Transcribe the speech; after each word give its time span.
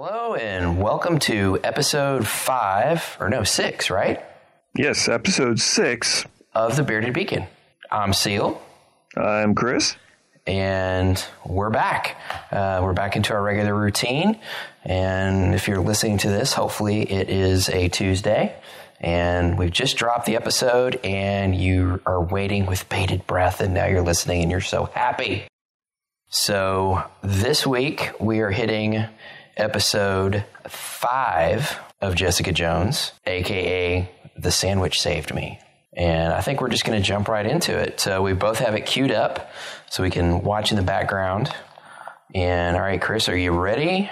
Hello 0.00 0.36
and 0.36 0.80
welcome 0.80 1.18
to 1.18 1.58
episode 1.64 2.24
five, 2.24 3.16
or 3.18 3.28
no, 3.28 3.42
six, 3.42 3.90
right? 3.90 4.24
Yes, 4.76 5.08
episode 5.08 5.58
six. 5.58 6.24
Of 6.54 6.76
The 6.76 6.84
Bearded 6.84 7.12
Beacon. 7.12 7.48
I'm 7.90 8.12
Seal, 8.12 8.62
I'm 9.16 9.56
Chris. 9.56 9.96
and 10.46 11.20
we're 11.44 11.70
back. 11.70 12.16
Uh, 12.52 12.78
we're 12.80 12.92
back 12.92 13.16
into 13.16 13.34
our 13.34 13.42
regular 13.42 13.74
routine. 13.74 14.38
And 14.84 15.52
if 15.52 15.66
you're 15.66 15.80
listening 15.80 16.18
to 16.18 16.28
this, 16.28 16.52
hopefully 16.52 17.02
it 17.02 17.28
is 17.28 17.68
a 17.68 17.88
Tuesday. 17.88 18.54
And 19.00 19.58
we've 19.58 19.72
just 19.72 19.96
dropped 19.96 20.26
the 20.26 20.36
episode, 20.36 21.00
and 21.02 21.56
you 21.56 22.00
are 22.06 22.22
waiting 22.22 22.66
with 22.66 22.88
bated 22.88 23.26
breath, 23.26 23.60
and 23.60 23.74
now 23.74 23.86
you're 23.86 24.02
listening, 24.02 24.42
and 24.42 24.50
you're 24.52 24.60
so 24.60 24.84
happy. 24.84 25.48
So 26.30 27.02
this 27.20 27.66
week 27.66 28.12
we 28.20 28.38
are 28.40 28.50
hitting 28.52 29.04
episode 29.58 30.44
five 30.68 31.78
of 32.00 32.14
Jessica 32.14 32.52
Jones, 32.52 33.12
aka 33.26 34.10
The 34.36 34.50
Sandwich 34.50 35.00
Saved 35.00 35.34
Me. 35.34 35.58
And 35.92 36.32
I 36.32 36.40
think 36.40 36.60
we're 36.60 36.68
just 36.68 36.84
going 36.84 37.00
to 37.00 37.06
jump 37.06 37.28
right 37.28 37.44
into 37.44 37.76
it. 37.76 37.98
So 37.98 38.22
we 38.22 38.32
both 38.32 38.60
have 38.60 38.74
it 38.74 38.86
queued 38.86 39.10
up 39.10 39.50
so 39.90 40.02
we 40.02 40.10
can 40.10 40.42
watch 40.42 40.70
in 40.70 40.76
the 40.76 40.84
background. 40.84 41.52
And 42.34 42.76
all 42.76 42.82
right, 42.82 43.00
Chris, 43.00 43.28
are 43.28 43.36
you 43.36 43.50
ready? 43.52 44.08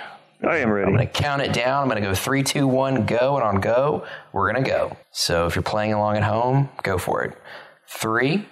I 0.47 0.59
am 0.59 0.71
ready. 0.71 0.87
I'm 0.87 0.95
going 0.95 1.07
to 1.07 1.13
count 1.13 1.43
it 1.43 1.53
down. 1.53 1.83
I'm 1.83 1.89
going 1.89 2.03
to 2.03 2.09
go 2.09 2.15
three, 2.15 2.43
two, 2.43 2.67
one, 2.67 3.07
go. 3.07 3.37
And 3.37 3.45
on 3.45 3.61
go, 3.61 4.05
we're 4.33 4.53
going 4.53 4.65
to 4.65 4.69
go. 4.69 4.97
So 5.13 5.47
if 5.47 5.55
you're 5.55 5.63
playing 5.63 5.93
along 5.93 6.17
at 6.17 6.25
home, 6.25 6.71
go 6.83 6.99
for 6.99 7.23
it. 7.25 7.39
Three, 7.89 8.47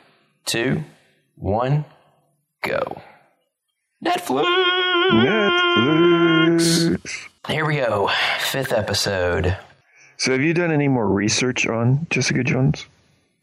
two, 0.47 0.85
one, 1.37 1.85
go. 2.63 3.03
Netflix. 4.05 4.84
Netflix. 5.15 6.99
Here 7.49 7.65
we 7.65 7.77
go. 7.77 8.11
Fifth 8.41 8.73
episode. 8.73 9.57
So, 10.17 10.33
have 10.33 10.41
you 10.41 10.55
done 10.55 10.71
any 10.73 10.89
more 10.89 11.09
research 11.09 11.67
on 11.67 12.07
Jessica 12.11 12.43
Jones? 12.45 12.87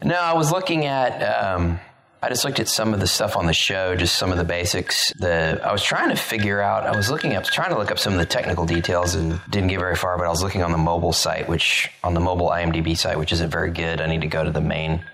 No, 0.02 0.16
I 0.16 0.34
was 0.34 0.50
looking 0.50 0.86
at. 0.86 1.22
Um, 1.22 1.78
I 2.24 2.28
just 2.28 2.44
looked 2.44 2.60
at 2.60 2.68
some 2.68 2.94
of 2.94 3.00
the 3.00 3.06
stuff 3.06 3.36
on 3.36 3.46
the 3.46 3.52
show, 3.52 3.96
just 3.96 4.16
some 4.16 4.30
of 4.30 4.38
the 4.38 4.44
basics. 4.44 5.12
The 5.14 5.60
I 5.64 5.72
was 5.72 5.82
trying 5.82 6.10
to 6.10 6.16
figure 6.16 6.60
out. 6.60 6.84
I 6.86 6.96
was 6.96 7.10
looking 7.10 7.34
up, 7.34 7.44
trying 7.44 7.70
to 7.70 7.78
look 7.78 7.90
up 7.90 7.98
some 7.98 8.12
of 8.12 8.18
the 8.18 8.26
technical 8.26 8.64
details, 8.64 9.14
and 9.14 9.40
didn't 9.50 9.68
get 9.68 9.80
very 9.80 9.96
far. 9.96 10.16
But 10.18 10.26
I 10.26 10.30
was 10.30 10.42
looking 10.42 10.62
on 10.62 10.72
the 10.72 10.78
mobile 10.78 11.12
site, 11.12 11.48
which 11.48 11.90
on 12.04 12.14
the 12.14 12.20
mobile 12.20 12.48
IMDb 12.48 12.96
site, 12.96 13.18
which 13.18 13.32
isn't 13.32 13.50
very 13.50 13.70
good. 13.70 14.00
I 14.00 14.06
need 14.06 14.20
to 14.22 14.28
go 14.28 14.44
to 14.44 14.50
the 14.50 14.60
main 14.60 15.04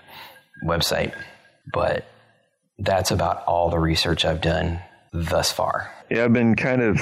website. 0.63 1.13
But 1.73 2.05
that's 2.77 3.11
about 3.11 3.43
all 3.45 3.69
the 3.69 3.79
research 3.79 4.23
I've 4.25 4.41
done 4.41 4.79
thus 5.11 5.51
far. 5.51 5.91
Yeah, 6.09 6.25
I've 6.25 6.33
been 6.33 6.55
kind 6.55 6.81
of, 6.81 6.99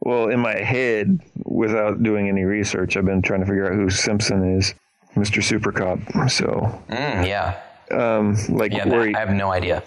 well, 0.00 0.28
in 0.28 0.40
my 0.40 0.56
head, 0.56 1.20
without 1.44 2.02
doing 2.02 2.28
any 2.28 2.44
research, 2.44 2.96
I've 2.96 3.04
been 3.04 3.22
trying 3.22 3.40
to 3.40 3.46
figure 3.46 3.66
out 3.70 3.74
who 3.74 3.90
Simpson 3.90 4.56
is, 4.58 4.74
Mr. 5.14 5.42
Super 5.42 5.72
Cop. 5.72 5.98
So, 6.30 6.82
Mm, 6.88 7.26
yeah, 7.26 7.58
um, 7.90 8.36
like, 8.48 8.72
yeah. 8.72 8.84
that- 8.84 9.06
he, 9.08 9.14
I 9.14 9.18
have 9.20 9.30
no 9.34 9.50
idea. 9.52 9.82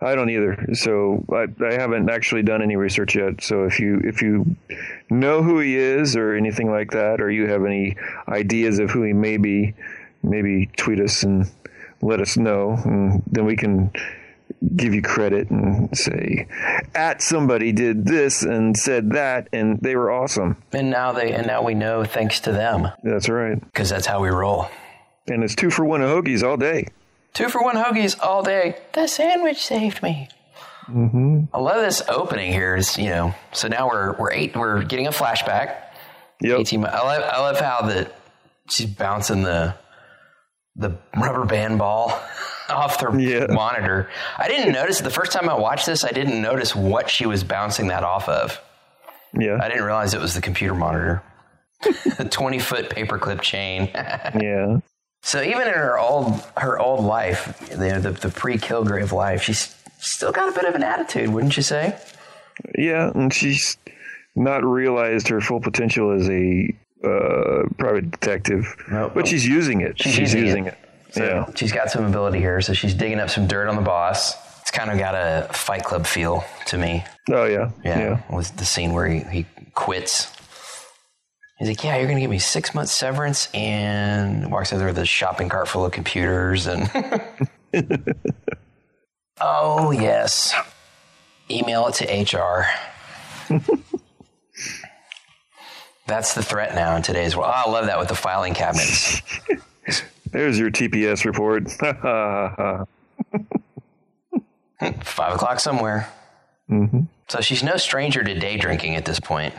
I 0.00 0.14
don't 0.14 0.28
either. 0.28 0.66
So, 0.74 1.24
I, 1.32 1.46
I 1.64 1.74
haven't 1.74 2.10
actually 2.10 2.42
done 2.42 2.60
any 2.60 2.76
research 2.76 3.16
yet. 3.16 3.42
So, 3.42 3.64
if 3.64 3.80
you 3.80 4.00
if 4.04 4.20
you 4.20 4.54
know 5.08 5.42
who 5.42 5.60
he 5.60 5.76
is 5.76 6.14
or 6.14 6.34
anything 6.34 6.70
like 6.70 6.90
that, 6.90 7.22
or 7.22 7.30
you 7.30 7.46
have 7.48 7.64
any 7.64 7.96
ideas 8.28 8.80
of 8.80 8.90
who 8.90 9.02
he 9.04 9.14
may 9.14 9.38
be, 9.38 9.72
maybe 10.22 10.66
tweet 10.76 11.00
us 11.00 11.22
and 11.22 11.50
let 12.02 12.20
us 12.20 12.36
know, 12.36 12.76
and 12.84 13.22
then 13.28 13.46
we 13.46 13.56
can 13.56 13.90
give 14.76 14.94
you 14.94 15.02
credit 15.02 15.50
and 15.50 15.96
say, 15.96 16.46
at 16.94 17.22
somebody 17.22 17.72
did 17.72 18.06
this 18.06 18.42
and 18.42 18.76
said 18.76 19.10
that, 19.10 19.48
and 19.52 19.78
they 19.80 19.96
were 19.96 20.10
awesome. 20.10 20.56
And 20.72 20.90
now 20.90 21.12
they 21.12 21.32
and 21.32 21.46
now 21.46 21.62
we 21.62 21.74
know 21.74 22.04
thanks 22.04 22.40
to 22.40 22.52
them 22.52 22.88
That's 23.02 23.28
right. 23.28 23.60
because 23.60 23.90
that's 23.90 24.06
how 24.06 24.20
we 24.20 24.28
roll. 24.28 24.68
And 25.26 25.42
it's 25.42 25.54
two 25.54 25.70
for 25.70 25.84
one 25.84 26.02
of 26.02 26.10
hoagies 26.10 26.42
all 26.42 26.56
day. 26.56 26.88
Two 27.32 27.48
for 27.48 27.62
one 27.62 27.76
hoagies 27.76 28.18
all 28.20 28.42
day. 28.42 28.76
The 28.92 29.06
sandwich 29.06 29.64
saved 29.64 30.02
me. 30.02 30.28
Mm-hmm. 30.88 31.44
I 31.54 31.58
love 31.58 31.80
this 31.80 32.02
opening 32.08 32.52
here. 32.52 32.76
Is 32.76 32.98
you 32.98 33.08
know, 33.08 33.34
so 33.52 33.68
now 33.68 33.88
we're 33.88 34.16
we're 34.18 34.32
eight. 34.32 34.54
We're 34.56 34.82
getting 34.82 35.06
a 35.06 35.10
flashback. 35.10 35.76
Yep. 36.42 36.60
Eighteen. 36.60 36.84
I 36.84 37.00
love 37.00 37.22
I 37.24 37.40
love 37.40 37.58
how 37.58 37.82
the 37.82 38.10
she's 38.68 38.86
bouncing 38.86 39.42
the 39.42 39.74
the 40.76 40.98
rubber 41.16 41.44
band 41.46 41.78
ball 41.78 42.08
off 42.68 42.98
the 42.98 43.10
Yeah. 43.18 43.46
monitor. 43.52 44.08
I 44.38 44.48
didn't 44.48 44.72
notice 44.72 45.00
the 45.00 45.10
first 45.10 45.32
time 45.32 45.48
I 45.48 45.54
watched 45.54 45.86
this. 45.86 46.04
I 46.04 46.10
didn't 46.12 46.40
notice 46.40 46.74
what 46.74 47.10
she 47.10 47.26
was 47.26 47.44
bouncing 47.44 47.88
that 47.88 48.04
off 48.04 48.28
of. 48.28 48.60
Yeah. 49.38 49.58
I 49.60 49.68
didn't 49.68 49.84
realize 49.84 50.14
it 50.14 50.20
was 50.20 50.34
the 50.34 50.40
computer 50.40 50.74
monitor. 50.74 51.22
a 52.18 52.24
twenty 52.24 52.58
foot 52.58 52.88
paperclip 52.90 53.40
chain. 53.42 53.90
yeah. 53.94 54.78
So 55.22 55.42
even 55.42 55.62
in 55.68 55.74
her 55.74 55.98
old 55.98 56.42
her 56.56 56.78
old 56.78 57.04
life, 57.04 57.66
you 57.70 57.76
know, 57.76 58.00
the 58.00 58.10
the 58.12 58.28
pre 58.30 58.56
Kilgrave 58.58 59.12
life, 59.12 59.42
she's 59.42 59.74
still 59.98 60.32
got 60.32 60.48
a 60.48 60.52
bit 60.52 60.64
of 60.68 60.74
an 60.74 60.82
attitude, 60.82 61.28
wouldn't 61.30 61.56
you 61.56 61.62
say? 61.62 61.96
Yeah, 62.78 63.10
and 63.14 63.32
she's 63.32 63.76
not 64.36 64.64
realized 64.64 65.28
her 65.28 65.40
full 65.40 65.60
potential 65.60 66.12
as 66.12 66.28
a 66.28 66.74
uh, 67.04 67.68
private 67.78 68.10
detective, 68.10 68.66
Nope. 68.90 69.12
but 69.14 69.26
she's 69.26 69.46
using 69.46 69.80
it. 69.80 70.00
She's, 70.00 70.18
using 70.18 70.44
using, 70.44 70.66
it. 70.66 70.74
it. 70.74 70.83
Yeah, 71.16 71.46
She's 71.54 71.72
got 71.72 71.90
some 71.90 72.04
ability 72.04 72.38
here, 72.38 72.60
so 72.60 72.72
she's 72.72 72.94
digging 72.94 73.20
up 73.20 73.30
some 73.30 73.46
dirt 73.46 73.68
on 73.68 73.76
the 73.76 73.82
boss. 73.82 74.34
It's 74.62 74.70
kind 74.70 74.90
of 74.90 74.98
got 74.98 75.14
a 75.14 75.48
Fight 75.52 75.84
Club 75.84 76.06
feel 76.06 76.44
to 76.66 76.78
me. 76.78 77.04
Oh 77.30 77.44
yeah. 77.44 77.70
Yeah, 77.84 77.98
Yeah. 77.98 78.20
with 78.34 78.56
the 78.56 78.64
scene 78.64 78.92
where 78.92 79.06
he, 79.06 79.20
he 79.20 79.46
quits. 79.74 80.32
He's 81.58 81.68
like, 81.68 81.84
"Yeah, 81.84 81.96
you're 81.98 82.08
gonna 82.08 82.20
give 82.20 82.30
me 82.30 82.38
six 82.40 82.74
months 82.74 82.90
severance," 82.92 83.48
and 83.54 84.50
walks 84.50 84.72
over 84.72 84.86
with 84.86 84.98
a 84.98 85.06
shopping 85.06 85.48
cart 85.48 85.68
full 85.68 85.84
of 85.84 85.92
computers 85.92 86.66
and. 86.66 86.90
oh 89.40 89.90
yes, 89.92 90.52
email 91.50 91.86
it 91.88 91.94
to 91.94 92.36
HR. 92.38 92.66
That's 96.06 96.34
the 96.34 96.42
threat 96.42 96.74
now 96.74 96.96
in 96.96 97.02
today's 97.02 97.34
world. 97.36 97.50
Oh, 97.54 97.62
I 97.66 97.70
love 97.70 97.86
that 97.86 97.98
with 97.98 98.08
the 98.08 98.14
filing 98.14 98.52
cabinets. 98.54 99.22
There's 100.34 100.58
your 100.58 100.70
TPS 100.72 101.24
report. 101.24 101.70
Five 105.04 105.34
o'clock 105.34 105.60
somewhere. 105.60 106.08
Mm-hmm. 106.68 107.02
So 107.28 107.40
she's 107.40 107.62
no 107.62 107.76
stranger 107.76 108.24
to 108.24 108.34
day 108.34 108.56
drinking 108.56 108.96
at 108.96 109.04
this 109.04 109.20
point. 109.20 109.54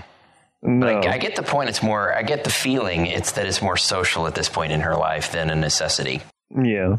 no. 0.61 0.87
I, 0.87 1.13
I 1.13 1.17
get 1.17 1.37
the 1.37 1.43
point. 1.43 1.69
It's 1.69 1.81
more. 1.81 2.13
I 2.13 2.23
get 2.23 2.43
the 2.43 2.49
feeling. 2.49 3.05
It's 3.05 3.31
that 3.33 3.45
it's 3.45 3.61
more 3.61 3.77
social 3.77 4.27
at 4.27 4.35
this 4.35 4.49
point 4.49 4.73
in 4.73 4.81
her 4.81 4.97
life 4.97 5.31
than 5.31 5.49
a 5.49 5.55
necessity. 5.55 6.21
yeah, 6.53 6.97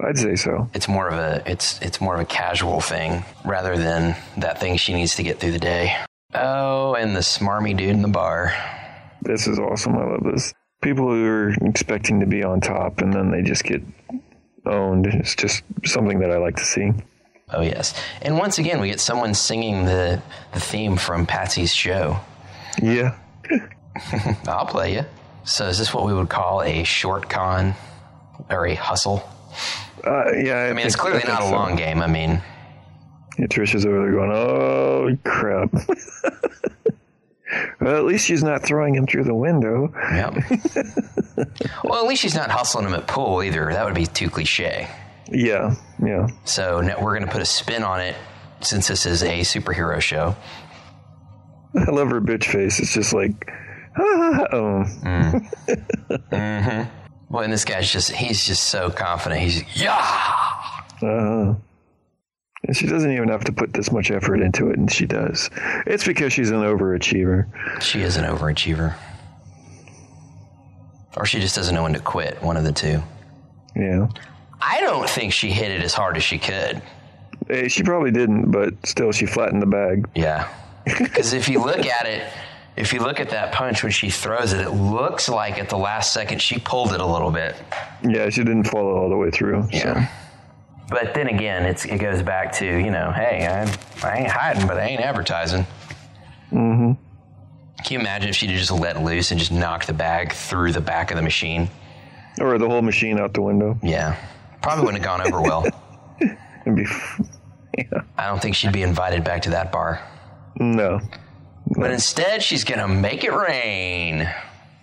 I'd 0.00 0.16
say 0.16 0.36
so. 0.36 0.70
It's 0.72 0.88
more 0.88 1.08
of 1.08 1.18
a. 1.18 1.42
It's 1.44 1.78
it's 1.82 2.00
more 2.00 2.14
of 2.14 2.20
a 2.20 2.24
casual 2.24 2.80
thing 2.80 3.22
rather 3.44 3.76
than 3.76 4.16
that 4.38 4.60
thing 4.60 4.78
she 4.78 4.94
needs 4.94 5.16
to 5.16 5.22
get 5.22 5.40
through 5.40 5.52
the 5.52 5.58
day. 5.58 5.94
Oh, 6.32 6.94
and 6.94 7.14
the 7.14 7.20
smarmy 7.20 7.76
dude 7.76 7.90
in 7.90 8.00
the 8.00 8.08
bar. 8.08 8.54
This 9.20 9.46
is 9.46 9.58
awesome. 9.58 9.94
I 9.96 10.04
love 10.04 10.24
this. 10.24 10.54
People 10.80 11.08
who 11.08 11.24
are 11.26 11.50
expecting 11.66 12.20
to 12.20 12.26
be 12.26 12.44
on 12.44 12.60
top 12.60 13.00
and 13.00 13.12
then 13.12 13.30
they 13.30 13.42
just 13.42 13.64
get 13.64 13.82
owned. 14.64 15.06
It's 15.06 15.34
just 15.34 15.62
something 15.84 16.20
that 16.20 16.30
I 16.30 16.38
like 16.38 16.56
to 16.56 16.64
see. 16.64 16.92
Oh 17.50 17.62
yes, 17.62 17.98
and 18.20 18.36
once 18.38 18.58
again 18.58 18.78
we 18.80 18.88
get 18.88 19.00
someone 19.00 19.32
singing 19.34 19.86
the 19.86 20.22
the 20.52 20.60
theme 20.60 20.96
from 20.96 21.24
Patsy's 21.26 21.74
show. 21.74 22.20
Yeah. 22.82 23.16
I'll 24.46 24.66
play 24.66 24.94
you. 24.94 25.04
So 25.44 25.66
is 25.66 25.78
this 25.78 25.92
what 25.94 26.04
we 26.04 26.12
would 26.12 26.28
call 26.28 26.62
a 26.62 26.84
short 26.84 27.28
con 27.30 27.74
or 28.50 28.66
a 28.66 28.74
hustle? 28.74 29.26
Uh, 30.04 30.32
yeah. 30.36 30.68
I 30.70 30.74
mean, 30.74 30.86
it's 30.86 30.94
clearly 30.94 31.22
not 31.26 31.40
a 31.42 31.50
long 31.50 31.74
game. 31.74 32.02
I 32.02 32.06
mean, 32.06 32.40
Yeah, 33.38 33.46
Trisha's 33.46 33.86
over 33.86 34.00
there 34.02 34.12
going, 34.12 34.30
"Oh 34.30 35.16
crap!" 35.24 35.72
well, 37.80 37.96
at 37.96 38.04
least 38.04 38.26
she's 38.26 38.42
not 38.42 38.64
throwing 38.64 38.94
him 38.94 39.06
through 39.06 39.24
the 39.24 39.34
window. 39.34 39.92
Yep. 40.12 40.34
well, 41.84 42.02
at 42.02 42.08
least 42.08 42.22
she's 42.22 42.34
not 42.34 42.50
hustling 42.50 42.86
him 42.86 42.94
at 42.94 43.06
pool 43.06 43.42
either. 43.42 43.72
That 43.72 43.84
would 43.84 43.94
be 43.94 44.06
too 44.06 44.30
cliche. 44.30 44.88
Yeah, 45.30 45.74
yeah. 46.04 46.28
So 46.44 46.80
now 46.80 47.00
we're 47.00 47.16
going 47.16 47.26
to 47.26 47.32
put 47.32 47.42
a 47.42 47.46
spin 47.46 47.82
on 47.82 48.00
it 48.00 48.16
since 48.60 48.88
this 48.88 49.06
is 49.06 49.22
a 49.22 49.40
superhero 49.40 50.00
show. 50.00 50.36
I 51.76 51.90
love 51.90 52.10
her 52.10 52.20
bitch 52.20 52.44
face. 52.44 52.80
It's 52.80 52.94
just 52.94 53.12
like, 53.12 53.50
ah, 53.98 54.46
oh, 54.52 54.84
Well, 57.30 57.42
and 57.42 57.52
this 57.52 57.66
guy's 57.66 57.92
just—he's 57.92 58.46
just 58.46 58.64
so 58.64 58.90
confident. 58.90 59.42
He's 59.42 59.62
yeah. 59.78 59.98
uh, 61.02 61.54
and 62.68 62.76
she 62.76 62.86
doesn't 62.86 63.10
even 63.10 63.28
have 63.28 63.42
to 63.44 63.52
put 63.52 63.72
this 63.72 63.90
much 63.90 64.10
effort 64.12 64.40
into 64.40 64.70
it, 64.70 64.78
and 64.78 64.92
she 64.92 65.06
does. 65.06 65.50
It's 65.86 66.04
because 66.06 66.32
she's 66.32 66.50
an 66.50 66.60
overachiever. 66.60 67.46
She 67.82 68.02
is 68.02 68.16
an 68.16 68.24
overachiever, 68.24 68.94
or 71.16 71.26
she 71.26 71.40
just 71.40 71.56
doesn't 71.56 71.74
know 71.74 71.82
when 71.82 71.94
to 71.94 72.00
quit. 72.00 72.40
One 72.42 72.56
of 72.56 72.64
the 72.64 72.72
two. 72.72 73.02
Yeah. 73.74 74.08
I 74.60 74.80
don't 74.80 75.08
think 75.08 75.32
she 75.32 75.50
hit 75.50 75.70
it 75.70 75.82
as 75.82 75.94
hard 75.94 76.16
as 76.16 76.22
she 76.24 76.38
could. 76.38 76.82
Eh, 77.48 77.68
She 77.68 77.82
probably 77.82 78.10
didn't, 78.10 78.50
but 78.50 78.74
still, 78.86 79.12
she 79.12 79.24
flattened 79.26 79.62
the 79.62 79.66
bag. 79.66 80.08
Yeah. 80.14 80.48
Because 80.84 81.32
if 81.32 81.48
you 81.48 81.62
look 81.64 81.84
at 81.86 82.06
it, 82.06 82.30
if 82.76 82.92
you 82.92 83.00
look 83.00 83.20
at 83.20 83.30
that 83.30 83.52
punch 83.52 83.82
when 83.82 83.92
she 83.92 84.10
throws 84.10 84.52
it, 84.52 84.60
it 84.60 84.70
looks 84.70 85.28
like 85.28 85.58
at 85.58 85.68
the 85.68 85.76
last 85.76 86.12
second 86.12 86.40
she 86.40 86.58
pulled 86.58 86.92
it 86.92 87.00
a 87.00 87.06
little 87.06 87.30
bit. 87.30 87.56
Yeah, 88.02 88.30
she 88.30 88.42
didn't 88.42 88.64
follow 88.64 88.96
all 88.96 89.08
the 89.08 89.16
way 89.16 89.30
through. 89.30 89.68
So. 89.72 90.00
But 90.88 91.12
then 91.14 91.28
again, 91.28 91.66
it's 91.66 91.84
it 91.84 91.98
goes 91.98 92.22
back 92.22 92.52
to 92.54 92.64
you 92.66 92.90
know, 92.90 93.12
hey, 93.12 93.46
I, 93.46 94.08
I 94.08 94.18
ain't 94.18 94.30
hiding, 94.30 94.66
but 94.66 94.78
I 94.78 94.86
ain't 94.86 95.00
advertising. 95.00 95.66
Mm-hmm. 96.50 96.92
Can 97.84 97.92
you 97.92 98.00
imagine 98.00 98.30
if 98.30 98.36
she'd 98.36 98.48
just 98.50 98.70
let 98.70 99.02
loose 99.02 99.30
and 99.30 99.38
just 99.38 99.52
knocked 99.52 99.86
the 99.86 99.92
bag 99.92 100.32
through 100.32 100.72
the 100.72 100.80
back 100.80 101.10
of 101.10 101.16
the 101.16 101.22
machine? 101.22 101.68
Or 102.40 102.58
the 102.58 102.68
whole 102.68 102.82
machine 102.82 103.18
out 103.18 103.34
the 103.34 103.42
window. 103.42 103.78
Yeah, 103.82 104.16
probably 104.62 104.84
wouldn't 104.84 105.04
have 105.04 105.18
gone 105.18 105.26
over 105.26 105.42
well. 105.42 105.66
And 106.64 106.76
be, 106.76 106.86
yeah. 107.78 108.02
I 108.18 108.26
don't 108.26 108.42
think 108.42 108.56
she'd 108.56 108.72
be 108.72 108.82
invited 108.82 109.22
back 109.24 109.42
to 109.42 109.50
that 109.50 109.70
bar. 109.70 110.02
No. 110.58 111.00
But 111.76 111.92
instead, 111.92 112.42
she's 112.42 112.64
gonna 112.64 112.88
make 112.88 113.24
it 113.24 113.32
rain. 113.32 114.28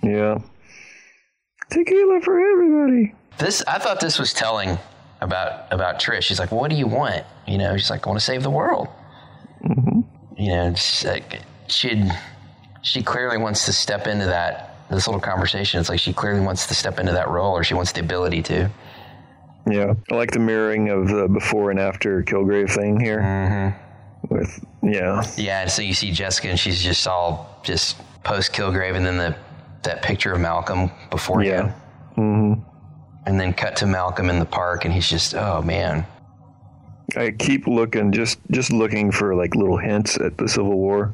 Yeah. 0.01 0.39
Tequila 1.69 2.21
for 2.21 2.39
everybody. 2.39 3.13
This 3.37 3.63
I 3.67 3.79
thought 3.79 3.99
this 3.99 4.17
was 4.17 4.33
telling 4.33 4.79
about 5.25 5.71
about 5.71 5.99
Trish. 5.99 6.23
She's 6.23 6.39
like, 6.39 6.51
"What 6.51 6.69
do 6.69 6.77
you 6.77 6.87
want?" 6.87 7.23
You 7.47 7.57
know, 7.57 7.75
she's 7.77 7.89
like, 7.89 8.05
"I 8.05 8.09
want 8.09 8.19
to 8.19 8.25
save 8.25 8.43
the 8.43 8.49
world." 8.49 8.87
You 10.37 10.49
know, 10.49 10.69
it's 10.69 11.03
like 11.03 11.41
she 11.67 12.09
she 12.81 13.01
clearly 13.01 13.37
wants 13.37 13.65
to 13.65 13.73
step 13.73 14.07
into 14.07 14.25
that 14.25 14.75
this 14.89 15.07
little 15.07 15.21
conversation. 15.21 15.79
It's 15.79 15.89
like 15.89 15.99
she 15.99 16.13
clearly 16.13 16.41
wants 16.41 16.67
to 16.67 16.75
step 16.75 16.99
into 16.99 17.11
that 17.13 17.29
role, 17.29 17.53
or 17.53 17.63
she 17.63 17.73
wants 17.73 17.91
the 17.91 18.01
ability 18.01 18.43
to. 18.43 18.69
Yeah. 19.69 19.93
I 20.11 20.15
like 20.15 20.31
the 20.31 20.39
mirroring 20.39 20.89
of 20.89 21.07
the 21.07 21.27
before 21.27 21.71
and 21.71 21.79
after 21.79 22.21
Kilgrave 22.21 22.71
thing 22.71 22.99
here. 22.99 23.19
Mm-hmm. 23.21 24.33
With 24.33 24.65
yeah, 24.83 25.23
Yeah, 25.37 25.61
and 25.61 25.71
so 25.71 25.81
you 25.81 25.93
see 25.93 26.11
Jessica, 26.11 26.49
and 26.49 26.59
she's 26.59 26.83
just 26.83 27.07
all 27.07 27.59
just 27.63 27.97
post 28.23 28.53
Kilgrave, 28.53 28.95
and 28.95 29.05
then 29.05 29.17
the 29.17 29.35
that 29.83 30.01
picture 30.01 30.33
of 30.33 30.41
Malcolm 30.41 30.91
before 31.11 31.43
yeah, 31.43 31.73
him, 32.15 32.65
and 33.25 33.39
then 33.39 33.53
cut 33.53 33.77
to 33.77 33.85
Malcolm 33.85 34.29
in 34.29 34.39
the 34.39 34.45
park, 34.45 34.85
and 34.85 34.93
he's 34.93 35.09
just, 35.09 35.35
oh 35.35 35.61
man, 35.61 36.05
I 37.15 37.31
keep 37.31 37.67
looking, 37.67 38.11
just 38.11 38.39
just 38.51 38.71
looking 38.71 39.11
for 39.11 39.35
like 39.35 39.55
little 39.55 39.77
hints 39.77 40.17
at 40.19 40.37
the 40.37 40.47
Civil 40.47 40.75
War 40.75 41.13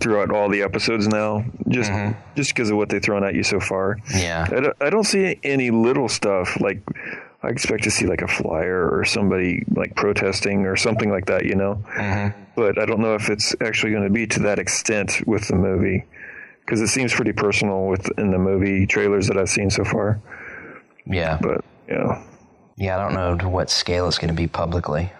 throughout 0.00 0.30
all 0.30 0.48
the 0.48 0.62
episodes 0.62 1.06
now, 1.08 1.44
just 1.68 1.90
mm-hmm. 1.90 2.18
just 2.34 2.50
because 2.50 2.70
of 2.70 2.76
what 2.76 2.88
they've 2.88 3.02
thrown 3.02 3.24
at 3.24 3.34
you 3.34 3.42
so 3.42 3.60
far. 3.60 3.98
yeah, 4.14 4.46
I 4.50 4.60
don't, 4.60 4.76
I 4.80 4.90
don't 4.90 5.04
see 5.04 5.38
any 5.42 5.70
little 5.70 6.08
stuff 6.08 6.60
like 6.60 6.82
I 7.42 7.48
expect 7.48 7.84
to 7.84 7.90
see 7.90 8.06
like 8.06 8.22
a 8.22 8.28
flyer 8.28 8.88
or 8.88 9.04
somebody 9.04 9.64
like 9.74 9.96
protesting 9.96 10.66
or 10.66 10.76
something 10.76 11.10
like 11.10 11.26
that, 11.26 11.44
you 11.44 11.56
know. 11.56 11.82
Mm-hmm. 11.94 12.40
But 12.54 12.78
I 12.78 12.86
don't 12.86 13.00
know 13.00 13.14
if 13.14 13.30
it's 13.30 13.56
actually 13.60 13.92
going 13.92 14.04
to 14.04 14.10
be 14.10 14.26
to 14.28 14.40
that 14.40 14.58
extent 14.58 15.26
with 15.26 15.48
the 15.48 15.56
movie 15.56 16.04
because 16.60 16.80
it 16.80 16.88
seems 16.88 17.12
pretty 17.12 17.32
personal 17.32 17.86
within 17.86 18.30
the 18.30 18.38
movie 18.38 18.86
trailers 18.86 19.26
that 19.26 19.36
I've 19.36 19.48
seen 19.48 19.70
so 19.70 19.84
far. 19.84 20.20
Yeah. 21.06 21.38
But 21.40 21.64
yeah, 21.88 22.24
Yeah, 22.76 22.96
I 22.96 23.02
don't 23.02 23.14
know 23.14 23.36
to 23.38 23.48
what 23.48 23.70
scale 23.70 24.08
it's 24.08 24.18
going 24.18 24.28
to 24.28 24.34
be 24.34 24.46
publicly. 24.46 25.12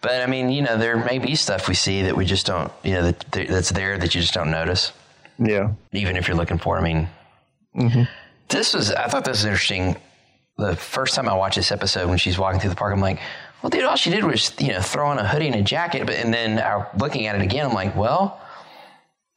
But 0.00 0.20
I 0.20 0.26
mean, 0.26 0.50
you 0.50 0.62
know, 0.62 0.76
there 0.76 1.02
may 1.04 1.18
be 1.18 1.36
stuff 1.36 1.68
we 1.68 1.74
see 1.74 2.02
that 2.02 2.16
we 2.16 2.24
just 2.24 2.44
don't, 2.44 2.72
you 2.82 2.94
know, 2.94 3.02
that, 3.12 3.48
that's 3.48 3.70
there 3.70 3.96
that 3.98 4.14
you 4.14 4.20
just 4.20 4.34
don't 4.34 4.50
notice, 4.50 4.92
yeah, 5.38 5.70
even 5.92 6.16
if 6.16 6.26
you're 6.26 6.36
looking 6.36 6.58
for. 6.58 6.76
I 6.76 6.82
mean, 6.82 7.08
mm-hmm. 7.76 8.02
this 8.48 8.74
was, 8.74 8.90
I 8.92 9.06
thought 9.06 9.24
this 9.24 9.38
was 9.38 9.44
interesting. 9.44 9.96
The 10.58 10.74
first 10.74 11.14
time 11.14 11.28
I 11.28 11.34
watched 11.34 11.54
this 11.54 11.70
episode 11.70 12.08
when 12.08 12.18
she's 12.18 12.36
walking 12.36 12.60
through 12.60 12.70
the 12.70 12.76
park, 12.76 12.92
I'm 12.92 13.00
like, 13.00 13.20
well, 13.62 13.70
dude, 13.70 13.84
all 13.84 13.94
she 13.94 14.10
did 14.10 14.24
was, 14.24 14.52
you 14.60 14.72
know, 14.72 14.80
throw 14.80 15.06
on 15.06 15.18
a 15.18 15.26
hoodie 15.26 15.46
and 15.46 15.54
a 15.54 15.62
jacket. 15.62 16.04
But, 16.04 16.16
and 16.16 16.34
then 16.34 16.58
I, 16.58 16.84
looking 16.98 17.26
at 17.26 17.36
it 17.36 17.42
again, 17.42 17.66
I'm 17.66 17.72
like, 17.72 17.94
well, 17.94 18.40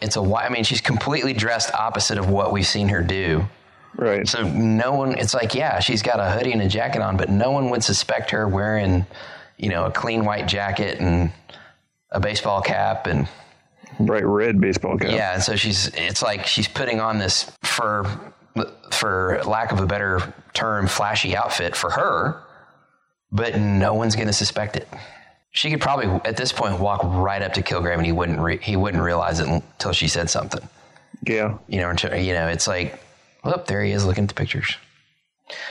it's 0.01 0.15
a, 0.15 0.19
wi- 0.19 0.45
I 0.45 0.49
mean, 0.49 0.63
she's 0.63 0.81
completely 0.81 1.33
dressed 1.33 1.73
opposite 1.75 2.17
of 2.17 2.27
what 2.27 2.51
we've 2.51 2.65
seen 2.65 2.89
her 2.89 3.03
do. 3.03 3.45
Right. 3.97 4.27
So 4.27 4.43
no 4.47 4.93
one, 4.93 5.17
it's 5.17 5.33
like, 5.33 5.55
yeah, 5.55 5.79
she's 5.79 6.01
got 6.01 6.19
a 6.19 6.31
hoodie 6.31 6.51
and 6.51 6.61
a 6.61 6.67
jacket 6.67 7.01
on, 7.01 7.17
but 7.17 7.29
no 7.29 7.51
one 7.51 7.69
would 7.69 7.83
suspect 7.83 8.31
her 8.31 8.47
wearing, 8.47 9.05
you 9.57 9.69
know, 9.69 9.85
a 9.85 9.91
clean 9.91 10.25
white 10.25 10.47
jacket 10.47 10.99
and 10.99 11.31
a 12.11 12.19
baseball 12.19 12.61
cap. 12.61 13.07
And 13.07 13.27
Bright 13.99 14.25
red 14.25 14.59
baseball 14.59 14.97
cap. 14.97 15.11
yeah, 15.11 15.33
and 15.33 15.43
so 15.43 15.55
she's, 15.55 15.87
it's 15.95 16.21
like 16.21 16.45
she's 16.45 16.67
putting 16.67 16.99
on 16.99 17.19
this, 17.19 17.51
for, 17.63 18.05
for 18.91 19.41
lack 19.45 19.71
of 19.71 19.79
a 19.79 19.85
better 19.85 20.33
term, 20.53 20.87
flashy 20.87 21.35
outfit 21.35 21.75
for 21.75 21.89
her, 21.89 22.41
but 23.31 23.57
no 23.59 23.93
one's 23.93 24.15
going 24.15 24.27
to 24.27 24.33
suspect 24.33 24.75
it. 24.75 24.87
She 25.51 25.69
could 25.71 25.79
probably, 25.79 26.07
at 26.25 26.35
this 26.35 26.51
point, 26.51 26.79
walk 26.79 27.01
right 27.03 27.41
up 27.41 27.53
to 27.53 27.61
Kilgrave 27.61 27.95
and 27.97 28.05
he 28.05 28.11
wouldn't, 28.11 28.39
re- 28.39 28.59
he 28.61 28.75
wouldn't 28.75 29.01
realize 29.01 29.39
it 29.39 29.47
until 29.47 29.93
she 29.93 30.07
said 30.09 30.29
something 30.29 30.67
yeah, 31.27 31.57
you 31.67 31.79
know, 31.79 31.91
you 32.15 32.33
know, 32.33 32.47
it's 32.47 32.67
like, 32.67 32.99
oh, 33.45 33.63
there 33.67 33.83
he 33.83 33.91
is 33.91 34.05
looking 34.05 34.23
at 34.23 34.27
the 34.29 34.35
pictures. 34.35 34.75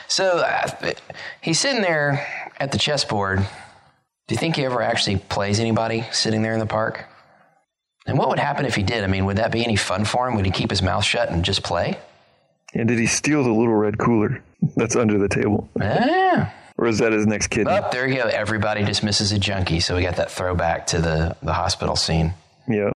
So 0.08 0.38
uh, 0.38 0.92
he's 1.40 1.58
sitting 1.58 1.82
there 1.82 2.26
at 2.58 2.72
the 2.72 2.78
chessboard. 2.78 3.40
Do 3.40 4.34
you 4.34 4.38
think 4.38 4.56
he 4.56 4.64
ever 4.64 4.80
actually 4.80 5.16
plays 5.16 5.60
anybody 5.60 6.04
sitting 6.12 6.42
there 6.42 6.52
in 6.54 6.60
the 6.60 6.66
park? 6.66 7.04
And 8.06 8.16
what 8.18 8.28
would 8.28 8.38
happen 8.38 8.66
if 8.66 8.74
he 8.74 8.82
did? 8.82 9.02
I 9.02 9.06
mean, 9.06 9.24
would 9.24 9.38
that 9.38 9.50
be 9.50 9.64
any 9.64 9.76
fun 9.76 10.04
for 10.04 10.28
him? 10.28 10.36
Would 10.36 10.44
he 10.46 10.50
keep 10.52 10.70
his 10.70 10.82
mouth 10.82 11.04
shut 11.04 11.30
and 11.30 11.44
just 11.44 11.62
play? 11.62 11.98
And 12.74 12.88
did 12.88 12.98
he 12.98 13.06
steal 13.06 13.42
the 13.42 13.50
little 13.50 13.74
red 13.74 13.98
cooler 13.98 14.42
that's 14.76 14.96
under 14.96 15.18
the 15.18 15.28
table, 15.28 15.68
Ah. 15.80 16.52
or 16.76 16.86
is 16.86 16.98
that 16.98 17.12
his 17.12 17.26
next 17.26 17.48
kidney? 17.48 17.72
Oh, 17.72 17.88
there 17.92 18.06
you 18.06 18.16
go. 18.16 18.28
Everybody 18.28 18.84
dismisses 18.84 19.30
a 19.32 19.38
junkie. 19.38 19.80
So 19.80 19.94
we 19.96 20.02
got 20.02 20.16
that 20.16 20.30
throwback 20.30 20.86
to 20.88 21.00
the, 21.00 21.36
the 21.42 21.52
hospital 21.52 21.96
scene. 21.96 22.34
Yeah, 22.68 22.90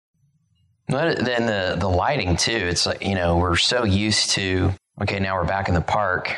But 0.88 1.24
then 1.24 1.46
the 1.46 1.76
the 1.78 1.88
lighting 1.88 2.36
too. 2.36 2.52
It's 2.52 2.86
like 2.86 3.02
you 3.04 3.14
know 3.14 3.38
we're 3.38 3.56
so 3.56 3.84
used 3.84 4.30
to 4.30 4.72
okay 5.02 5.18
now 5.18 5.36
we're 5.36 5.46
back 5.46 5.68
in 5.68 5.74
the 5.74 5.80
park, 5.80 6.36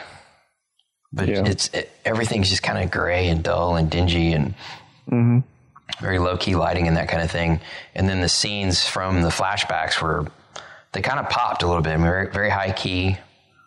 but 1.12 1.28
Yeah. 1.28 1.44
it's 1.44 1.69
it, 1.69 1.90
everything's 2.04 2.48
just 2.48 2.62
kind 2.62 2.82
of 2.82 2.90
gray 2.90 3.28
and 3.28 3.43
dull 3.43 3.76
and 3.76 3.90
dingy 3.90 4.32
and 4.32 4.54
mm-hmm. 5.10 5.38
very 6.00 6.19
low 6.19 6.37
key 6.37 6.54
lighting 6.54 6.87
and 6.87 6.96
that 6.96 7.08
kind 7.08 7.22
of 7.22 7.31
thing. 7.31 7.60
And 7.94 8.08
then 8.08 8.20
the 8.20 8.28
scenes 8.28 8.87
from 8.87 9.22
the 9.22 9.31
flashbacks 9.31 10.00
were 10.00 10.26
they 10.93 11.02
kind 11.02 11.19
of 11.19 11.28
popped 11.28 11.62
a 11.62 11.66
little 11.66 11.82
bit. 11.82 11.93
I 11.93 11.96
mean, 11.96 12.06
very 12.06 12.31
very 12.31 12.50
high 12.50 12.72
key, 12.72 13.19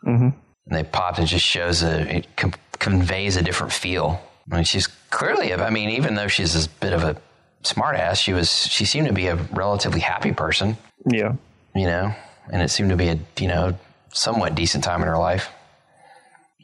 mm-hmm. 0.06 0.30
and 0.30 0.36
they 0.72 0.84
popped. 0.84 1.20
It 1.20 1.26
just 1.26 1.46
shows 1.46 1.84
a 1.84 2.18
it 2.18 2.28
com- 2.38 2.54
conveys 2.80 3.36
a 3.36 3.44
different 3.44 3.74
feel. 3.74 4.22
I 4.52 4.56
mean, 4.56 4.64
she's 4.64 4.88
clearly. 4.88 5.54
I 5.54 5.70
mean, 5.70 5.90
even 5.90 6.16
though 6.16 6.28
she's 6.28 6.66
a 6.66 6.70
bit 6.80 6.94
of 6.94 7.04
a 7.04 7.18
smartass, 7.64 8.22
she 8.22 8.34
was 8.34 8.68
she 8.68 8.86
seemed 8.86 9.08
to 9.08 9.14
be 9.14 9.28
a 9.28 9.36
relatively 9.36 10.00
happy 10.00 10.32
person 10.32 10.78
yeah, 11.06 11.36
you 11.76 11.86
know, 11.86 12.14
and 12.52 12.62
it 12.62 12.70
seemed 12.70 12.90
to 12.90 12.96
be 12.96 13.10
a 13.10 13.20
you 13.40 13.48
know 13.48 13.78
somewhat 14.12 14.56
decent 14.56 14.84
time 14.84 15.02
in 15.02 15.08
her 15.08 15.18
life. 15.18 15.50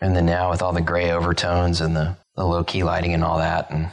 And 0.02 0.16
then 0.16 0.26
now 0.26 0.52
with 0.52 0.62
all 0.62 0.74
the 0.74 0.82
gray 0.82 1.12
overtones 1.12 1.80
and 1.80 1.96
the, 1.96 2.18
the 2.36 2.46
low 2.46 2.64
key 2.64 2.84
lighting 2.84 3.14
and 3.14 3.24
all 3.24 3.38
that, 3.38 3.72
and 3.72 3.90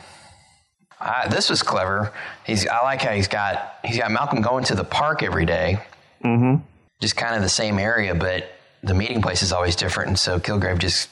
I, 1.00 1.28
this 1.28 1.48
was 1.48 1.62
clever. 1.62 2.12
He's 2.44 2.66
I 2.66 2.82
like 2.82 3.02
how 3.02 3.12
he's 3.12 3.28
got 3.28 3.76
he's 3.84 3.98
got 3.98 4.10
Malcolm 4.10 4.42
going 4.42 4.64
to 4.64 4.74
the 4.74 4.84
park 4.84 5.22
every 5.22 5.46
day, 5.46 5.78
mm-hmm. 6.24 6.62
just 7.00 7.16
kind 7.16 7.36
of 7.36 7.42
the 7.42 7.48
same 7.48 7.78
area, 7.78 8.14
but 8.14 8.50
the 8.82 8.94
meeting 8.94 9.22
place 9.22 9.42
is 9.42 9.52
always 9.52 9.76
different. 9.76 10.08
And 10.08 10.18
so 10.18 10.40
Kilgrave 10.40 10.78
just 10.78 11.08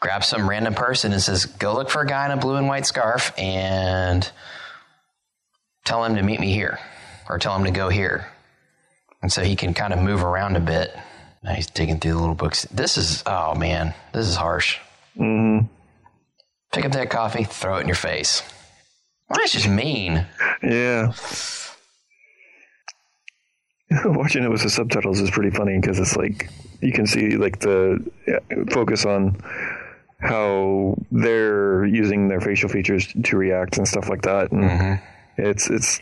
grabs 0.00 0.26
some 0.26 0.48
random 0.48 0.74
person 0.74 1.12
and 1.12 1.20
says, 1.20 1.44
"Go 1.44 1.74
look 1.74 1.90
for 1.90 2.00
a 2.00 2.06
guy 2.06 2.24
in 2.24 2.30
a 2.30 2.36
blue 2.38 2.56
and 2.56 2.66
white 2.66 2.86
scarf 2.86 3.32
and 3.38 4.30
tell 5.84 6.04
him 6.04 6.16
to 6.16 6.22
meet 6.22 6.40
me 6.40 6.52
here, 6.52 6.78
or 7.28 7.38
tell 7.38 7.56
him 7.56 7.64
to 7.64 7.70
go 7.70 7.88
here." 7.88 8.28
And 9.22 9.32
so 9.32 9.42
he 9.42 9.56
can 9.56 9.72
kind 9.72 9.92
of 9.92 10.00
move 10.00 10.22
around 10.22 10.56
a 10.56 10.60
bit. 10.60 10.94
Now 11.42 11.52
he's 11.52 11.66
digging 11.66 11.98
through 11.98 12.12
the 12.12 12.18
little 12.18 12.34
books. 12.34 12.66
This 12.70 12.98
is 12.98 13.22
oh 13.26 13.54
man, 13.54 13.94
this 14.12 14.26
is 14.26 14.36
harsh. 14.36 14.78
Mm-hmm. 15.16 15.66
Pick 16.72 16.84
up 16.84 16.92
that 16.92 17.10
coffee, 17.10 17.44
throw 17.44 17.76
it 17.76 17.82
in 17.82 17.86
your 17.86 17.94
face. 17.94 18.42
Well, 19.28 19.38
that's 19.38 19.52
just 19.52 19.68
mean. 19.68 20.26
Yeah. 20.62 21.12
Watching 24.04 24.44
it 24.44 24.50
with 24.50 24.62
the 24.62 24.70
subtitles 24.70 25.20
is 25.20 25.30
pretty 25.30 25.50
funny 25.50 25.78
because 25.78 25.98
it's 25.98 26.16
like 26.16 26.50
you 26.80 26.92
can 26.92 27.06
see 27.06 27.36
like 27.36 27.60
the 27.60 28.04
focus 28.70 29.04
on 29.06 29.36
how 30.20 30.96
they're 31.12 31.84
using 31.84 32.28
their 32.28 32.40
facial 32.40 32.68
features 32.68 33.12
to 33.24 33.36
react 33.36 33.78
and 33.78 33.86
stuff 33.86 34.08
like 34.08 34.22
that, 34.22 34.52
and 34.52 35.00
it's 35.36 35.68
it's 35.70 36.00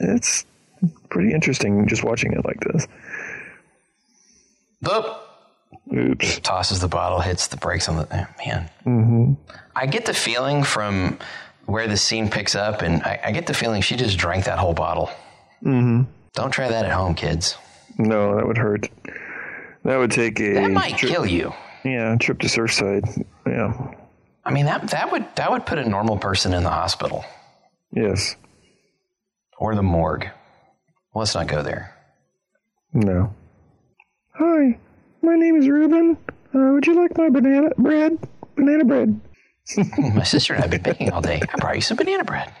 it's 0.00 0.44
pretty 1.10 1.32
interesting 1.32 1.86
just 1.88 2.04
watching 2.04 2.32
it 2.32 2.44
like 2.44 2.60
this. 2.60 2.86
Boop. 4.84 5.18
Oops. 5.94 6.40
tosses 6.40 6.80
the 6.80 6.88
bottle, 6.88 7.20
hits 7.20 7.46
the 7.48 7.56
brakes 7.56 7.88
on 7.88 7.96
the 7.96 8.08
eh, 8.14 8.26
man. 8.84 9.36
I 9.74 9.86
get 9.86 10.04
the 10.06 10.14
feeling 10.14 10.64
from 10.64 11.18
where 11.66 11.86
the 11.86 11.96
scene 11.96 12.28
picks 12.28 12.54
up, 12.54 12.82
and 12.82 13.02
I, 13.02 13.20
I 13.26 13.32
get 13.32 13.46
the 13.46 13.54
feeling 13.54 13.82
she 13.82 13.96
just 13.96 14.18
drank 14.18 14.44
that 14.46 14.58
whole 14.58 14.74
bottle. 14.74 15.06
Mm-hmm. 15.64 16.02
Don't 16.34 16.50
try 16.50 16.68
that 16.68 16.84
at 16.84 16.92
home, 16.92 17.14
kids. 17.14 17.56
No, 17.98 18.36
that 18.36 18.46
would 18.46 18.58
hurt. 18.58 18.88
That 19.84 19.96
would 19.96 20.10
take 20.10 20.40
a 20.40 20.54
That 20.54 20.70
might 20.70 20.98
tri- 20.98 21.08
kill 21.08 21.24
you. 21.26 21.52
yeah 21.84 22.16
trip 22.20 22.40
to 22.40 22.48
Surfside. 22.48 23.24
Yeah. 23.46 23.94
I 24.44 24.50
mean 24.50 24.66
that 24.66 24.88
that 24.90 25.10
would 25.12 25.24
that 25.36 25.50
would 25.50 25.66
put 25.66 25.78
a 25.78 25.88
normal 25.88 26.18
person 26.18 26.52
in 26.52 26.62
the 26.64 26.70
hospital 26.70 27.24
Yes. 27.96 28.36
or 29.58 29.74
the 29.74 29.82
morgue 29.82 30.28
Let's 31.14 31.34
not 31.34 31.46
go 31.46 31.62
there. 31.62 31.94
No. 32.92 33.34
Hi, 34.34 34.78
my 35.22 35.34
name 35.34 35.56
is 35.56 35.66
Ruben. 35.66 36.18
Uh, 36.54 36.72
would 36.74 36.86
you 36.86 36.94
like 36.94 37.16
my 37.16 37.30
banana 37.30 37.70
bread? 37.78 38.18
Banana 38.54 38.84
bread. 38.84 39.18
My 40.14 40.22
sister 40.24 40.52
and 40.52 40.62
I 40.62 40.66
have 40.66 40.70
been 40.70 40.82
baking 40.82 41.10
all 41.10 41.22
day. 41.22 41.40
I 41.52 41.56
brought 41.58 41.74
you 41.74 41.80
some 41.80 41.96
banana 41.96 42.22
bread. 42.24 42.52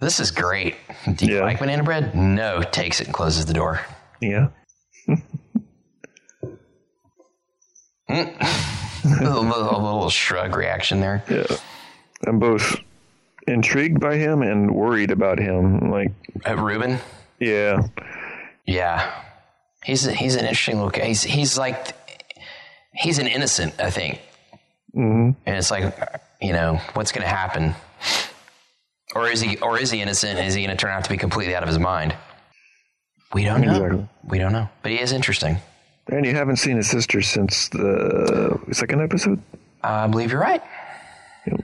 This 0.00 0.18
is 0.20 0.30
great. 0.32 0.74
Do 1.14 1.26
you 1.26 1.36
Yeah. 1.36 1.42
like 1.42 1.60
banana 1.60 1.84
bread? 1.84 2.14
No, 2.16 2.60
takes 2.62 3.00
it 3.00 3.06
and 3.06 3.14
closes 3.14 3.46
the 3.46 3.54
door. 3.54 3.80
Yeah. 4.20 4.48
a, 5.08 5.14
little, 9.20 9.42
a 9.42 9.80
little 9.80 10.10
shrug 10.10 10.56
reaction 10.56 11.00
there. 11.00 11.22
Yeah. 11.30 11.46
I'm 12.26 12.38
both 12.40 12.76
intrigued 13.48 14.00
by 14.00 14.16
him 14.16 14.42
and 14.42 14.70
worried 14.74 15.10
about 15.10 15.38
him. 15.38 15.90
Like, 15.90 16.12
Uh, 16.46 16.56
Ruben? 16.56 16.98
yeah. 17.40 17.82
Yeah. 18.66 19.10
He's 19.84 20.04
he's 20.04 20.34
an 20.34 20.40
interesting 20.42 20.80
look. 20.80 20.96
He's 20.96 21.22
he's 21.22 21.56
like 21.56 21.94
he's 22.94 23.18
an 23.18 23.26
innocent, 23.26 23.74
I 23.80 23.90
think. 23.90 24.20
Mm-hmm. 24.94 25.30
And 25.46 25.56
it's 25.56 25.70
like, 25.70 25.94
you 26.42 26.52
know, 26.52 26.80
what's 26.94 27.12
going 27.12 27.22
to 27.22 27.28
happen? 27.28 27.74
Or 29.14 29.28
is 29.30 29.40
he 29.40 29.56
or 29.58 29.78
is 29.78 29.90
he 29.90 30.00
innocent? 30.02 30.38
Is 30.40 30.54
he 30.54 30.64
going 30.64 30.76
to 30.76 30.80
turn 30.80 30.90
out 30.92 31.04
to 31.04 31.10
be 31.10 31.16
completely 31.16 31.54
out 31.54 31.62
of 31.62 31.68
his 31.68 31.78
mind? 31.78 32.14
We 33.32 33.44
don't 33.44 33.60
know. 33.62 33.72
Exactly. 33.74 34.08
We 34.24 34.38
don't 34.38 34.52
know. 34.52 34.68
But 34.82 34.92
he 34.92 35.00
is 35.00 35.12
interesting. 35.12 35.58
And 36.10 36.24
you 36.26 36.34
haven't 36.34 36.56
seen 36.56 36.76
his 36.76 36.88
sister 36.90 37.20
since 37.22 37.68
the 37.68 38.58
second 38.72 39.02
episode? 39.02 39.40
I 39.82 40.06
believe 40.08 40.30
you're 40.32 40.40
right. 40.40 40.62
Yep. 41.46 41.60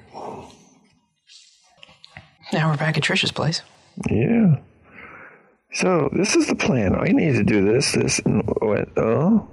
Now 2.54 2.70
we're 2.70 2.76
back 2.76 2.96
at 2.96 3.02
Trisha's 3.02 3.32
place. 3.32 3.62
Yeah. 4.08 4.56
So 5.73 6.08
this 6.12 6.37
is 6.37 6.46
the 6.46 6.54
plan. 6.54 6.94
I 6.94 7.08
need 7.08 7.32
to 7.32 7.42
do 7.44 7.64
this, 7.64 7.92
this, 7.92 8.20
and 8.20 8.44
what? 8.61 8.88
Oh, 8.96 9.49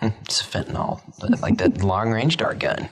hmm, 0.00 0.08
It's 0.22 0.42
fentanyl, 0.42 1.00
like 1.40 1.56
that 1.58 1.82
long 1.82 2.10
range 2.12 2.36
dart 2.36 2.58
gun. 2.58 2.88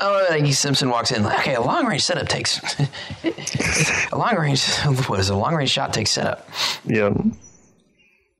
Oh, 0.00 0.26
and 0.32 0.52
Simpson 0.54 0.88
walks 0.90 1.10
in. 1.12 1.22
Like, 1.22 1.38
Okay, 1.40 1.54
a 1.54 1.60
long 1.60 1.86
range 1.86 2.02
setup 2.02 2.28
takes 2.28 2.58
a 4.12 4.16
long 4.16 4.36
range. 4.36 4.66
What 5.06 5.20
is 5.20 5.30
it? 5.30 5.34
a 5.34 5.36
long 5.36 5.54
range 5.54 5.70
shot 5.70 5.92
takes 5.94 6.10
setup? 6.10 6.48
yeah. 6.84 7.12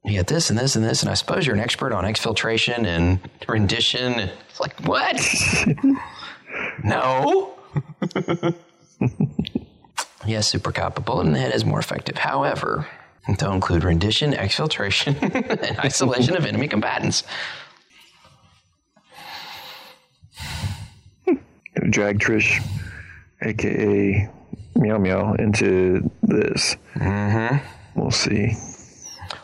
You 0.04 0.12
get 0.12 0.28
this 0.28 0.50
and 0.50 0.59
this 0.59 0.76
and 0.76 0.85
this, 0.85 1.02
and 1.02 1.11
I 1.11 1.14
suppose 1.14 1.47
you're 1.47 1.56
an 1.56 1.61
expert 1.61 1.92
on 1.92 2.04
exfiltration 2.04 2.87
and 2.87 3.18
rendition. 3.49 4.30
It's 4.49 4.61
like 4.61 4.78
what? 4.87 5.21
no. 6.85 7.56
yes, 10.26 10.49
Super 10.49 10.73
Cop, 10.73 10.99
a 10.99 11.00
bullet 11.00 11.26
in 11.26 11.33
the 11.33 11.38
head 11.38 11.54
is 11.54 11.64
more 11.64 11.78
effective. 11.78 12.16
However, 12.18 12.87
don't 13.38 13.54
include 13.54 13.85
rendition, 13.85 14.33
exfiltration, 14.33 15.16
and 15.68 15.78
isolation 15.80 16.37
of 16.37 16.45
enemy 16.47 16.68
combatants. 16.68 17.25
Drag 21.90 22.18
Trish, 22.18 22.64
aka 23.42 24.28
Meow 24.76 24.99
Meow, 24.99 25.35
into 25.35 26.11
this. 26.23 26.76
Mm-hmm. 26.95 27.56
We'll 28.00 28.11
see. 28.11 28.52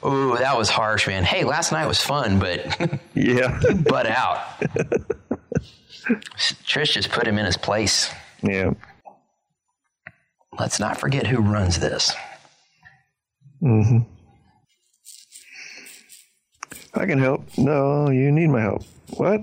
Ooh, 0.04 0.36
that 0.38 0.56
was 0.56 0.68
harsh, 0.68 1.06
man. 1.06 1.24
Hey, 1.24 1.44
last 1.44 1.72
night 1.72 1.86
was 1.86 2.00
fun, 2.00 2.38
but 2.38 2.98
Yeah. 3.14 3.60
butt 3.86 4.06
out. 4.06 4.40
Trish 6.64 6.92
just 6.92 7.10
put 7.10 7.26
him 7.26 7.38
in 7.38 7.44
his 7.46 7.56
place. 7.56 8.10
Yeah. 8.42 8.72
Let's 10.58 10.78
not 10.78 10.98
forget 10.98 11.26
who 11.26 11.38
runs 11.38 11.78
this. 11.78 12.14
Mm-hmm. 13.62 14.00
I 16.94 17.06
can 17.06 17.18
help. 17.18 17.46
No, 17.56 18.10
you 18.10 18.30
need 18.30 18.48
my 18.48 18.60
help. 18.60 18.82
What? 19.16 19.42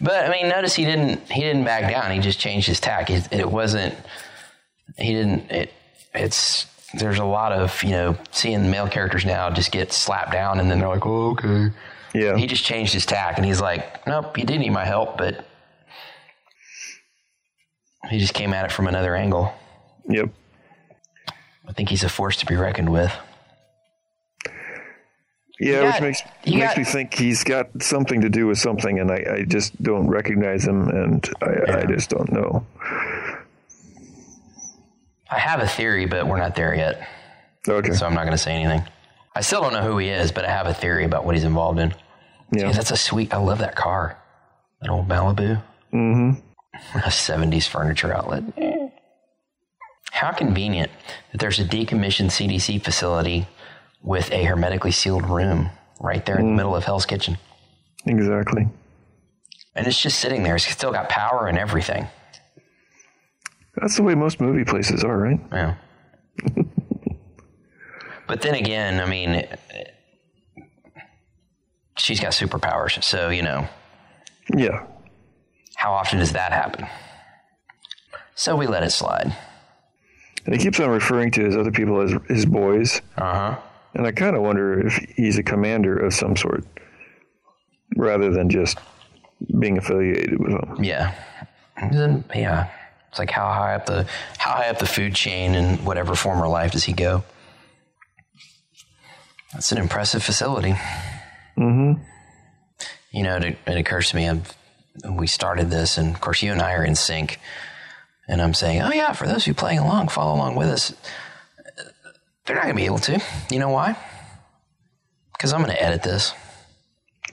But 0.00 0.26
I 0.26 0.30
mean, 0.30 0.48
notice 0.48 0.74
he 0.74 0.84
didn't 0.84 1.30
he 1.30 1.40
didn't 1.40 1.64
back 1.64 1.90
down. 1.90 2.10
He 2.12 2.18
just 2.20 2.38
changed 2.38 2.66
his 2.66 2.80
tack. 2.80 3.10
It, 3.10 3.28
it 3.32 3.50
wasn't. 3.50 3.94
He 4.98 5.12
didn't. 5.12 5.50
It. 5.50 5.72
It's. 6.14 6.66
There's 6.94 7.18
a 7.18 7.24
lot 7.24 7.52
of 7.52 7.82
you 7.82 7.90
know 7.90 8.16
seeing 8.30 8.70
male 8.70 8.88
characters 8.88 9.24
now 9.24 9.50
just 9.50 9.72
get 9.72 9.92
slapped 9.92 10.32
down 10.32 10.60
and 10.60 10.70
then 10.70 10.78
they're 10.78 10.88
like, 10.88 11.04
oh 11.04 11.32
okay. 11.32 11.70
Yeah. 12.14 12.36
He 12.36 12.46
just 12.46 12.64
changed 12.64 12.94
his 12.94 13.04
tack 13.04 13.36
and 13.36 13.44
he's 13.44 13.60
like, 13.60 14.06
nope, 14.06 14.38
you 14.38 14.44
did 14.44 14.60
need 14.60 14.70
my 14.70 14.84
help, 14.84 15.18
but 15.18 15.44
he 18.10 18.18
just 18.18 18.34
came 18.34 18.52
at 18.52 18.64
it 18.64 18.72
from 18.72 18.86
another 18.86 19.14
angle. 19.16 19.52
Yep. 20.08 20.30
I 21.68 21.72
think 21.72 21.88
he's 21.88 22.04
a 22.04 22.08
force 22.08 22.36
to 22.38 22.46
be 22.46 22.54
reckoned 22.56 22.90
with. 22.90 23.12
Yeah, 25.58 25.82
got- 25.82 25.94
which 25.94 26.02
makes 26.02 26.22
makes 26.46 26.58
got- 26.66 26.76
me 26.78 26.84
think 26.84 27.14
he's 27.14 27.42
got 27.42 27.68
something 27.82 28.20
to 28.20 28.28
do 28.28 28.46
with 28.46 28.58
something, 28.58 28.98
and 29.00 29.10
I, 29.10 29.24
I 29.38 29.44
just 29.48 29.80
don't 29.82 30.06
recognize 30.08 30.64
him, 30.66 30.88
and 30.88 31.28
I, 31.42 31.78
I 31.78 31.84
just 31.86 32.10
don't 32.10 32.30
know. 32.30 32.66
I 35.30 35.38
have 35.38 35.60
a 35.60 35.66
theory, 35.66 36.06
but 36.06 36.26
we're 36.26 36.38
not 36.38 36.54
there 36.54 36.74
yet, 36.74 37.08
Okay. 37.66 37.92
so 37.92 38.06
I'm 38.06 38.14
not 38.14 38.22
going 38.24 38.36
to 38.36 38.38
say 38.42 38.52
anything. 38.52 38.86
I 39.34 39.40
still 39.40 39.60
don't 39.60 39.72
know 39.72 39.82
who 39.82 39.98
he 39.98 40.08
is, 40.08 40.30
but 40.30 40.44
I 40.44 40.50
have 40.50 40.66
a 40.66 40.74
theory 40.74 41.04
about 41.04 41.24
what 41.24 41.34
he's 41.34 41.44
involved 41.44 41.78
in. 41.80 41.90
yeah. 42.52 42.66
Yeah, 42.66 42.72
that's 42.72 42.90
a 42.90 42.96
sweet. 42.96 43.34
I 43.34 43.38
love 43.38 43.58
that 43.58 43.74
car. 43.76 44.16
That 44.82 44.90
old 44.90 45.08
Malibu. 45.08 45.60
Mm-hmm. 45.92 46.40
A 46.94 47.08
'70s 47.08 47.68
furniture 47.68 48.12
outlet. 48.14 48.42
How 50.12 50.32
convenient 50.32 50.90
that 51.32 51.38
there's 51.38 51.58
a 51.58 51.64
decommissioned 51.64 52.30
CDC 52.30 52.82
facility 52.82 53.46
with 54.02 54.30
a 54.32 54.44
hermetically 54.44 54.92
sealed 54.92 55.28
room 55.28 55.68
right 56.00 56.24
there 56.24 56.38
in 56.38 56.46
the 56.46 56.52
mm. 56.52 56.56
middle 56.56 56.76
of 56.76 56.84
Hell's 56.84 57.06
Kitchen, 57.06 57.36
Exactly. 58.06 58.68
and 59.74 59.86
it's 59.86 60.00
just 60.00 60.18
sitting 60.18 60.42
there. 60.42 60.56
It's 60.56 60.66
still 60.66 60.92
got 60.92 61.08
power 61.08 61.48
and 61.48 61.58
everything. 61.58 62.06
That's 63.76 63.96
the 63.96 64.02
way 64.02 64.14
most 64.14 64.40
movie 64.40 64.64
places 64.64 65.04
are, 65.04 65.18
right? 65.18 65.40
Yeah. 65.52 65.74
but 68.26 68.40
then 68.40 68.54
again, 68.54 69.00
I 69.00 69.06
mean, 69.06 69.46
she's 71.98 72.20
got 72.20 72.32
superpowers, 72.32 73.02
so 73.02 73.28
you 73.28 73.42
know. 73.42 73.68
Yeah. 74.56 74.86
How 75.76 75.92
often 75.92 76.18
does 76.18 76.32
that 76.32 76.52
happen? 76.52 76.86
So 78.34 78.56
we 78.56 78.66
let 78.66 78.82
it 78.82 78.90
slide. 78.90 79.34
And 80.44 80.54
he 80.54 80.60
keeps 80.62 80.78
on 80.80 80.90
referring 80.90 81.30
to 81.32 81.44
his 81.44 81.56
other 81.56 81.70
people 81.70 82.00
as 82.00 82.12
his 82.28 82.46
boys, 82.46 83.00
Uh 83.16 83.22
huh. 83.54 83.58
and 83.94 84.06
I 84.06 84.12
kind 84.12 84.36
of 84.36 84.42
wonder 84.42 84.86
if 84.86 84.94
he's 85.16 85.38
a 85.38 85.42
commander 85.42 85.96
of 85.98 86.14
some 86.14 86.36
sort, 86.36 86.64
rather 87.96 88.30
than 88.30 88.48
just 88.50 88.78
being 89.58 89.76
affiliated 89.78 90.38
with 90.38 90.50
them. 90.52 90.82
Yeah. 90.84 91.14
Yeah. 92.34 92.68
It's 93.10 93.18
like 93.18 93.30
how 93.30 93.46
high 93.52 93.74
up 93.74 93.86
the 93.86 94.06
how 94.38 94.52
high 94.52 94.68
up 94.68 94.78
the 94.78 94.86
food 94.86 95.14
chain 95.14 95.54
in 95.54 95.84
whatever 95.84 96.14
former 96.14 96.46
life 96.48 96.72
does 96.72 96.84
he 96.84 96.92
go? 96.92 97.24
That's 99.52 99.72
an 99.72 99.78
impressive 99.78 100.22
facility. 100.22 100.72
Mm-hmm. 101.56 102.02
You 103.12 103.22
know, 103.22 103.36
it, 103.36 103.58
it 103.66 103.76
occurs 103.78 104.10
to 104.10 104.16
me. 104.16 104.28
I've, 104.28 104.54
we 105.10 105.26
started 105.26 105.70
this, 105.70 105.98
and 105.98 106.14
of 106.14 106.20
course, 106.20 106.42
you 106.42 106.52
and 106.52 106.62
I 106.62 106.74
are 106.74 106.84
in 106.84 106.94
sync. 106.94 107.40
And 108.28 108.42
I'm 108.42 108.54
saying, 108.54 108.82
oh 108.82 108.90
yeah, 108.92 109.12
for 109.12 109.26
those 109.26 109.42
of 109.42 109.46
you 109.46 109.54
playing 109.54 109.78
along, 109.78 110.08
follow 110.08 110.34
along 110.34 110.56
with 110.56 110.68
us. 110.68 110.92
They're 112.44 112.56
not 112.56 112.64
going 112.64 112.74
to 112.74 112.80
be 112.80 112.86
able 112.86 112.98
to. 112.98 113.22
You 113.50 113.58
know 113.58 113.70
why? 113.70 113.96
Because 115.32 115.52
I'm 115.52 115.62
going 115.62 115.74
to 115.74 115.82
edit 115.82 116.02
this 116.02 116.32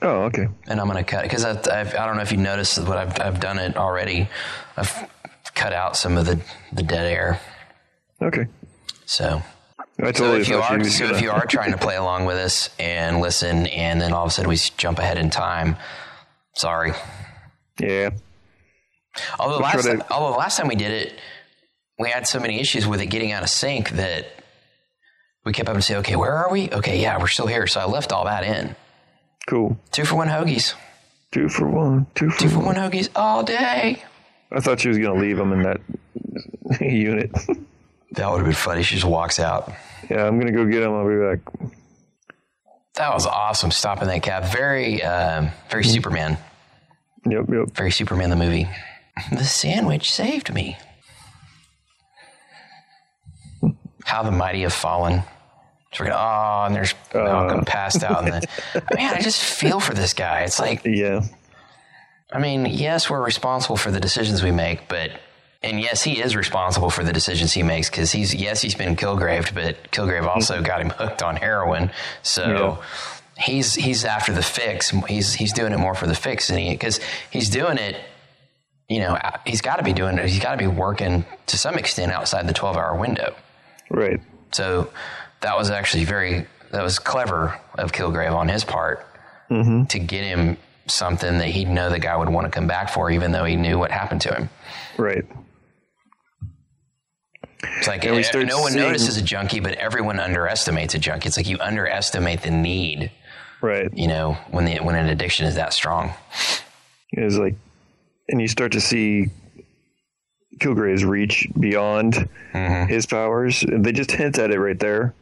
Oh, 0.02 0.24
okay. 0.24 0.48
and 0.66 0.80
I'm 0.80 0.88
going 0.88 1.02
to 1.02 1.08
cut 1.08 1.22
because 1.22 1.44
I've, 1.44 1.66
I 1.94 2.06
don't 2.06 2.16
know 2.16 2.22
if 2.22 2.32
you 2.32 2.38
noticed 2.38 2.78
what 2.78 2.98
I've, 2.98 3.20
I've 3.20 3.40
done 3.40 3.58
it 3.58 3.76
already. 3.76 4.28
I've 4.76 5.08
cut 5.54 5.72
out 5.72 5.96
some 5.96 6.16
of 6.16 6.26
the, 6.26 6.40
the 6.72 6.82
dead 6.82 7.06
air. 7.06 7.40
Okay. 8.20 8.46
So, 9.06 9.42
I 10.00 10.06
so 10.06 10.12
totally 10.12 10.40
if 10.40 10.48
you 10.48 10.56
are 10.58 10.78
was 10.78 10.96
so 10.96 11.06
if 11.06 11.22
you 11.22 11.30
are 11.30 11.46
trying 11.46 11.72
to 11.72 11.78
play 11.78 11.96
along 11.96 12.24
with 12.26 12.36
us 12.36 12.70
and 12.78 13.20
listen, 13.20 13.66
and 13.68 14.00
then 14.00 14.12
all 14.12 14.24
of 14.24 14.28
a 14.28 14.30
sudden 14.32 14.48
we 14.48 14.56
jump 14.76 14.98
ahead 14.98 15.18
in 15.18 15.30
time, 15.30 15.76
sorry. 16.54 16.92
Yeah. 17.78 18.10
Although 19.38 19.58
last 19.58 19.84
to- 19.84 20.06
although 20.12 20.36
last 20.36 20.56
time 20.58 20.68
we 20.68 20.74
did 20.76 20.90
it, 20.90 21.18
we 21.98 22.08
had 22.10 22.26
so 22.26 22.40
many 22.40 22.60
issues 22.60 22.86
with 22.86 23.00
it 23.00 23.06
getting 23.06 23.32
out 23.32 23.42
of 23.42 23.48
sync 23.48 23.90
that 23.90 24.26
we 25.44 25.52
kept 25.52 25.68
having 25.68 25.80
to 25.80 25.86
say, 25.86 25.96
okay, 25.96 26.16
where 26.16 26.32
are 26.32 26.50
we? 26.50 26.70
Okay, 26.70 27.00
yeah, 27.00 27.18
we're 27.18 27.28
still 27.28 27.46
here. 27.46 27.66
So 27.66 27.80
I 27.80 27.84
left 27.84 28.12
all 28.12 28.24
that 28.24 28.44
in. 28.44 28.74
Cool. 29.46 29.78
Two 29.92 30.04
for 30.04 30.16
one 30.16 30.28
hoagies. 30.28 30.74
Two 31.32 31.48
for 31.48 31.68
one. 31.68 32.06
Two 32.14 32.30
for 32.30 32.40
Two 32.40 32.48
for 32.48 32.56
one. 32.58 32.66
one 32.66 32.76
hoagies 32.76 33.08
all 33.14 33.42
day. 33.44 34.02
I 34.50 34.60
thought 34.60 34.80
she 34.80 34.88
was 34.88 34.98
going 34.98 35.14
to 35.14 35.20
leave 35.20 35.38
him 35.38 35.52
in 35.52 35.62
that 35.62 35.80
unit. 36.80 37.30
That 38.12 38.30
would 38.30 38.38
have 38.38 38.46
been 38.46 38.52
funny. 38.54 38.82
She 38.82 38.94
just 38.94 39.06
walks 39.06 39.38
out. 39.38 39.70
yeah, 40.10 40.26
I'm 40.26 40.38
going 40.40 40.52
to 40.52 40.56
go 40.58 40.64
get 40.64 40.82
him. 40.82 40.92
I'll 40.92 41.08
be 41.08 41.36
back. 41.36 41.70
That 42.94 43.12
was 43.12 43.26
awesome. 43.26 43.70
Stopping 43.70 44.08
that 44.08 44.22
cab. 44.22 44.44
Very, 44.44 45.02
um, 45.02 45.50
very 45.70 45.84
Superman. 45.84 46.38
Yep, 47.26 47.44
yep. 47.50 47.70
Very 47.74 47.90
Superman 47.90 48.30
the 48.30 48.36
movie. 48.36 48.68
The 49.30 49.44
sandwich 49.44 50.12
saved 50.12 50.52
me. 50.52 50.76
How 54.04 54.22
the 54.22 54.32
Mighty 54.32 54.62
Have 54.62 54.72
Fallen. 54.72 55.22
So 55.92 56.04
we're 56.04 56.10
gonna, 56.10 56.20
oh, 56.20 56.66
and 56.66 56.74
there's 56.74 56.94
uh. 57.14 57.18
Malcolm 57.18 57.64
passed 57.64 58.02
out. 58.02 58.24
And 58.24 58.42
the, 58.42 58.82
man, 58.96 59.14
I 59.14 59.20
just 59.20 59.42
feel 59.42 59.80
for 59.80 59.94
this 59.94 60.12
guy. 60.12 60.40
It's 60.40 60.58
like, 60.58 60.82
Yeah. 60.84 61.22
I 62.32 62.40
mean, 62.40 62.66
yes, 62.66 63.08
we're 63.08 63.24
responsible 63.24 63.76
for 63.76 63.92
the 63.92 64.00
decisions 64.00 64.42
we 64.42 64.50
make, 64.50 64.88
but 64.88 65.12
and 65.62 65.80
yes, 65.80 66.02
he 66.02 66.20
is 66.20 66.36
responsible 66.36 66.90
for 66.90 67.04
the 67.04 67.12
decisions 67.12 67.52
he 67.52 67.62
makes 67.62 67.88
because 67.88 68.10
he's 68.12 68.34
yes, 68.34 68.60
he's 68.60 68.74
been 68.74 68.96
Kilgraved, 68.96 69.54
but 69.54 69.90
Kilgrave 69.92 70.20
mm-hmm. 70.20 70.28
also 70.28 70.60
got 70.60 70.80
him 70.80 70.90
hooked 70.90 71.22
on 71.22 71.36
heroin. 71.36 71.90
So 72.22 72.46
Yeah. 72.80 72.86
He's 73.38 73.74
he's 73.74 74.04
after 74.04 74.32
the 74.32 74.42
fix. 74.42 74.90
He's 75.08 75.34
he's 75.34 75.52
doing 75.52 75.72
it 75.72 75.78
more 75.78 75.94
for 75.94 76.06
the 76.06 76.14
fix, 76.14 76.50
and 76.50 76.58
he 76.58 76.70
because 76.70 77.00
he's 77.30 77.50
doing 77.50 77.78
it. 77.78 77.96
You 78.88 79.00
know, 79.00 79.18
he's 79.46 79.62
got 79.62 79.76
to 79.76 79.82
be 79.82 79.94
doing 79.94 80.18
it. 80.18 80.28
He's 80.28 80.42
got 80.42 80.52
to 80.52 80.58
be 80.58 80.66
working 80.66 81.24
to 81.46 81.56
some 81.56 81.76
extent 81.76 82.12
outside 82.12 82.46
the 82.46 82.52
twelve-hour 82.52 82.98
window. 82.98 83.34
Right. 83.90 84.20
So 84.52 84.90
that 85.40 85.56
was 85.56 85.70
actually 85.70 86.04
very 86.04 86.46
that 86.70 86.82
was 86.82 86.98
clever 86.98 87.58
of 87.78 87.92
Kilgrave 87.92 88.34
on 88.34 88.48
his 88.48 88.64
part 88.64 89.06
mm-hmm. 89.50 89.84
to 89.84 89.98
get 89.98 90.24
him 90.24 90.58
something 90.86 91.38
that 91.38 91.48
he'd 91.48 91.68
know 91.68 91.88
the 91.88 91.98
guy 91.98 92.16
would 92.16 92.28
want 92.28 92.46
to 92.46 92.50
come 92.50 92.66
back 92.66 92.90
for, 92.90 93.10
even 93.10 93.32
though 93.32 93.44
he 93.44 93.56
knew 93.56 93.78
what 93.78 93.90
happened 93.90 94.20
to 94.22 94.34
him. 94.34 94.50
Right. 94.98 95.24
It's 97.78 97.88
like 97.88 98.02
start 98.24 98.46
no 98.46 98.60
one 98.60 98.72
seeing- 98.72 98.84
notices 98.84 99.16
a 99.16 99.22
junkie, 99.22 99.60
but 99.60 99.74
everyone 99.74 100.20
underestimates 100.20 100.94
a 100.94 100.98
junkie. 100.98 101.28
It's 101.28 101.36
like 101.36 101.48
you 101.48 101.58
underestimate 101.60 102.42
the 102.42 102.50
need, 102.50 103.10
Right. 103.64 103.90
you 103.96 104.08
know, 104.08 104.34
when 104.50 104.64
the 104.66 104.76
when 104.80 104.94
an 104.94 105.08
addiction 105.08 105.46
is 105.46 105.54
that 105.54 105.72
strong. 105.72 106.12
It's 107.12 107.36
like, 107.36 107.54
and 108.28 108.40
you 108.40 108.48
start 108.48 108.72
to 108.72 108.80
see 108.80 109.28
Kilgrave's 110.60 111.04
reach 111.04 111.48
beyond 111.58 112.28
his 112.52 113.06
powers. 113.06 113.64
They 113.66 113.92
just 113.92 114.10
hint 114.10 114.38
at 114.38 114.50
it 114.50 114.58
right 114.60 114.78
there, 114.78 115.14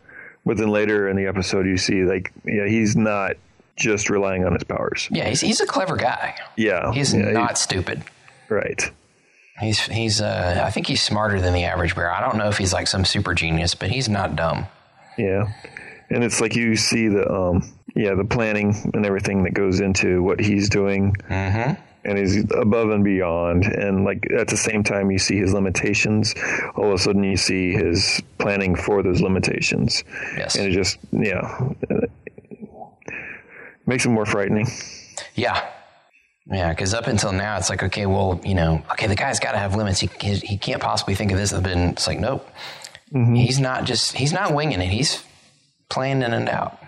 but 0.44 0.56
then 0.56 0.68
later 0.70 1.08
in 1.08 1.16
the 1.16 1.26
episode, 1.26 1.66
you 1.66 1.76
see 1.76 2.04
like, 2.04 2.32
yeah, 2.44 2.66
he's 2.66 2.96
not 2.96 3.36
just 3.76 4.10
relying 4.10 4.44
on 4.44 4.52
his 4.54 4.64
powers. 4.64 5.08
Yeah, 5.10 5.28
he's 5.28 5.40
he's 5.40 5.60
a 5.60 5.66
clever 5.66 5.96
guy. 5.96 6.34
Yeah, 6.56 6.92
He's 6.92 7.14
yeah, 7.14 7.30
not 7.30 7.58
stupid. 7.58 8.02
right. 8.48 8.90
He's 9.60 9.78
he's 9.80 10.20
uh, 10.20 10.62
I 10.64 10.70
think 10.70 10.86
he's 10.86 11.02
smarter 11.02 11.40
than 11.40 11.52
the 11.54 11.64
average 11.64 11.94
bear. 11.94 12.10
I 12.10 12.20
don't 12.20 12.36
know 12.36 12.48
if 12.48 12.58
he's 12.58 12.72
like 12.72 12.86
some 12.88 13.04
super 13.04 13.34
genius, 13.34 13.74
but 13.74 13.90
he's 13.90 14.08
not 14.08 14.34
dumb. 14.34 14.66
Yeah, 15.16 15.52
and 16.10 16.24
it's 16.24 16.40
like 16.40 16.56
you 16.56 16.74
see 16.76 17.08
the 17.08 17.30
um, 17.30 17.62
yeah, 17.94 18.14
the 18.14 18.24
planning 18.24 18.74
and 18.94 19.04
everything 19.06 19.44
that 19.44 19.54
goes 19.54 19.80
into 19.80 20.22
what 20.22 20.40
he's 20.40 20.68
doing. 20.68 21.14
Mm-hmm. 21.28 21.80
and 22.04 22.18
he's 22.18 22.44
above 22.54 22.90
and 22.90 23.04
beyond. 23.04 23.64
And 23.64 24.04
like 24.04 24.26
at 24.36 24.48
the 24.48 24.56
same 24.56 24.82
time, 24.82 25.10
you 25.10 25.18
see 25.18 25.36
his 25.38 25.52
limitations. 25.54 26.34
All 26.76 26.88
of 26.88 26.94
a 26.94 26.98
sudden, 26.98 27.22
you 27.24 27.36
see 27.36 27.72
his 27.72 28.20
planning 28.38 28.74
for 28.74 29.02
those 29.02 29.20
limitations, 29.20 30.02
Yes. 30.36 30.56
and 30.56 30.66
it 30.66 30.72
just 30.72 30.98
yeah 31.12 31.68
makes 33.86 34.04
him 34.04 34.12
more 34.12 34.26
frightening. 34.26 34.66
Yeah. 35.34 35.64
Yeah, 36.50 36.70
because 36.70 36.92
up 36.92 37.06
until 37.06 37.32
now, 37.32 37.56
it's 37.56 37.70
like, 37.70 37.84
okay, 37.84 38.04
well, 38.06 38.40
you 38.44 38.54
know, 38.56 38.82
okay, 38.92 39.06
the 39.06 39.14
guy's 39.14 39.38
got 39.38 39.52
to 39.52 39.58
have 39.58 39.76
limits. 39.76 40.00
He, 40.00 40.10
he, 40.20 40.34
he 40.36 40.56
can't 40.58 40.82
possibly 40.82 41.14
think 41.14 41.30
of 41.30 41.38
this. 41.38 41.52
But 41.52 41.66
it's 41.76 42.06
like, 42.08 42.18
nope. 42.18 42.48
He's 43.12 43.60
not 43.60 43.84
just, 43.84 44.16
he's 44.16 44.32
not 44.32 44.52
winging 44.54 44.80
it. 44.80 44.88
He's 44.88 45.22
planning 45.88 46.32
it 46.32 46.48
out. 46.48 46.81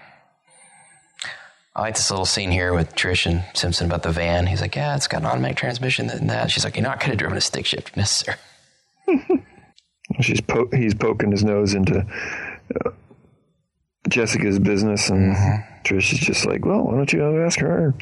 I 1.77 1.81
like 1.81 1.97
this 1.97 2.11
little 2.11 2.25
scene 2.27 2.51
here 2.53 2.73
with 2.73 2.95
Trish 2.95 3.27
and 3.27 3.45
Simpson 3.55 3.87
about 3.87 4.03
the 4.05 4.13
van. 4.13 4.47
He's 4.47 4.61
like, 4.61 4.77
yeah, 4.77 4.95
it's 4.95 5.09
got 5.09 5.23
an 5.23 5.27
automatic 5.27 5.57
transmission 5.57 6.09
and 6.09 6.31
that. 6.31 6.51
She's 6.51 6.63
like, 6.65 6.77
you 6.77 6.83
know, 6.83 6.91
I 6.91 6.97
could 6.97 7.09
have 7.11 7.19
driven 7.19 7.37
a 7.37 7.41
stick 7.41 7.67
shift 7.67 7.89
if 7.89 7.97
necessary. 7.97 8.37
She's 10.21 10.41
po- 10.41 10.69
he's 10.73 10.95
poking 10.95 11.31
his 11.33 11.43
nose 11.43 11.75
into 11.75 12.07
uh, 12.85 12.91
Jessica's 14.09 14.59
business, 14.61 15.09
and 15.09 15.35
Trish 15.85 16.13
is 16.13 16.19
just 16.21 16.45
like, 16.47 16.65
"Well, 16.65 16.85
why 16.85 16.93
don't 16.95 17.13
you 17.13 17.43
ask 17.45 17.59
her?" 17.61 17.95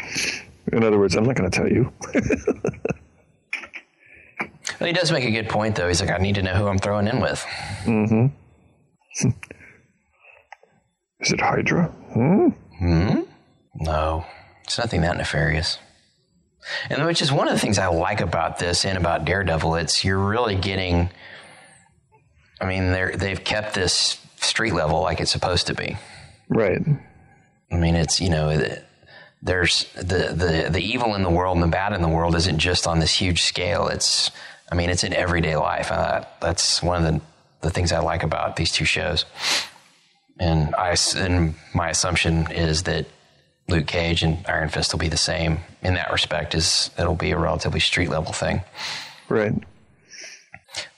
In 0.73 0.83
other 0.85 0.99
words, 0.99 1.15
I'm 1.15 1.25
not 1.25 1.37
going 1.37 1.51
to 1.51 1.57
tell 1.57 1.71
you. 1.71 1.93
Well, 4.81 4.87
he 4.89 4.93
does 4.93 5.13
make 5.13 5.25
a 5.25 5.31
good 5.31 5.49
point, 5.49 5.77
though. 5.77 5.87
He's 5.87 6.01
like, 6.01 6.11
I 6.11 6.17
need 6.19 6.35
to 6.37 6.43
know 6.43 6.55
who 6.55 6.67
I'm 6.67 6.79
throwing 6.79 7.07
in 7.07 7.21
with. 7.21 7.45
Is 11.21 11.33
it 11.33 11.41
Hydra? 11.41 11.85
Hmm? 12.13 12.49
No, 13.75 14.25
it's 14.65 14.79
nothing 14.79 15.01
that 15.03 15.17
nefarious. 15.17 15.79
And 16.91 17.05
which 17.05 17.21
is 17.23 17.33
one 17.33 17.49
of 17.49 17.55
the 17.55 17.61
things 17.61 17.79
I 17.79 17.89
like 17.89 18.21
about 18.21 18.59
this 18.59 18.85
and 18.85 18.97
about 18.97 19.25
Daredevil. 19.25 19.75
It's 19.77 20.05
you're 20.05 20.19
really 20.19 20.55
getting. 20.55 21.11
I 22.61 22.67
mean, 22.67 22.93
they're 22.93 23.17
they've 23.17 23.43
kept 23.43 23.75
this 23.75 24.21
street 24.37 24.73
level 24.73 25.01
like 25.01 25.21
it's 25.21 25.33
supposed 25.33 25.67
to 25.69 25.75
be. 25.75 25.97
Right. 26.49 26.81
I 27.71 27.77
mean, 27.77 27.95
it's 27.97 28.21
you 28.21 28.31
know, 28.31 28.51
it- 28.51 28.85
there's 29.45 29.87
the 29.95 30.33
the 30.33 30.69
the 30.71 30.79
evil 30.81 31.17
in 31.17 31.25
the 31.25 31.31
world 31.31 31.57
and 31.57 31.65
the 31.65 31.69
bad 31.69 31.93
in 31.93 32.01
the 32.01 32.09
world 32.09 32.37
isn't 32.37 32.59
just 32.59 32.87
on 32.87 33.01
this 33.01 33.13
huge 33.13 33.43
scale. 33.43 33.89
It's 33.89 34.31
I 34.71 34.77
mean, 34.77 34.89
it's 34.89 35.03
in 35.03 35.13
everyday 35.13 35.57
life. 35.57 35.91
Uh, 35.91 36.25
that's 36.41 36.81
one 36.81 37.05
of 37.05 37.13
the 37.13 37.21
the 37.63 37.71
things 37.71 37.91
I 37.91 37.99
like 37.99 38.23
about 38.23 38.55
these 38.55 38.71
two 38.71 38.85
shows. 38.85 39.25
And 40.39 40.73
I 40.77 40.95
and 41.17 41.57
my 41.75 41.91
assumption 41.91 42.53
is 42.53 42.85
that 42.85 43.07
Luke 43.73 43.87
Cage 43.87 44.23
and 44.23 44.45
Iron 44.47 44.69
Fist 44.69 44.93
will 44.93 45.01
be 45.01 45.09
the 45.09 45.17
same 45.17 45.61
in 45.83 45.95
that 45.95 46.13
respect. 46.13 46.55
Is 46.55 46.91
it'll 46.99 47.15
be 47.17 47.31
a 47.33 47.39
relatively 47.39 47.81
street 47.81 48.11
level 48.11 48.33
thing. 48.33 48.63
Right. 49.29 49.53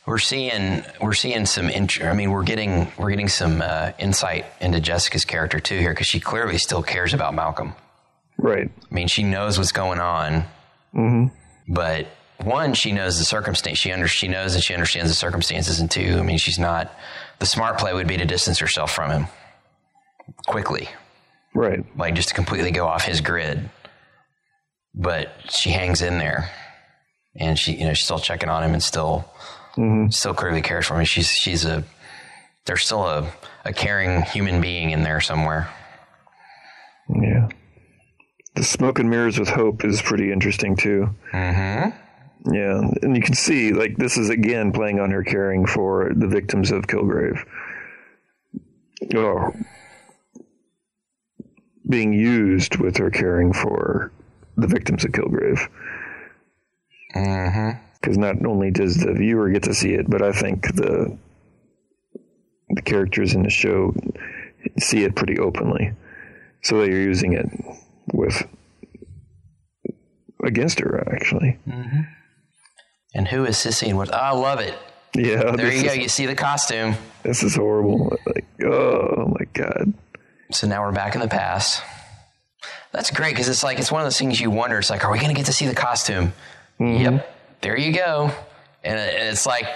We're 0.06 0.18
seeing 0.18 0.82
we're 1.00 1.14
seeing 1.14 1.46
some. 1.46 1.70
int- 1.70 2.02
I 2.02 2.12
mean, 2.12 2.30
we're 2.30 2.42
getting 2.42 2.88
we're 2.98 3.10
getting 3.10 3.28
some 3.28 3.62
uh, 3.62 3.92
insight 3.98 4.44
into 4.60 4.80
Jessica's 4.80 5.24
character 5.24 5.60
too 5.60 5.78
here 5.78 5.90
because 5.90 6.06
she 6.06 6.20
clearly 6.20 6.58
still 6.58 6.82
cares 6.82 7.14
about 7.14 7.32
Malcolm. 7.34 7.72
Right. 8.37 8.68
I 8.68 8.94
mean, 8.94 9.08
she 9.08 9.22
knows 9.22 9.56
what's 9.56 9.72
going 9.72 10.00
on, 10.00 10.44
but 11.68 12.06
one, 12.42 12.74
she 12.74 12.92
knows 12.92 13.18
the 13.18 13.24
circumstance. 13.24 13.78
She 13.78 13.92
under 13.92 14.06
she 14.08 14.28
knows 14.28 14.54
and 14.54 14.62
she 14.62 14.74
understands 14.74 15.10
the 15.10 15.14
circumstances, 15.14 15.80
and 15.80 15.90
two, 15.90 16.18
I 16.18 16.22
mean, 16.22 16.37
she's 16.38 16.58
not. 16.58 16.92
The 17.38 17.46
smart 17.46 17.78
play 17.78 17.94
would 17.94 18.06
be 18.08 18.16
to 18.18 18.24
distance 18.26 18.58
herself 18.58 18.92
from 18.92 19.10
him 19.10 19.26
quickly, 20.46 20.88
Right. 21.54 21.84
like 21.96 22.14
just 22.14 22.30
to 22.30 22.34
completely 22.34 22.70
go 22.70 22.86
off 22.86 23.04
his 23.04 23.20
grid. 23.20 23.70
But 24.94 25.32
she 25.50 25.70
hangs 25.70 26.02
in 26.02 26.18
there, 26.18 26.50
and 27.36 27.58
she, 27.58 27.72
you 27.74 27.84
know, 27.84 27.94
she's 27.94 28.04
still 28.04 28.18
checking 28.18 28.48
on 28.48 28.62
him, 28.62 28.74
and 28.74 28.82
still, 28.82 29.28
still 30.10 30.34
clearly 30.34 30.62
cares 30.62 30.86
for 30.86 30.98
him. 30.98 31.04
She's 31.04 31.30
she's 31.30 31.64
a 31.64 31.84
there's 32.66 32.84
still 32.84 33.04
a, 33.04 33.30
a 33.64 33.72
caring 33.72 34.22
human 34.22 34.60
being 34.60 34.90
in 34.90 35.02
there 35.02 35.20
somewhere. 35.20 35.68
Yeah. 37.08 37.48
The 38.54 38.64
smoke 38.64 38.98
and 38.98 39.10
mirrors 39.10 39.38
with 39.38 39.48
hope 39.48 39.84
is 39.84 40.00
pretty 40.00 40.32
interesting 40.32 40.76
too. 40.76 41.10
Mm-hmm. 41.32 42.54
Yeah, 42.54 42.80
and 43.02 43.16
you 43.16 43.22
can 43.22 43.34
see 43.34 43.72
like 43.72 43.96
this 43.96 44.16
is 44.16 44.30
again 44.30 44.70
playing 44.72 45.00
on 45.00 45.10
her 45.10 45.24
caring 45.24 45.66
for 45.66 46.12
the 46.14 46.28
victims 46.28 46.70
of 46.70 46.86
Kilgrave. 46.86 47.42
Oh, 49.14 49.52
being 51.88 52.12
used 52.12 52.76
with 52.76 52.96
her 52.96 53.10
caring 53.10 53.52
for 53.52 54.10
the 54.56 54.66
victims 54.66 55.04
of 55.04 55.12
Kilgrave. 55.12 55.68
Mm-hmm. 57.14 57.78
Because 58.00 58.18
not 58.18 58.44
only 58.44 58.70
does 58.70 58.96
the 58.98 59.12
viewer 59.14 59.48
get 59.50 59.62
to 59.64 59.74
see 59.74 59.94
it, 59.94 60.08
but 60.08 60.22
I 60.22 60.32
think 60.32 60.74
the 60.74 61.16
the 62.70 62.82
characters 62.82 63.34
in 63.34 63.42
the 63.42 63.50
show 63.50 63.94
see 64.78 65.04
it 65.04 65.14
pretty 65.14 65.38
openly 65.38 65.92
so 66.62 66.78
they're 66.78 66.90
using 66.90 67.34
it 67.34 67.46
with 68.12 68.42
against 70.44 70.80
her 70.80 71.06
actually 71.12 71.58
And 73.14 73.28
who 73.28 73.44
is 73.44 73.56
Sissy 73.56 73.88
and 73.88 73.98
what? 73.98 74.08
Oh, 74.12 74.16
I 74.16 74.30
love 74.32 74.60
it. 74.60 74.74
yeah 75.14 75.54
There 75.54 75.72
you 75.72 75.84
go. 75.84 75.92
You 75.92 76.08
see 76.08 76.26
the 76.26 76.34
costume. 76.34 76.94
this 77.22 77.42
is 77.42 77.54
horrible 77.54 78.16
like 78.26 78.46
oh 78.64 79.26
my 79.38 79.44
god 79.52 79.92
So 80.54 80.68
now 80.68 80.82
we're 80.84 80.92
back 80.92 81.16
in 81.16 81.20
the 81.20 81.26
past. 81.26 81.82
That's 82.92 83.10
great 83.10 83.32
because 83.32 83.48
it's 83.48 83.64
like 83.64 83.80
it's 83.80 83.90
one 83.90 84.02
of 84.02 84.06
those 84.06 84.16
things 84.16 84.40
you 84.40 84.52
wonder. 84.52 84.78
It's 84.78 84.88
like, 84.88 85.04
are 85.04 85.10
we 85.10 85.18
going 85.18 85.30
to 85.30 85.34
get 85.34 85.46
to 85.46 85.52
see 85.52 85.66
the 85.66 85.74
costume? 85.74 86.32
Mm-hmm. 86.78 87.16
Yep. 87.16 87.36
There 87.60 87.76
you 87.76 87.92
go. 87.92 88.30
And 88.84 88.96
and 88.96 89.28
it's 89.30 89.46
like, 89.46 89.66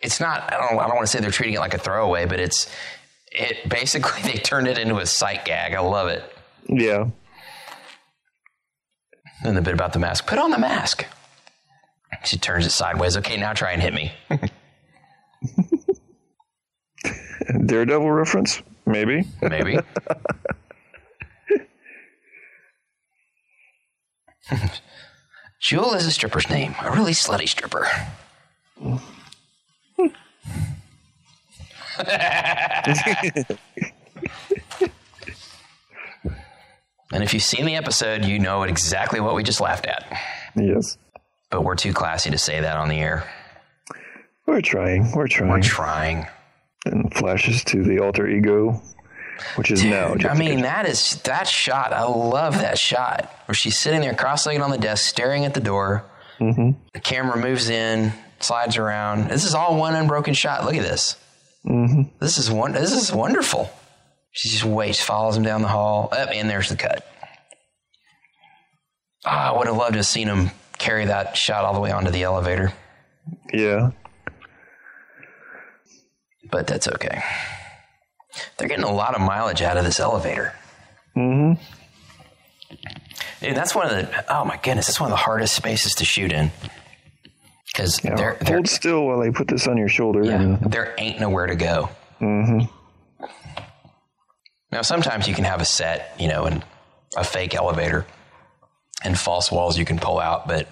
it's 0.00 0.18
not. 0.18 0.52
I 0.52 0.56
don't. 0.56 0.76
I 0.76 0.88
don't 0.88 0.96
want 0.96 1.06
to 1.06 1.06
say 1.06 1.20
they're 1.20 1.30
treating 1.30 1.54
it 1.54 1.60
like 1.60 1.74
a 1.74 1.78
throwaway, 1.78 2.26
but 2.26 2.40
it's. 2.40 2.68
It 3.30 3.68
basically 3.68 4.20
they 4.30 4.38
turned 4.38 4.66
it 4.66 4.76
into 4.76 4.96
a 4.96 5.06
sight 5.06 5.44
gag. 5.44 5.74
I 5.74 5.80
love 5.80 6.08
it. 6.08 6.24
yeah 6.68 7.04
And 9.44 9.56
the 9.56 9.62
bit 9.62 9.74
about 9.74 9.92
the 9.92 10.00
mask. 10.00 10.26
Put 10.26 10.38
on 10.38 10.50
the 10.50 10.58
mask. 10.58 11.06
She 12.24 12.38
turns 12.38 12.66
it 12.66 12.70
sideways. 12.70 13.16
Okay, 13.18 13.36
now 13.36 13.52
try 13.52 13.70
and 13.70 13.80
hit 13.80 13.94
me. 13.94 14.12
daredevil 17.66 18.10
reference 18.10 18.60
maybe 18.88 19.24
Maybe. 19.42 19.78
Jewel 25.60 25.94
is 25.94 26.06
a 26.06 26.10
stripper's 26.10 26.48
name, 26.48 26.74
a 26.82 26.90
really 26.90 27.12
slutty 27.12 27.48
stripper. 27.48 27.86
and 37.12 37.22
if 37.24 37.34
you've 37.34 37.42
seen 37.42 37.66
the 37.66 37.76
episode, 37.76 38.24
you 38.24 38.38
know 38.38 38.62
exactly 38.62 39.20
what 39.20 39.34
we 39.34 39.42
just 39.42 39.60
laughed 39.60 39.86
at. 39.86 40.06
Yes. 40.56 40.96
But 41.50 41.64
we're 41.64 41.76
too 41.76 41.92
classy 41.92 42.30
to 42.30 42.38
say 42.38 42.60
that 42.60 42.76
on 42.76 42.88
the 42.88 42.96
air. 43.00 43.28
We're 44.46 44.60
trying. 44.60 45.12
We're 45.12 45.28
trying. 45.28 45.50
We're 45.50 45.60
trying. 45.60 46.26
And 46.84 47.12
flashes 47.14 47.64
to 47.64 47.82
the 47.82 47.98
alter 48.00 48.28
ego, 48.28 48.80
which 49.56 49.70
is 49.70 49.84
now. 49.84 50.14
I 50.28 50.34
mean, 50.34 50.62
that 50.62 50.86
is 50.86 51.20
that 51.22 51.46
shot. 51.48 51.92
I 51.92 52.04
love 52.04 52.54
that 52.58 52.78
shot 52.78 53.32
where 53.46 53.54
she's 53.54 53.78
sitting 53.78 54.00
there 54.00 54.14
cross-legged 54.14 54.60
on 54.62 54.70
the 54.70 54.78
desk, 54.78 55.06
staring 55.06 55.44
at 55.44 55.54
the 55.54 55.60
door. 55.60 56.04
Mm-hmm. 56.40 56.78
The 56.94 57.00
camera 57.00 57.36
moves 57.36 57.68
in, 57.68 58.12
slides 58.40 58.76
around. 58.76 59.28
This 59.28 59.44
is 59.44 59.54
all 59.54 59.76
one 59.76 59.94
unbroken 59.94 60.34
shot. 60.34 60.64
Look 60.64 60.74
at 60.74 60.82
this. 60.82 61.16
Mm-hmm. 61.66 62.02
This 62.20 62.38
is 62.38 62.50
one. 62.50 62.72
This 62.72 62.92
is 62.92 63.12
wonderful. 63.12 63.70
She 64.30 64.48
just 64.48 64.64
waits, 64.64 65.00
follows 65.00 65.36
him 65.36 65.42
down 65.42 65.62
the 65.62 65.68
hall. 65.68 66.08
Up, 66.12 66.28
and 66.32 66.48
there's 66.48 66.68
the 66.68 66.76
cut. 66.76 67.04
Ah, 69.26 69.52
I 69.52 69.58
would 69.58 69.66
have 69.66 69.76
loved 69.76 69.94
to 69.94 69.98
have 69.98 70.06
seen 70.06 70.28
him 70.28 70.50
carry 70.78 71.06
that 71.06 71.36
shot 71.36 71.64
all 71.64 71.74
the 71.74 71.80
way 71.80 71.90
onto 71.90 72.10
the 72.12 72.22
elevator, 72.22 72.72
Yeah. 73.52 73.90
But 76.50 76.66
that's 76.66 76.88
okay. 76.88 77.22
They're 78.56 78.68
getting 78.68 78.84
a 78.84 78.92
lot 78.92 79.14
of 79.14 79.20
mileage 79.20 79.62
out 79.62 79.76
of 79.76 79.84
this 79.84 79.98
elevator. 80.00 80.54
Mm-hmm. 81.16 81.60
Dude, 83.40 83.56
that's 83.56 83.74
one 83.74 83.86
of 83.86 83.92
the. 83.92 84.24
Oh 84.34 84.44
my 84.44 84.56
goodness, 84.62 84.86
that's 84.86 85.00
one 85.00 85.08
of 85.08 85.12
the 85.12 85.22
hardest 85.22 85.54
spaces 85.54 85.94
to 85.96 86.04
shoot 86.04 86.32
in. 86.32 86.50
Because 87.66 88.02
Yeah. 88.04 88.14
there, 88.16 88.36
there, 88.40 88.56
Hold 88.56 88.68
still 88.68 89.06
while 89.06 89.20
they 89.20 89.30
put 89.30 89.48
this 89.48 89.66
on 89.66 89.76
your 89.76 89.88
shoulder. 89.88 90.22
yeah, 90.24 90.56
there 90.62 90.94
ain't 90.98 91.20
nowhere 91.20 91.46
to 91.46 91.56
go. 91.56 91.88
mm-hmm. 92.20 92.60
Now, 94.70 94.82
sometimes 94.82 95.26
you 95.26 95.34
can 95.34 95.44
have 95.44 95.60
a 95.60 95.64
set, 95.64 96.14
you 96.18 96.28
know, 96.28 96.44
and 96.44 96.62
a 97.16 97.24
fake 97.24 97.54
elevator 97.54 98.06
and 99.02 99.18
false 99.18 99.50
walls 99.50 99.78
you 99.78 99.84
can 99.86 99.98
pull 99.98 100.18
out, 100.18 100.46
but 100.46 100.68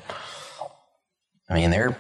I 1.48 1.54
mean, 1.54 1.70
they're. 1.70 1.96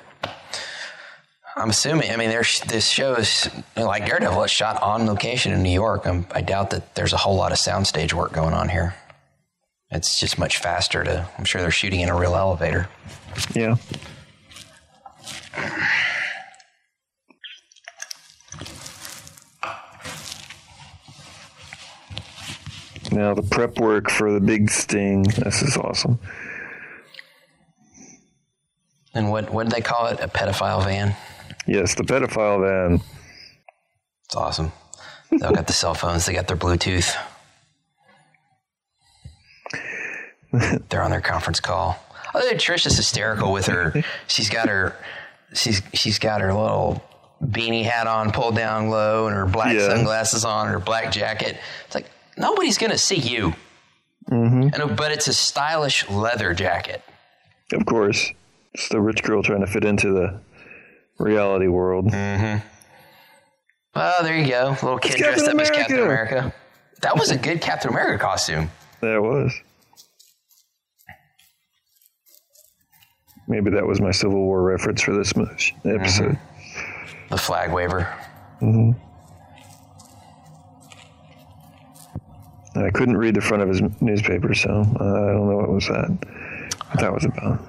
I'm 1.58 1.70
assuming. 1.70 2.10
I 2.10 2.16
mean, 2.16 2.28
there's 2.28 2.60
this 2.60 2.86
show 2.86 3.14
is 3.14 3.48
like 3.76 4.04
Daredevil. 4.04 4.42
It's 4.42 4.52
shot 4.52 4.82
on 4.82 5.06
location 5.06 5.52
in 5.52 5.62
New 5.62 5.70
York. 5.72 6.06
I'm, 6.06 6.26
I 6.30 6.42
doubt 6.42 6.68
that 6.70 6.94
there's 6.94 7.14
a 7.14 7.16
whole 7.16 7.34
lot 7.34 7.50
of 7.50 7.56
soundstage 7.56 8.12
work 8.12 8.32
going 8.32 8.52
on 8.52 8.68
here. 8.68 8.94
It's 9.90 10.20
just 10.20 10.38
much 10.38 10.58
faster 10.58 11.02
to. 11.02 11.26
I'm 11.38 11.46
sure 11.46 11.62
they're 11.62 11.70
shooting 11.70 12.00
in 12.00 12.10
a 12.10 12.18
real 12.18 12.34
elevator. 12.34 12.90
Yeah. 13.54 13.76
Now 23.12 23.32
the 23.32 23.42
prep 23.42 23.78
work 23.78 24.10
for 24.10 24.30
the 24.30 24.40
big 24.40 24.70
sting. 24.70 25.22
This 25.22 25.62
is 25.62 25.78
awesome. 25.78 26.18
And 29.14 29.30
what 29.30 29.50
what 29.50 29.62
did 29.62 29.72
they 29.72 29.80
call 29.80 30.08
it? 30.08 30.20
A 30.20 30.28
pedophile 30.28 30.84
van. 30.84 31.16
Yes, 31.66 31.94
the 31.94 32.04
pedophile 32.04 32.60
van. 32.60 33.00
It's 34.26 34.36
awesome. 34.36 34.72
They 35.30 35.44
all 35.44 35.52
got 35.52 35.66
the 35.66 35.72
cell 35.72 35.94
phones. 35.94 36.26
They 36.26 36.32
got 36.32 36.46
their 36.46 36.56
Bluetooth. 36.56 37.14
They're 40.88 41.02
on 41.02 41.10
their 41.10 41.20
conference 41.20 41.60
call. 41.60 41.98
Oh, 42.34 42.50
Trish 42.54 42.86
is 42.86 42.96
hysterical 42.96 43.52
with 43.52 43.66
her. 43.66 44.02
She's 44.26 44.48
got 44.48 44.68
her. 44.68 44.96
She's 45.54 45.82
she's 45.92 46.18
got 46.18 46.40
her 46.40 46.52
little 46.52 47.02
beanie 47.42 47.84
hat 47.84 48.06
on, 48.06 48.32
pulled 48.32 48.56
down 48.56 48.88
low, 48.88 49.26
and 49.26 49.36
her 49.36 49.46
black 49.46 49.74
Yeah. 49.74 49.88
sunglasses 49.88 50.44
on, 50.44 50.68
her 50.68 50.78
black 50.78 51.12
jacket. 51.12 51.58
It's 51.86 51.94
like 51.94 52.06
nobody's 52.36 52.78
gonna 52.78 52.98
see 52.98 53.16
you. 53.16 53.54
Mm-hmm. 54.30 54.80
And, 54.80 54.96
but 54.96 55.12
it's 55.12 55.28
a 55.28 55.32
stylish 55.34 56.08
leather 56.08 56.52
jacket. 56.54 57.02
Of 57.72 57.84
course, 57.86 58.32
it's 58.74 58.88
the 58.88 59.00
rich 59.00 59.22
girl 59.22 59.42
trying 59.42 59.60
to 59.60 59.66
fit 59.66 59.84
into 59.84 60.12
the 60.12 60.40
reality 61.18 61.68
world. 61.68 62.06
Oh, 62.12 62.60
there 64.22 64.36
you 64.36 64.48
go. 64.48 64.76
little 64.82 64.98
kid 64.98 65.16
dressed 65.16 65.44
Captain 65.46 65.56
up 65.56 65.62
as 65.62 65.70
Captain 65.70 65.98
America. 66.00 66.36
America. 66.38 66.54
That 67.02 67.18
was 67.18 67.30
a 67.30 67.36
good 67.38 67.60
Captain 67.60 67.90
America 67.90 68.22
costume. 68.22 68.70
That 69.00 69.22
was. 69.22 69.52
Maybe 73.48 73.70
that 73.70 73.86
was 73.86 74.00
my 74.00 74.10
Civil 74.10 74.42
War 74.42 74.62
reference 74.62 75.00
for 75.02 75.16
this 75.16 75.36
mo- 75.36 75.46
episode. 75.84 76.36
The 77.30 77.38
flag 77.38 77.72
waver. 77.72 78.12
And 78.60 78.96
I 82.74 82.90
couldn't 82.90 83.16
read 83.16 83.34
the 83.34 83.40
front 83.40 83.62
of 83.62 83.68
his 83.68 83.80
newspaper, 84.00 84.52
so 84.54 84.70
uh, 84.70 85.04
I 85.04 85.32
don't 85.32 85.48
know 85.48 85.56
what 85.56 85.70
was 85.70 85.86
that. 85.86 86.10
What 86.90 87.00
that 87.00 87.12
was 87.12 87.24
about. 87.24 87.60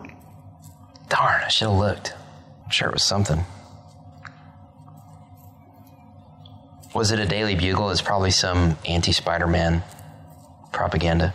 Darn, 1.10 1.42
I 1.44 1.48
should 1.48 1.70
have 1.70 1.78
looked. 1.78 2.14
I'm 2.68 2.72
sure 2.72 2.90
it 2.90 2.94
was 2.94 3.04
something. 3.04 3.46
Was 6.94 7.12
it 7.12 7.20
a 7.20 7.26
Daily 7.26 7.56
Bugle? 7.56 7.92
It's 7.92 8.02
probably 8.02 8.30
some 8.32 8.78
anti 8.86 9.14
Spider 9.14 9.48
Man 9.48 9.84
propaganda. 10.74 11.34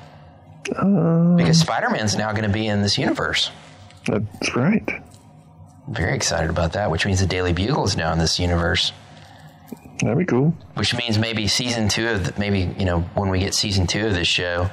Um, 0.77 1.37
because 1.37 1.59
Spider 1.59 1.89
Man's 1.89 2.17
now 2.17 2.33
going 2.33 2.43
to 2.43 2.51
be 2.51 2.67
in 2.67 2.83
this 2.83 2.99
universe. 2.99 3.51
That's 4.07 4.55
right. 4.55 4.87
I'm 4.87 5.95
very 5.95 6.15
excited 6.15 6.51
about 6.51 6.75
that, 6.75 6.91
which 6.91 7.07
means 7.07 7.21
the 7.21 7.27
Daily 7.27 7.55
Bugle 7.55 7.85
is 7.85 7.97
now 7.97 8.13
in 8.13 8.19
this 8.19 8.39
universe. 8.39 8.93
That'd 10.03 10.19
be 10.19 10.27
cool. 10.27 10.55
Which 10.75 10.95
means 10.95 11.17
maybe 11.17 11.49
season 11.49 11.89
two 11.89 12.09
of 12.09 12.25
the, 12.27 12.39
maybe 12.39 12.75
you 12.79 12.85
know 12.85 13.01
when 13.15 13.31
we 13.31 13.39
get 13.39 13.55
season 13.55 13.87
two 13.87 14.07
of 14.07 14.13
this 14.13 14.29
show, 14.29 14.69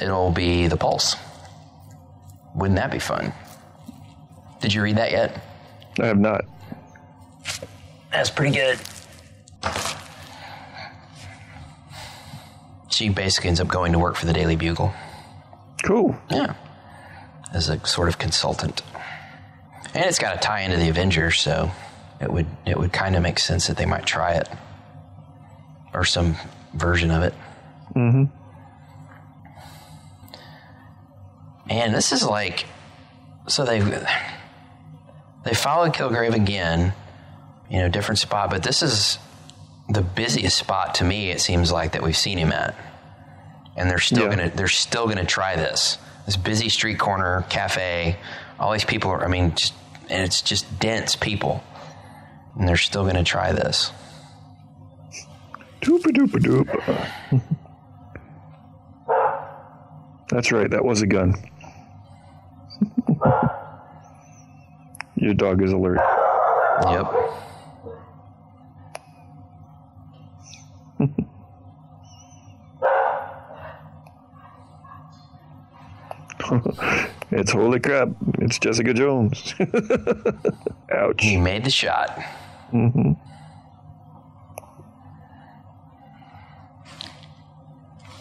it'll 0.00 0.32
be 0.32 0.66
the 0.66 0.76
Pulse. 0.76 1.14
Wouldn't 2.56 2.78
that 2.80 2.90
be 2.90 2.98
fun? 2.98 3.32
Did 4.60 4.74
you 4.74 4.82
read 4.82 4.96
that 4.96 5.12
yet? 5.12 5.40
I 6.00 6.06
have 6.06 6.18
not. 6.18 6.44
That's 8.10 8.30
pretty 8.30 8.56
good. 8.56 8.78
She 12.90 13.08
basically 13.08 13.48
ends 13.48 13.60
up 13.60 13.68
going 13.68 13.92
to 13.92 13.98
work 13.98 14.16
for 14.16 14.26
the 14.26 14.32
Daily 14.32 14.56
Bugle. 14.56 14.92
Cool. 15.84 16.16
Yeah. 16.30 16.54
As 17.52 17.68
a 17.68 17.84
sort 17.86 18.08
of 18.08 18.18
consultant. 18.18 18.82
And 19.94 20.04
it's 20.04 20.18
got 20.18 20.34
to 20.34 20.38
tie 20.38 20.60
into 20.60 20.76
the 20.76 20.88
Avengers, 20.88 21.40
so 21.40 21.70
it 22.20 22.30
would 22.32 22.46
it 22.66 22.78
would 22.78 22.92
kind 22.92 23.16
of 23.16 23.22
make 23.22 23.38
sense 23.38 23.66
that 23.66 23.76
they 23.76 23.86
might 23.86 24.06
try 24.06 24.34
it. 24.34 24.48
Or 25.92 26.04
some 26.04 26.36
version 26.74 27.10
of 27.10 27.22
it. 27.22 27.34
Mm-hmm. 27.96 28.24
And 31.70 31.94
this 31.94 32.12
is 32.12 32.24
like 32.24 32.66
so 33.48 33.64
they 33.64 33.80
they 35.44 35.54
followed 35.54 35.92
Kilgrave 35.94 36.34
again, 36.34 36.92
you 37.70 37.78
know, 37.78 37.88
different 37.88 38.18
spot, 38.18 38.50
but 38.50 38.62
this 38.62 38.82
is 38.82 39.18
the 39.88 40.02
busiest 40.02 40.56
spot 40.56 40.94
to 40.96 41.04
me 41.04 41.30
it 41.30 41.40
seems 41.40 41.72
like 41.72 41.92
that 41.92 42.02
we've 42.02 42.16
seen 42.16 42.38
him 42.38 42.52
at. 42.52 42.74
And 43.76 43.88
they're 43.90 43.98
still 43.98 44.24
Yeah. 44.24 44.36
gonna 44.36 44.50
they're 44.50 44.68
still 44.68 45.06
gonna 45.08 45.24
try 45.24 45.56
this. 45.56 45.98
This 46.26 46.36
busy 46.36 46.68
street 46.68 46.98
corner 46.98 47.44
cafe, 47.48 48.16
all 48.58 48.72
these 48.72 48.84
people 48.84 49.10
are 49.10 49.24
I 49.24 49.28
mean 49.28 49.54
just 49.54 49.74
and 50.08 50.22
it's 50.22 50.42
just 50.42 50.78
dense 50.80 51.16
people. 51.16 51.62
And 52.58 52.68
they're 52.68 52.76
still 52.76 53.04
gonna 53.06 53.24
try 53.24 53.52
this. 53.52 53.90
Doopa 55.80 56.08
doopa 56.14 56.38
doop. 56.38 57.42
That's 60.28 60.52
right. 60.52 60.70
That 60.70 60.84
was 60.84 61.00
a 61.02 61.06
gun. 61.06 61.34
Your 65.20 65.34
dog 65.34 65.62
is 65.62 65.72
alert. 65.72 66.00
Yep. 66.84 67.06
It's 77.32 77.52
holy 77.52 77.78
crap. 77.78 78.08
It's 78.40 78.58
Jessica 78.58 78.92
Jones. 78.92 79.54
Ouch. 80.92 81.22
He 81.22 81.36
made 81.36 81.64
the 81.64 81.70
shot. 81.70 82.10
Mhm. 82.72 83.16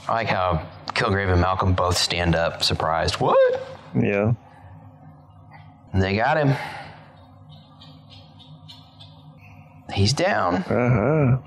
I 0.07 0.12
like 0.13 0.27
how 0.27 0.63
Kilgrave 0.89 1.31
and 1.31 1.41
Malcolm 1.41 1.73
both 1.73 1.97
stand 1.97 2.35
up, 2.35 2.63
surprised. 2.63 3.15
What? 3.15 3.62
Yeah. 3.95 4.33
And 5.93 6.01
they 6.01 6.15
got 6.15 6.38
him. 6.38 6.55
He's 9.93 10.13
down. 10.13 10.56
Uh 10.56 10.89
huh. 10.89 11.38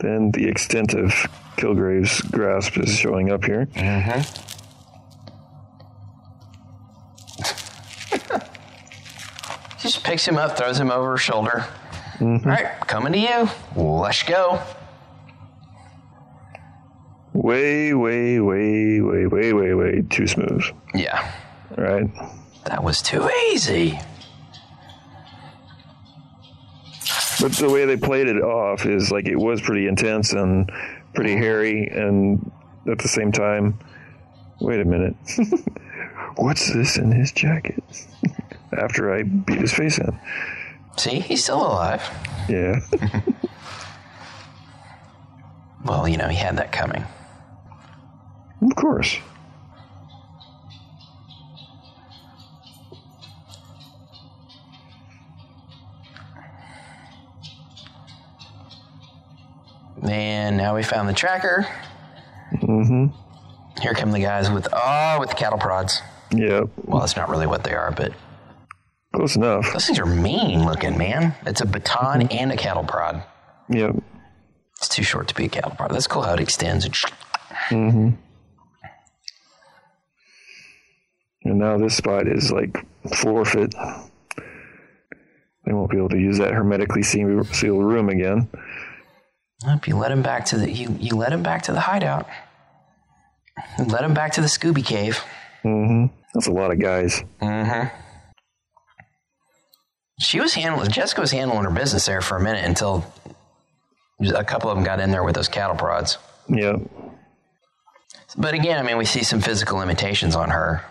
Then 0.00 0.30
the 0.32 0.46
extent 0.48 0.94
of 0.94 1.10
Kilgrave's 1.56 2.20
grasp 2.22 2.76
is 2.78 2.94
showing 2.94 3.30
up 3.32 3.44
here. 3.44 3.68
Uh 3.76 4.22
She 9.78 9.88
just 9.88 10.02
picks 10.04 10.26
him 10.26 10.36
up, 10.38 10.56
throws 10.56 10.78
him 10.80 10.90
over 10.90 11.10
her 11.12 11.16
shoulder. 11.18 11.66
All 12.20 12.38
right, 12.38 12.72
coming 12.86 13.12
to 13.12 13.18
you. 13.18 13.48
Let's 13.76 14.22
go. 14.22 14.60
Way, 17.34 17.92
way, 17.92 18.40
way, 18.40 19.00
way, 19.00 19.26
way, 19.26 19.52
way, 19.52 19.74
way 19.74 20.02
too 20.08 20.26
smooth. 20.26 20.62
Yeah, 20.94 21.30
Right? 21.76 22.08
that 22.64 22.82
was 22.82 23.02
too 23.02 23.28
easy. 23.50 23.98
But 27.44 27.52
the 27.52 27.68
way 27.68 27.84
they 27.84 27.98
played 27.98 28.26
it 28.26 28.40
off 28.40 28.86
is 28.86 29.10
like 29.10 29.26
it 29.26 29.36
was 29.36 29.60
pretty 29.60 29.86
intense 29.86 30.32
and 30.32 30.72
pretty 31.12 31.36
hairy, 31.36 31.86
and 31.88 32.50
at 32.90 32.96
the 32.96 33.06
same 33.06 33.32
time, 33.32 33.78
wait 34.62 34.80
a 34.80 34.84
minute, 34.86 35.14
what's 36.36 36.72
this 36.72 36.96
in 36.96 37.12
his 37.12 37.32
jacket? 37.32 37.84
After 38.78 39.12
I 39.14 39.24
beat 39.24 39.60
his 39.60 39.74
face 39.74 39.98
in, 39.98 40.18
See, 40.96 41.20
he's 41.20 41.42
still 41.44 41.60
alive. 41.66 42.02
yeah, 42.48 42.80
Well, 45.84 46.08
you 46.08 46.16
know, 46.16 46.28
he 46.28 46.36
had 46.38 46.56
that 46.56 46.72
coming. 46.72 47.04
of 48.62 48.74
course. 48.74 49.18
And 60.04 60.56
now 60.56 60.74
we 60.76 60.82
found 60.82 61.08
the 61.08 61.12
tracker. 61.14 61.66
Mm-hmm. 62.56 63.06
Here 63.80 63.94
come 63.94 64.12
the 64.12 64.20
guys 64.20 64.50
with 64.50 64.68
oh, 64.72 65.16
with 65.18 65.30
the 65.30 65.34
cattle 65.34 65.58
prods. 65.58 66.00
Yep, 66.30 66.68
Well, 66.84 67.00
that's 67.00 67.16
not 67.16 67.28
really 67.28 67.46
what 67.46 67.64
they 67.64 67.74
are, 67.74 67.92
but 67.92 68.12
close 69.14 69.36
enough. 69.36 69.72
those 69.72 69.86
things 69.86 69.98
are 69.98 70.06
mean 70.06 70.64
looking, 70.64 70.98
man. 70.98 71.34
It's 71.46 71.60
a 71.60 71.66
baton 71.66 72.22
and 72.28 72.50
a 72.52 72.56
cattle 72.56 72.84
prod. 72.84 73.22
Yep, 73.68 73.96
It's 74.78 74.88
too 74.88 75.02
short 75.02 75.28
to 75.28 75.34
be 75.34 75.44
a 75.44 75.48
cattle 75.48 75.70
prod. 75.72 75.90
That's 75.92 76.06
cool 76.06 76.22
how 76.22 76.34
it 76.34 76.40
extends. 76.40 76.86
Mm-hmm. 77.68 78.10
And 81.44 81.58
now 81.58 81.76
this 81.78 81.96
spot 81.96 82.26
is 82.26 82.50
like 82.50 82.84
forfeit. 83.16 83.74
They 85.66 85.72
won't 85.72 85.90
be 85.90 85.96
able 85.98 86.08
to 86.10 86.18
use 86.18 86.38
that 86.38 86.52
hermetically 86.52 87.02
sealed 87.02 87.48
room 87.84 88.08
again. 88.08 88.48
If 89.66 89.88
you 89.88 89.96
let 89.96 90.10
him 90.10 90.22
back 90.22 90.46
to 90.46 90.58
the 90.58 90.70
you, 90.70 90.96
you 91.00 91.16
let 91.16 91.32
him 91.32 91.42
back 91.42 91.62
to 91.62 91.72
the 91.72 91.80
hideout. 91.80 92.28
You 93.78 93.84
let 93.84 94.04
him 94.04 94.14
back 94.14 94.32
to 94.32 94.40
the 94.40 94.46
Scooby 94.46 94.84
Cave. 94.84 95.22
Mm-hmm. 95.64 96.14
That's 96.34 96.46
a 96.46 96.52
lot 96.52 96.72
of 96.72 96.80
guys. 96.80 97.22
Mm-hmm. 97.40 97.88
She 100.20 100.40
was 100.40 100.54
handling 100.54 100.90
Jessica 100.90 101.20
was 101.20 101.30
handling 101.30 101.64
her 101.64 101.70
business 101.70 102.06
there 102.06 102.20
for 102.20 102.36
a 102.36 102.40
minute 102.40 102.64
until 102.64 103.04
a 104.34 104.44
couple 104.44 104.70
of 104.70 104.76
them 104.76 104.84
got 104.84 105.00
in 105.00 105.10
there 105.10 105.24
with 105.24 105.34
those 105.34 105.48
cattle 105.48 105.76
prods. 105.76 106.18
Yeah. 106.48 106.76
But 108.36 108.54
again, 108.54 108.78
I 108.78 108.82
mean, 108.82 108.98
we 108.98 109.04
see 109.04 109.22
some 109.22 109.40
physical 109.40 109.78
limitations 109.78 110.34
on 110.34 110.50
her. 110.50 110.84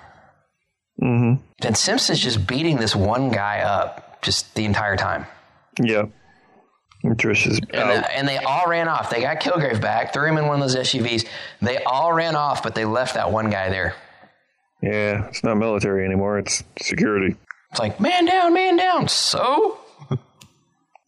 Mm-hmm. 1.02 1.42
And 1.66 1.78
Simpson's 1.78 2.20
just 2.20 2.46
beating 2.48 2.78
this 2.78 2.96
one 2.96 3.30
guy 3.30 3.60
up 3.60 4.22
just 4.22 4.56
the 4.56 4.66
entire 4.66 4.96
time. 4.96 5.26
Yep. 5.82 6.10
And 7.04 7.18
Trish 7.18 7.48
is 7.48 7.60
And, 7.74 7.76
out. 7.76 8.10
and 8.12 8.28
they 8.28 8.38
all 8.38 8.66
ran 8.68 8.88
off. 8.88 9.10
They 9.10 9.22
got 9.22 9.42
Kilgrave 9.42 9.82
back, 9.82 10.14
threw 10.14 10.26
him 10.28 10.38
in 10.38 10.48
one 10.48 10.62
of 10.62 10.72
those 10.72 10.76
SUVs. 10.76 11.28
They 11.62 11.84
all 11.84 12.14
ran 12.14 12.36
off, 12.36 12.64
but 12.64 12.76
they 12.76 12.86
left 12.86 13.16
that 13.16 13.32
one 13.32 13.50
guy 13.50 13.70
there. 13.70 13.96
Yeah, 14.82 15.28
it's 15.28 15.44
not 15.44 15.56
military 15.58 16.06
anymore. 16.06 16.40
It's 16.40 16.64
security. 16.82 17.36
It's 17.72 17.80
like, 17.80 18.00
man 18.00 18.26
down, 18.26 18.54
man 18.54 18.78
down. 18.78 19.08
So? 19.08 19.80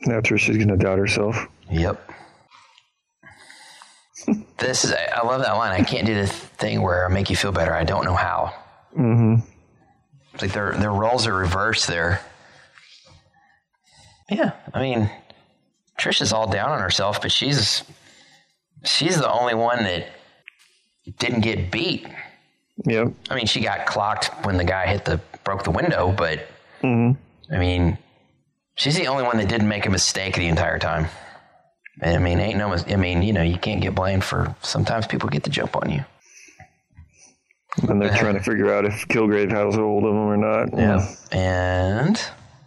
Now 0.02 0.20
going 0.22 0.68
to 0.68 0.78
doubt 0.78 0.98
herself. 1.00 1.36
Yep. 1.72 2.12
this 4.58 4.84
is, 4.86 4.94
I 4.94 5.26
love 5.26 5.42
that 5.42 5.54
line. 5.54 5.80
I 5.80 5.84
can't 5.84 6.06
do 6.06 6.14
the 6.16 6.28
thing 6.28 6.82
where 6.82 7.06
I 7.06 7.10
make 7.10 7.30
you 7.30 7.36
feel 7.36 7.52
better. 7.52 7.74
I 7.74 7.84
don't 7.84 8.06
know 8.06 8.16
how. 8.16 8.54
Mm-hmm. 8.98 9.36
It's 10.34 10.42
like 10.42 10.54
their, 10.54 10.74
their 10.74 10.92
roles 10.92 11.28
are 11.28 11.34
reversed 11.36 11.88
there. 11.88 12.22
Yeah, 14.30 14.52
I 14.74 14.82
mean, 14.82 15.10
Trish 16.06 16.22
is 16.22 16.32
all 16.32 16.48
down 16.48 16.70
on 16.70 16.80
herself, 16.80 17.20
but 17.20 17.32
she's 17.32 17.84
she's 18.84 19.18
the 19.18 19.32
only 19.32 19.56
one 19.56 19.84
that 19.84 20.08
didn't 21.18 21.41
get 21.41 21.72
beat. 21.72 22.08
Yep. 22.86 23.08
I 23.32 23.36
mean, 23.36 23.48
she 23.48 23.60
got 23.62 23.88
clocked 23.88 24.26
when 24.46 24.58
the 24.58 24.63
guy 24.63 24.86
hit 24.86 25.04
the 25.04 25.20
broke 25.44 25.63
the 25.63 25.72
window, 25.72 26.13
but 26.15 26.48
mm-hmm. 26.84 27.13
I 27.52 27.58
mean, 27.58 27.98
she's 28.76 28.96
the 28.96 29.08
only 29.08 29.24
one 29.24 29.38
that 29.38 29.50
didn't 29.50 29.68
make 29.68 29.88
a 29.88 29.89
mistake 29.89 30.36
the 30.36 30.48
entire 30.48 30.78
time. 30.78 31.08
I 32.04 32.20
mean, 32.20 32.39
ain't 32.39 32.60
no. 32.60 32.72
I 32.72 32.96
mean, 32.98 33.24
you 33.24 33.34
know, 33.34 33.41
you 33.41 33.58
can't 33.58 33.82
get 33.82 33.96
blamed 33.96 34.24
for. 34.24 34.56
Sometimes 34.62 35.08
people 35.08 35.30
get 35.30 35.41
the 35.41 35.50
jump 35.50 35.76
on 35.76 35.89
you. 35.89 36.06
And 37.89 38.00
they're 38.00 38.15
trying 38.18 38.36
to 38.36 38.44
figure 38.44 38.72
out 38.72 38.86
if 38.86 39.08
Kilgrave 39.08 39.50
has 39.50 39.76
a 39.76 39.80
hold 39.80 40.04
of 40.04 40.12
him 40.12 40.18
or 40.18 40.38
not. 40.38 40.78
Yeah. 40.78 41.15
And 41.32 42.22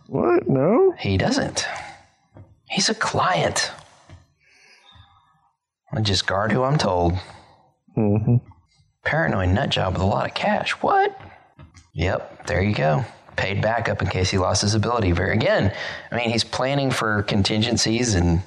What? 0.08 0.48
No? 0.48 0.92
he 0.98 1.16
doesn't. 1.16 1.64
He's 2.70 2.88
a 2.88 2.94
client. 2.94 3.70
I 5.92 6.00
just 6.00 6.26
guard 6.26 6.52
who 6.52 6.62
I'm 6.62 6.78
told. 6.78 7.14
Mm-hmm. 7.96 8.36
Paranoid 9.04 9.48
nut 9.50 9.70
job 9.70 9.94
with 9.94 10.02
a 10.02 10.06
lot 10.06 10.26
of 10.26 10.34
cash. 10.34 10.72
What? 10.82 11.18
Yep, 11.94 12.46
there 12.46 12.62
you 12.62 12.74
go. 12.74 13.04
Paid 13.36 13.62
back 13.62 13.88
up 13.88 14.02
in 14.02 14.08
case 14.08 14.30
he 14.30 14.38
lost 14.38 14.62
his 14.62 14.74
ability. 14.74 15.12
Very 15.12 15.34
again. 15.34 15.72
I 16.12 16.16
mean, 16.16 16.30
he's 16.30 16.44
planning 16.44 16.90
for 16.90 17.22
contingencies, 17.22 18.14
and 18.14 18.42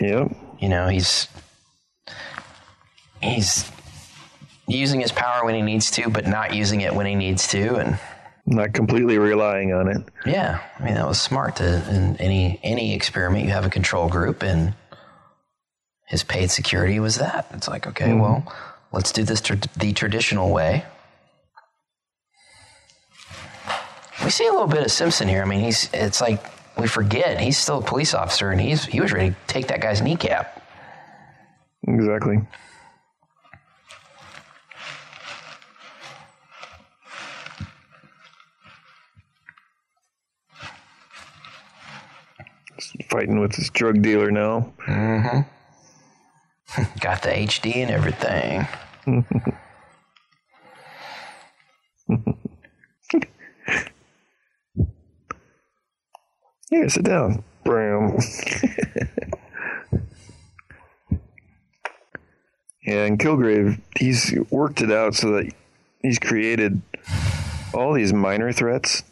Yep. 0.00 0.28
you 0.60 0.68
know 0.68 0.86
he's 0.88 1.26
he's 3.20 3.70
using 4.68 5.00
his 5.00 5.10
power 5.10 5.44
when 5.44 5.54
he 5.54 5.62
needs 5.62 5.90
to, 5.92 6.08
but 6.10 6.26
not 6.26 6.54
using 6.54 6.82
it 6.82 6.94
when 6.94 7.06
he 7.06 7.14
needs 7.14 7.48
to. 7.48 7.76
And 7.76 7.98
Not 8.50 8.72
completely 8.72 9.18
relying 9.18 9.74
on 9.74 9.88
it. 9.88 10.02
yeah, 10.24 10.62
I 10.78 10.82
mean 10.82 10.94
that 10.94 11.06
was 11.06 11.20
smart. 11.20 11.56
To 11.56 11.64
in 11.94 12.16
any 12.16 12.58
any 12.62 12.94
experiment, 12.94 13.44
you 13.44 13.50
have 13.50 13.66
a 13.66 13.70
control 13.70 14.08
group, 14.08 14.42
and 14.42 14.72
his 16.06 16.24
paid 16.24 16.50
security 16.50 16.98
was 16.98 17.16
that. 17.16 17.46
It's 17.52 17.68
like 17.68 17.86
okay, 17.86 18.06
mm-hmm. 18.06 18.20
well, 18.20 18.54
let's 18.90 19.12
do 19.12 19.22
this 19.22 19.42
tr- 19.42 19.56
the 19.76 19.92
traditional 19.92 20.50
way. 20.50 20.86
We 24.24 24.30
see 24.30 24.46
a 24.46 24.50
little 24.50 24.66
bit 24.66 24.82
of 24.82 24.90
Simpson 24.90 25.28
here. 25.28 25.42
I 25.42 25.44
mean, 25.44 25.60
he's 25.60 25.90
it's 25.92 26.22
like 26.22 26.42
we 26.78 26.88
forget 26.88 27.38
he's 27.38 27.58
still 27.58 27.80
a 27.80 27.82
police 27.82 28.14
officer, 28.14 28.50
and 28.50 28.58
he's 28.58 28.86
he 28.86 29.02
was 29.02 29.12
ready 29.12 29.30
to 29.30 29.36
take 29.46 29.66
that 29.68 29.82
guy's 29.82 30.00
kneecap. 30.00 30.64
Exactly. 31.86 32.40
Fighting 43.10 43.40
with 43.40 43.52
this 43.52 43.70
drug 43.70 44.02
dealer 44.02 44.30
now. 44.30 44.72
Mhm. 44.86 45.46
Got 47.00 47.22
the 47.22 47.30
HD 47.30 47.76
and 47.76 47.90
everything. 47.90 48.66
Here, 56.70 56.88
sit 56.88 57.04
down. 57.04 57.42
Bram. 57.64 58.16
yeah, 62.82 63.04
and 63.04 63.18
Kilgrave, 63.18 63.80
he's 63.98 64.34
worked 64.50 64.82
it 64.82 64.92
out 64.92 65.14
so 65.14 65.30
that 65.32 65.50
he's 66.02 66.18
created 66.18 66.82
all 67.72 67.94
these 67.94 68.12
minor 68.12 68.52
threats. 68.52 69.02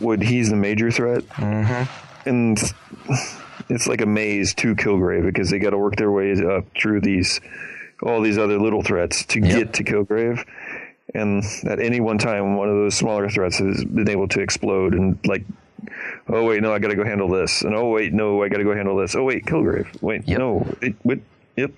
Would 0.00 0.22
he's 0.22 0.50
the 0.50 0.56
major 0.56 0.90
threat? 0.90 1.26
Mm-hmm. 1.30 2.09
And 2.26 2.58
it's 3.68 3.86
like 3.86 4.00
a 4.00 4.06
maze 4.06 4.54
to 4.54 4.74
Kilgrave 4.74 5.24
because 5.24 5.50
they 5.50 5.58
got 5.58 5.70
to 5.70 5.78
work 5.78 5.96
their 5.96 6.10
way 6.10 6.32
up 6.44 6.64
through 6.80 7.00
these 7.00 7.40
all 8.02 8.20
these 8.22 8.38
other 8.38 8.58
little 8.58 8.82
threats 8.82 9.24
to 9.26 9.40
get 9.40 9.74
to 9.74 9.84
Kilgrave. 9.84 10.44
And 11.14 11.42
at 11.64 11.80
any 11.80 12.00
one 12.00 12.18
time, 12.18 12.56
one 12.56 12.68
of 12.68 12.76
those 12.76 12.94
smaller 12.94 13.28
threats 13.28 13.58
has 13.58 13.84
been 13.84 14.08
able 14.08 14.28
to 14.28 14.40
explode 14.40 14.94
and 14.94 15.18
like, 15.26 15.44
oh 16.28 16.44
wait, 16.46 16.62
no, 16.62 16.72
I 16.72 16.78
got 16.78 16.88
to 16.88 16.94
go 16.96 17.04
handle 17.04 17.28
this, 17.28 17.62
and 17.62 17.74
oh 17.74 17.88
wait, 17.88 18.12
no, 18.12 18.42
I 18.42 18.48
got 18.48 18.58
to 18.58 18.64
go 18.64 18.74
handle 18.74 18.96
this. 18.96 19.14
Oh 19.16 19.24
wait, 19.24 19.44
Kilgrave. 19.44 20.00
Wait, 20.02 20.26
Yep. 20.28 20.38
no, 20.38 20.66
it, 20.80 20.94
wait, 21.04 21.22
yep, 21.56 21.72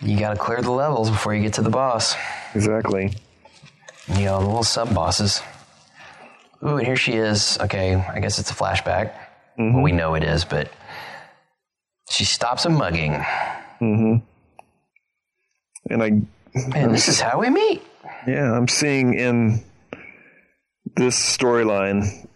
You 0.00 0.18
got 0.18 0.34
to 0.34 0.38
clear 0.38 0.60
the 0.62 0.70
levels 0.70 1.10
before 1.10 1.34
you 1.34 1.42
get 1.42 1.54
to 1.54 1.62
the 1.62 1.70
boss. 1.70 2.14
exactly. 2.54 3.14
You 4.08 4.24
know, 4.26 4.40
the 4.40 4.46
little 4.46 4.62
sub 4.62 4.94
bosses. 4.94 5.40
Ooh, 6.64 6.76
and 6.76 6.86
here 6.86 6.96
she 6.96 7.12
is. 7.12 7.56
Okay, 7.60 7.94
I 7.94 8.18
guess 8.20 8.38
it's 8.38 8.50
a 8.50 8.54
flashback. 8.54 9.12
Well, 9.56 9.82
we 9.82 9.92
know 9.92 10.14
it 10.14 10.22
is, 10.24 10.44
but 10.44 10.70
she 12.10 12.24
stops 12.24 12.64
a 12.64 12.70
mugging. 12.70 13.14
And 13.80 14.22
I, 16.02 16.10
Man, 16.68 16.92
this 16.92 17.08
is 17.08 17.20
how 17.20 17.38
we 17.40 17.50
meet. 17.50 17.82
yeah, 18.26 18.52
I'm 18.52 18.68
seeing 18.68 19.14
in 19.14 19.62
this 20.96 21.16
storyline 21.16 22.26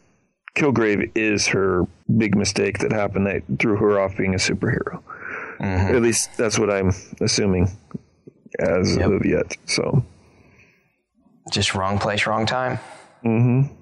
Kilgrave 0.57 1.11
is 1.15 1.47
her 1.49 1.87
big 2.19 2.37
mistake 2.37 2.79
that 2.81 2.93
happened 2.93 3.27
that 3.27 3.43
threw 3.59 3.77
her 3.77 3.99
off 3.99 4.17
being 4.17 4.35
a 4.35 4.39
superhero. 4.39 5.03
Mm-hmm. 5.59 5.95
At 5.97 6.03
least 6.03 6.37
that's 6.37 6.59
what 6.59 6.71
I'm 6.71 6.93
assuming 7.21 7.71
as 8.61 8.97
Yep. 8.97 9.11
of 9.11 9.25
yet. 9.27 9.57
So, 9.67 10.05
Just 11.51 11.75
wrong 11.75 11.99
place, 11.99 12.27
wrong 12.27 12.45
time. 12.47 12.79
mm-hmm. 13.25 13.75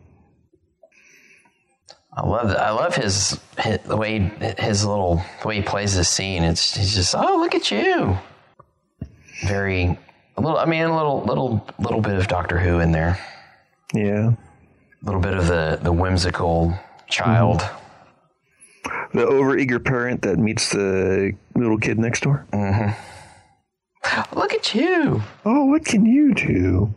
I 2.13 2.27
love 2.27 2.51
I 2.57 2.71
love 2.71 2.97
his, 2.97 3.39
his 3.59 3.79
the 3.85 3.97
way 3.97 4.19
his 4.59 4.85
little 4.85 5.23
the 5.43 5.49
way 5.49 5.57
he 5.57 5.63
plays 5.63 5.97
this 5.97 6.09
scene. 6.09 6.43
It's 6.43 6.77
he's 6.77 6.95
just 6.95 7.15
oh 7.17 7.37
look 7.39 7.55
at 7.55 7.71
you. 7.71 8.19
Very 9.47 9.97
a 10.37 10.41
little. 10.41 10.59
I 10.59 10.65
mean 10.65 10.83
a 10.83 10.95
little 10.97 11.23
little 11.23 11.67
little 11.79 12.01
bit 12.01 12.17
of 12.17 12.27
Doctor 12.27 12.59
Who 12.59 12.81
in 12.81 12.93
there. 12.93 13.19
yeah. 13.95 14.31
A 14.31 15.05
little 15.07 15.21
bit 15.21 15.35
of 15.35 15.47
the 15.47 15.79
the 15.83 15.93
whimsical 15.93 16.75
child. 17.09 17.61
Mm-hmm. 17.61 19.19
The 19.19 19.25
overeager 19.27 19.85
parent 19.85 20.23
that 20.23 20.39
meets 20.39 20.71
the 20.71 21.33
little 21.55 21.79
kid 21.79 21.99
next 21.99 22.23
door. 22.23 22.47
Mm-hmm. 22.53 24.39
Look 24.39 24.53
at 24.53 24.75
you. 24.75 25.23
Oh, 25.45 25.65
what 25.67 25.85
can 25.85 26.07
you 26.07 26.35
do? 26.35 26.95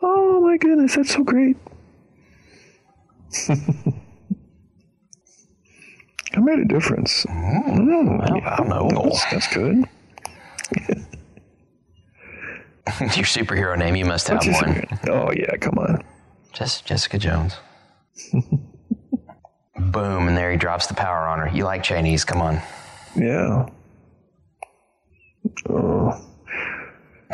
Oh 0.00 0.40
my 0.40 0.56
goodness, 0.56 0.96
that's 0.96 1.14
so 1.14 1.22
great. 1.22 1.56
I 6.34 6.40
made 6.40 6.58
a 6.60 6.64
difference. 6.64 7.24
Mm, 7.26 8.18
Well, 8.18 8.40
I'm 8.46 8.68
noble. 8.68 9.04
that's, 9.10 9.24
that's 9.30 9.54
good. 9.54 9.84
Your 13.00 13.24
superhero 13.26 13.78
name. 13.78 13.94
You 13.96 14.04
must 14.04 14.28
have 14.28 14.44
one. 14.46 14.84
oh 15.08 15.30
yeah, 15.32 15.56
come 15.56 15.78
on. 15.78 16.02
Just 16.52 16.84
Jessica 16.84 17.18
Jones. 17.18 17.56
Boom, 18.32 20.28
and 20.28 20.36
there 20.36 20.50
he 20.50 20.56
drops 20.56 20.86
the 20.86 20.94
power 20.94 21.26
on 21.28 21.38
her. 21.38 21.48
You 21.54 21.64
like 21.64 21.82
Chinese? 21.82 22.24
Come 22.24 22.40
on. 22.40 22.60
Yeah. 23.16 23.68
Oh, 25.68 26.12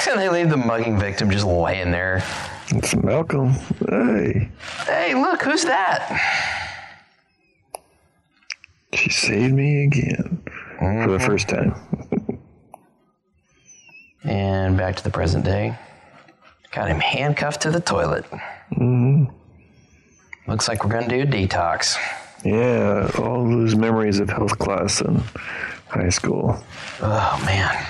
And 0.08 0.20
they 0.20 0.28
leave 0.28 0.50
the 0.50 0.56
mugging 0.56 0.98
victim 0.98 1.30
just 1.30 1.44
laying 1.46 1.90
there. 1.92 2.22
it's 2.70 2.94
Malcolm. 2.96 3.50
Hey, 3.88 4.50
Hey, 4.86 5.14
look, 5.14 5.42
who's 5.42 5.64
that? 5.64 6.57
She 8.94 9.10
saved 9.10 9.54
me 9.54 9.84
again 9.84 10.42
for 10.78 11.06
the 11.06 11.16
mm-hmm. 11.16 11.26
first 11.26 11.48
time. 11.48 11.74
And 14.24 14.76
back 14.76 14.96
to 14.96 15.04
the 15.04 15.10
present 15.10 15.44
day. 15.44 15.76
Got 16.70 16.88
him 16.88 17.00
handcuffed 17.00 17.62
to 17.62 17.70
the 17.70 17.80
toilet. 17.80 18.24
Mm-hmm. 18.72 19.24
Looks 20.46 20.68
like 20.68 20.84
we're 20.84 20.90
going 20.90 21.08
to 21.08 21.16
do 21.16 21.22
a 21.22 21.26
detox. 21.26 21.96
Yeah, 22.44 23.10
all 23.18 23.44
those 23.44 23.74
memories 23.74 24.20
of 24.20 24.30
health 24.30 24.58
class 24.58 25.00
in 25.00 25.22
high 25.88 26.08
school. 26.08 26.56
Oh, 27.00 27.42
man. 27.44 27.86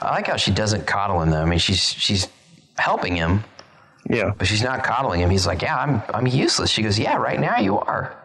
I 0.00 0.10
like 0.10 0.26
how 0.26 0.36
she 0.36 0.50
doesn't 0.50 0.86
coddle 0.86 1.20
him, 1.22 1.30
though. 1.30 1.42
I 1.42 1.44
mean, 1.44 1.58
she's 1.58 1.92
she's 1.92 2.28
helping 2.76 3.14
him, 3.16 3.44
Yeah, 4.10 4.32
but 4.36 4.46
she's 4.46 4.62
not 4.62 4.82
coddling 4.84 5.20
him. 5.20 5.30
He's 5.30 5.46
like, 5.46 5.62
"Yeah, 5.62 5.76
I'm 5.76 6.02
I'm 6.12 6.26
useless." 6.26 6.70
She 6.70 6.82
goes, 6.82 6.98
"Yeah, 6.98 7.16
right 7.16 7.38
now 7.40 7.58
you 7.58 7.78
are." 7.78 8.16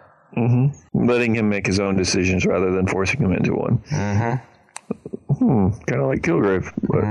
letting 0.94 1.34
him 1.36 1.50
make 1.50 1.66
his 1.66 1.80
own 1.80 1.96
decisions 1.96 2.46
rather 2.46 2.70
than 2.72 2.86
forcing 2.88 3.22
him 3.22 3.32
into 3.34 3.54
one. 3.56 3.78
Mm-hmm. 3.90 5.34
Hmm, 5.34 5.70
kind 5.88 6.02
of 6.02 6.08
like 6.08 6.22
Kilgrave. 6.22 6.70
But 6.84 7.04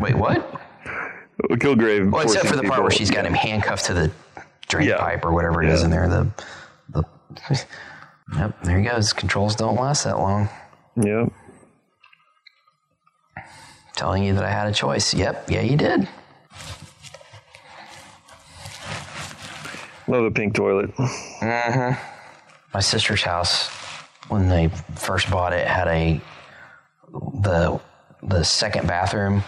Wait, 0.00 0.14
what? 0.14 0.60
Kilgrave. 1.52 2.10
Well, 2.12 2.22
except 2.22 2.46
for 2.46 2.56
the 2.56 2.62
part 2.62 2.80
where 2.82 2.90
she's 2.90 3.10
got 3.10 3.26
him 3.26 3.34
handcuffed 3.34 3.86
to 3.86 3.94
the 3.94 4.10
drain 4.68 4.88
Yeah. 4.88 4.98
pipe 4.98 5.24
or 5.24 5.32
whatever 5.32 5.62
it 5.62 5.68
is 5.68 5.80
Yeah. 5.80 5.84
in 5.86 5.90
there. 5.90 6.08
The 6.08 6.30
the. 6.90 7.04
Yep, 8.36 8.62
there 8.62 8.78
he 8.78 8.84
goes. 8.84 9.12
Controls 9.12 9.56
don't 9.56 9.76
last 9.80 10.04
that 10.04 10.18
long. 10.18 10.48
Yeah. 10.96 11.26
Telling 13.96 14.22
you 14.22 14.34
that 14.34 14.44
I 14.44 14.50
had 14.50 14.68
a 14.68 14.72
choice. 14.72 15.12
Yep, 15.12 15.50
yeah, 15.50 15.60
you 15.62 15.76
did. 15.76 16.08
Love 20.10 20.24
the 20.24 20.30
pink 20.32 20.54
toilet. 20.54 20.92
Mm-hmm. 20.96 21.92
My 22.74 22.80
sister's 22.80 23.22
house, 23.22 23.68
when 24.26 24.48
they 24.48 24.66
first 24.96 25.30
bought 25.30 25.52
it, 25.52 25.64
had 25.68 25.86
a 25.86 26.20
the 27.42 27.80
the 28.20 28.42
second 28.42 28.88
bathroom 28.88 29.44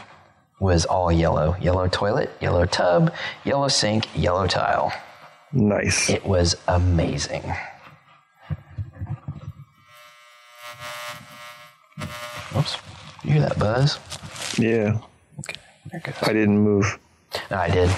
was 0.60 0.84
all 0.84 1.10
yellow, 1.10 1.56
yellow 1.60 1.88
toilet, 1.88 2.30
yellow 2.40 2.64
tub, 2.64 3.12
yellow 3.44 3.66
sink, 3.66 4.06
yellow 4.14 4.46
tile. 4.46 4.92
Nice. 5.52 6.08
It 6.08 6.24
was 6.24 6.54
amazing. 6.68 7.42
Oops, 12.56 12.76
you 13.24 13.32
hear 13.32 13.40
that 13.40 13.58
buzz? 13.58 13.98
Yeah. 14.56 15.00
Okay, 15.40 15.60
there 15.90 15.98
it 15.98 16.04
goes. 16.04 16.14
I 16.22 16.32
didn't 16.32 16.58
move. 16.58 17.00
No, 17.50 17.56
I 17.56 17.68
did. 17.68 17.90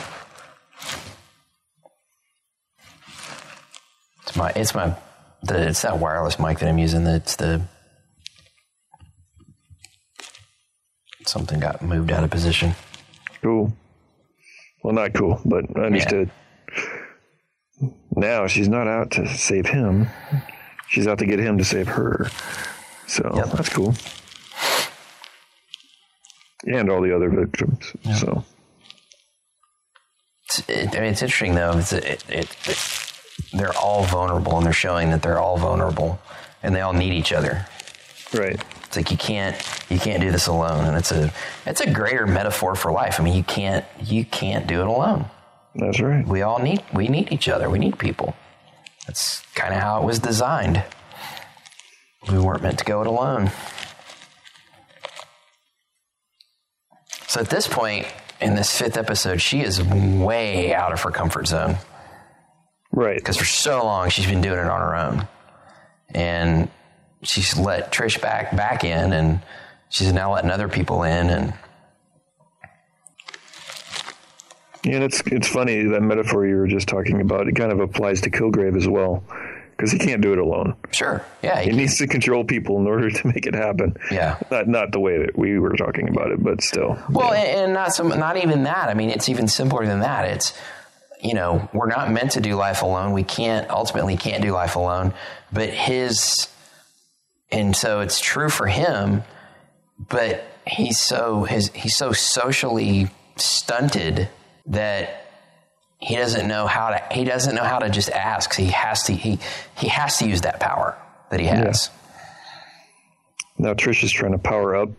My 4.36 4.50
it's 4.56 4.74
my 4.74 4.96
the 5.42 5.68
it's 5.68 5.82
that 5.82 5.98
wireless 5.98 6.38
mic 6.38 6.58
that 6.60 6.68
I'm 6.68 6.78
using. 6.78 7.04
That's 7.04 7.36
the 7.36 7.62
something 11.26 11.58
got 11.60 11.82
moved 11.82 12.10
out 12.12 12.24
of 12.24 12.30
position. 12.30 12.74
Cool. 13.42 13.72
Well, 14.82 14.94
not 14.94 15.14
cool, 15.14 15.40
but 15.44 15.64
understood. 15.76 16.30
Now 18.16 18.46
she's 18.46 18.68
not 18.68 18.86
out 18.86 19.10
to 19.12 19.26
save 19.28 19.66
him. 19.66 20.08
She's 20.88 21.06
out 21.06 21.18
to 21.18 21.26
get 21.26 21.38
him 21.38 21.58
to 21.58 21.64
save 21.64 21.88
her. 21.88 22.30
So 23.06 23.32
Yep. 23.36 23.50
that's 23.52 23.68
cool. 23.70 23.94
And 26.66 26.90
all 26.90 27.02
the 27.02 27.14
other 27.14 27.28
victims. 27.30 27.92
So 28.20 28.44
It's, 30.46 30.58
it, 30.68 30.88
I 30.96 31.00
mean, 31.00 31.10
it's 31.12 31.22
interesting 31.22 31.54
though. 31.54 31.76
It's, 31.78 31.92
it, 31.92 32.24
it, 32.28 32.56
it, 32.66 33.03
they're 33.56 33.76
all 33.76 34.04
vulnerable, 34.04 34.56
and 34.56 34.66
they're 34.66 34.72
showing 34.72 35.10
that 35.10 35.22
they're 35.22 35.38
all 35.38 35.56
vulnerable, 35.56 36.20
and 36.62 36.74
they 36.74 36.80
all 36.80 36.92
need 36.92 37.12
each 37.12 37.32
other. 37.32 37.66
right. 38.34 38.62
It's 38.86 38.96
like 38.96 39.10
you 39.10 39.16
can't 39.16 39.56
you 39.90 39.98
can't 39.98 40.20
do 40.20 40.30
this 40.30 40.46
alone, 40.46 40.84
and 40.84 40.96
it's 40.96 41.10
a 41.10 41.32
it's 41.66 41.80
a 41.80 41.90
greater 41.90 42.26
metaphor 42.26 42.74
for 42.76 42.92
life. 42.92 43.18
I 43.20 43.24
mean, 43.24 43.34
you 43.34 43.42
can't 43.42 43.84
you 44.00 44.24
can't 44.24 44.66
do 44.68 44.80
it 44.80 44.86
alone. 44.86 45.26
That's 45.76 45.98
right. 46.00 46.24
we 46.26 46.42
all 46.42 46.60
need 46.60 46.82
we 46.92 47.08
need 47.08 47.32
each 47.32 47.48
other 47.48 47.68
we 47.68 47.80
need 47.80 47.98
people 47.98 48.36
that's 49.08 49.40
kind 49.56 49.74
of 49.74 49.80
how 49.80 50.00
it 50.00 50.04
was 50.06 50.20
designed 50.20 50.84
we 52.30 52.38
weren't 52.38 52.62
meant 52.62 52.78
to 52.78 52.84
go 52.84 53.00
it 53.00 53.08
alone 53.08 53.50
so 57.26 57.40
at 57.40 57.50
this 57.50 57.66
point 57.66 58.06
in 58.40 58.54
this 58.54 58.78
fifth 58.78 58.96
episode 58.96 59.40
she 59.40 59.62
is 59.62 59.82
way 59.82 60.72
out 60.72 60.92
of 60.92 61.00
her 61.02 61.10
comfort 61.10 61.48
zone 61.48 61.76
Right. 62.94 63.16
because 63.16 63.37
for 63.37 63.44
so 63.44 63.85
long 63.85 64.09
she's 64.11 64.26
been 64.26 64.40
doing 64.40 64.59
it 64.59 64.66
on 64.66 64.80
her 64.80 64.94
own 64.96 65.28
and 66.11 66.68
she's 67.22 67.59
let 67.59 67.90
trish 67.92 68.20
back 68.20 68.54
back 68.57 68.85
in 68.85 69.12
and 69.12 69.40
she's 69.88 70.12
now 70.12 70.33
letting 70.35 70.50
other 70.50 70.68
people 70.68 71.02
in 71.02 71.28
and 71.30 71.52
Yeah, 74.85 74.96
and 74.96 75.04
it's 75.04 75.23
it's 75.27 75.48
funny 75.48 75.83
that 75.85 76.02
metaphor 76.02 76.46
you 76.46 76.56
were 76.56 76.66
just 76.68 76.88
talking 76.88 77.21
about. 77.23 77.48
It 77.48 77.56
kind 77.56 77.73
of 77.73 77.81
applies 77.81 78.21
to 78.23 78.31
Kilgrave 78.31 78.77
as 78.77 78.87
well, 78.87 79.25
because 79.71 79.90
he 79.90 79.98
can't 79.98 80.21
do 80.21 80.33
it 80.35 80.38
alone. 80.38 80.77
sure 80.92 81.25
yeah 81.42 81.60
He 81.62 81.71
needs 81.73 81.96
to 81.98 82.06
control 82.06 82.44
people 82.44 82.79
in 82.79 82.87
order 82.87 83.10
to 83.10 83.27
make 83.27 83.46
it 83.46 83.54
happen. 83.54 83.96
Yeah. 84.10 84.38
Not 84.50 84.68
not 84.68 84.92
the 84.92 85.00
way 85.00 85.18
that 85.18 85.38
we 85.38 85.58
were 85.58 85.75
talking 85.75 86.08
about 86.10 86.31
it, 86.33 86.42
but 86.44 86.62
still. 86.62 86.98
Well, 87.08 87.33
and, 87.33 87.48
and 87.60 87.73
not 87.73 87.94
some, 87.94 88.08
not 88.10 88.37
even 88.37 88.64
that. 88.64 88.88
I 88.90 88.94
mean, 88.94 89.08
it's 89.08 89.29
even 89.31 89.48
simpler 89.48 89.87
than 89.87 90.00
that. 90.00 90.27
It's 90.27 90.52
you 91.25 91.33
know, 91.33 91.68
we're 91.72 91.88
not 91.88 92.12
meant 92.12 92.33
to 92.33 92.40
do 92.40 92.54
life 92.54 92.83
alone. 92.83 93.12
We 93.12 93.25
can't 93.25 93.68
ultimately 93.70 94.16
can't 94.18 94.42
do 94.42 94.52
life 94.52 94.77
alone. 94.77 95.14
But 95.50 95.70
his, 95.70 96.48
and 97.50 97.75
so 97.75 98.00
it's 98.00 98.20
true 98.20 98.50
for 98.50 98.66
him. 98.66 99.22
But 99.98 100.44
he's 100.66 100.98
so 100.98 101.44
his 101.44 101.70
he's 101.75 101.96
so 101.96 102.12
socially 102.12 103.08
stunted 103.37 104.29
that 104.66 105.31
he 105.98 106.16
doesn't 106.16 106.46
know 106.46 106.66
how 106.66 106.90
to 106.90 107.02
he 107.10 107.25
doesn't 107.25 107.54
know 107.54 107.64
how 107.64 107.79
to 107.79 107.88
just 107.88 108.10
ask. 108.10 108.54
He 108.54 108.66
has 108.66 109.04
to 109.04 109.14
he 109.14 109.38
he 109.79 109.88
has 109.88 110.18
to 110.18 110.29
use 110.29 110.42
that 110.42 110.60
power 110.60 110.98
that 111.31 111.40
he 111.40 111.46
has. 111.46 111.88
Now 113.56 113.72
Trish 113.72 114.04
is 114.04 114.12
trying 114.12 114.33
to 114.33 114.38
power 114.38 114.77
up. 114.77 114.90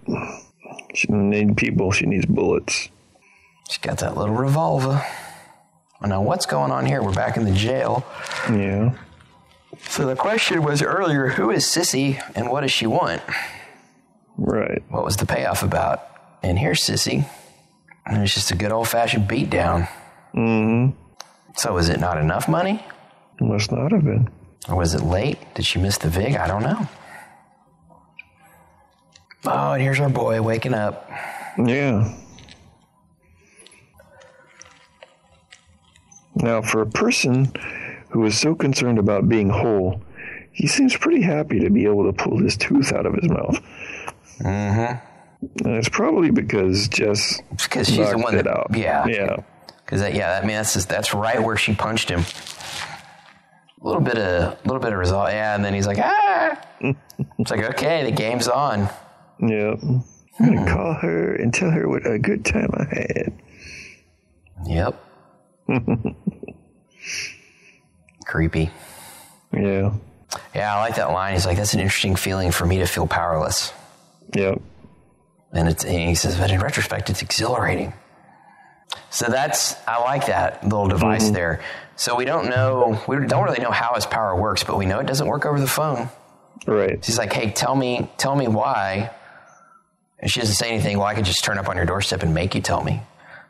She 0.95 1.07
doesn't 1.07 1.29
need 1.29 1.55
people. 1.55 1.91
She 1.91 2.07
needs 2.07 2.25
bullets. 2.25 2.89
She's 3.69 3.77
got 3.77 3.99
that 3.99 4.17
little 4.17 4.33
revolver. 4.33 5.05
I 6.01 6.07
know 6.07 6.21
what's 6.21 6.45
going 6.45 6.71
on 6.71 6.85
here. 6.85 7.01
We're 7.01 7.13
back 7.13 7.37
in 7.37 7.45
the 7.45 7.53
jail. 7.53 8.05
Yeah. 8.49 8.95
So 9.87 10.05
the 10.05 10.15
question 10.15 10.63
was 10.63 10.81
earlier 10.81 11.27
who 11.27 11.51
is 11.51 11.65
Sissy 11.65 12.21
and 12.35 12.49
what 12.49 12.61
does 12.61 12.71
she 12.71 12.87
want? 12.87 13.21
Right. 14.37 14.83
What 14.89 15.05
was 15.05 15.17
the 15.17 15.25
payoff 15.25 15.63
about? 15.63 16.01
And 16.43 16.59
here's 16.59 16.81
Sissy. 16.81 17.27
And 18.05 18.21
it's 18.21 18.33
just 18.33 18.51
a 18.51 18.55
good 18.55 18.71
old 18.71 18.87
fashioned 18.87 19.27
beatdown. 19.27 19.87
Mm-hmm. 20.35 20.97
So 21.55 21.73
was 21.73 21.89
it 21.89 21.99
not 21.99 22.17
enough 22.17 22.47
money? 22.47 22.85
It 23.39 23.43
must 23.43 23.71
not 23.71 23.91
have 23.91 24.03
been. 24.03 24.29
Or 24.67 24.77
was 24.77 24.93
it 24.93 25.01
late? 25.01 25.37
Did 25.55 25.65
she 25.65 25.79
miss 25.79 25.97
the 25.97 26.09
VIG? 26.09 26.35
I 26.35 26.47
don't 26.47 26.63
know. 26.63 26.87
Oh, 29.45 29.73
and 29.73 29.81
here's 29.81 29.99
our 29.99 30.09
boy 30.09 30.41
waking 30.41 30.73
up. 30.73 31.09
Yeah. 31.57 32.13
Now, 36.35 36.61
for 36.61 36.81
a 36.81 36.85
person 36.85 37.51
who 38.09 38.25
is 38.25 38.39
so 38.39 38.55
concerned 38.55 38.99
about 38.99 39.27
being 39.27 39.49
whole, 39.49 40.01
he 40.51 40.67
seems 40.67 40.95
pretty 40.95 41.21
happy 41.21 41.59
to 41.59 41.69
be 41.69 41.85
able 41.85 42.11
to 42.11 42.13
pull 42.13 42.37
his 42.37 42.55
tooth 42.57 42.93
out 42.93 43.05
of 43.05 43.13
his 43.15 43.29
mouth. 43.29 43.59
Mm-hmm. 44.39 45.65
And 45.65 45.75
it's 45.77 45.89
probably 45.89 46.31
because 46.31 46.87
Jess 46.87 47.41
Because 47.51 47.87
she's 47.87 48.09
the 48.09 48.17
one 48.17 48.35
that, 48.35 48.47
out. 48.47 48.67
yeah, 48.73 49.05
Yeah. 49.05 49.37
Because 49.85 50.01
that, 50.01 50.15
yeah, 50.15 50.39
I 50.41 50.45
mean 50.45 50.55
that's 50.55 50.73
just, 50.73 50.89
that's 50.89 51.13
right 51.13 51.41
where 51.41 51.57
she 51.57 51.75
punched 51.75 52.09
him. 52.09 52.21
A 53.81 53.87
little 53.87 54.01
bit 54.01 54.17
of, 54.17 54.53
a 54.53 54.57
little 54.65 54.81
bit 54.81 54.93
of 54.93 54.97
result, 54.97 55.29
yeah, 55.29 55.53
and 55.53 55.63
then 55.63 55.75
he's 55.75 55.85
like, 55.85 55.99
ah. 55.99 56.59
it's 56.81 57.51
like 57.51 57.63
okay, 57.71 58.03
the 58.03 58.11
game's 58.11 58.47
on. 58.47 58.89
Yeah. 59.39 59.75
I'm 60.39 60.53
going 60.53 60.65
to 60.65 60.71
call 60.71 60.93
her 60.95 61.35
and 61.35 61.53
tell 61.53 61.69
her 61.69 61.87
what 61.87 62.05
a 62.05 62.17
good 62.17 62.43
time 62.43 62.69
I 62.73 62.83
had. 62.85 63.41
Yep. 64.65 65.04
Creepy. 68.25 68.71
Yeah. 69.53 69.93
Yeah, 70.53 70.75
I 70.75 70.79
like 70.79 70.95
that 70.95 71.11
line. 71.11 71.33
He's 71.33 71.45
like, 71.45 71.57
that's 71.57 71.73
an 71.73 71.79
interesting 71.79 72.15
feeling 72.15 72.51
for 72.51 72.65
me 72.65 72.79
to 72.79 72.85
feel 72.85 73.07
powerless. 73.07 73.71
Yeah. 74.33 74.55
And, 75.53 75.69
it's, 75.69 75.85
and 75.85 76.09
he 76.09 76.15
says, 76.15 76.37
but 76.37 76.51
in 76.51 76.59
retrospect, 76.59 77.09
it's 77.09 77.21
exhilarating. 77.21 77.93
So 79.09 79.27
that's, 79.27 79.75
I 79.87 80.01
like 80.01 80.25
that 80.27 80.63
little 80.63 80.87
device 80.87 81.25
mm-hmm. 81.25 81.33
there. 81.33 81.61
So 81.95 82.15
we 82.15 82.25
don't 82.25 82.49
know, 82.49 83.01
we 83.07 83.25
don't 83.25 83.43
really 83.43 83.61
know 83.61 83.71
how 83.71 83.93
his 83.95 84.05
power 84.05 84.39
works, 84.39 84.63
but 84.63 84.77
we 84.77 84.85
know 84.85 84.99
it 84.99 85.07
doesn't 85.07 85.27
work 85.27 85.45
over 85.45 85.59
the 85.59 85.67
phone. 85.67 86.09
Right. 86.67 87.03
She's 87.03 87.17
like, 87.17 87.31
hey, 87.31 87.51
tell 87.51 87.75
me, 87.75 88.09
tell 88.17 88.35
me 88.35 88.47
why. 88.47 89.11
And 90.19 90.29
she 90.29 90.41
doesn't 90.41 90.55
say 90.55 90.69
anything. 90.69 90.97
Well, 90.97 91.07
I 91.07 91.15
could 91.15 91.25
just 91.25 91.43
turn 91.43 91.57
up 91.57 91.69
on 91.69 91.77
your 91.77 91.85
doorstep 91.85 92.23
and 92.23 92.33
make 92.33 92.55
you 92.55 92.61
tell 92.61 92.83
me. 92.83 93.01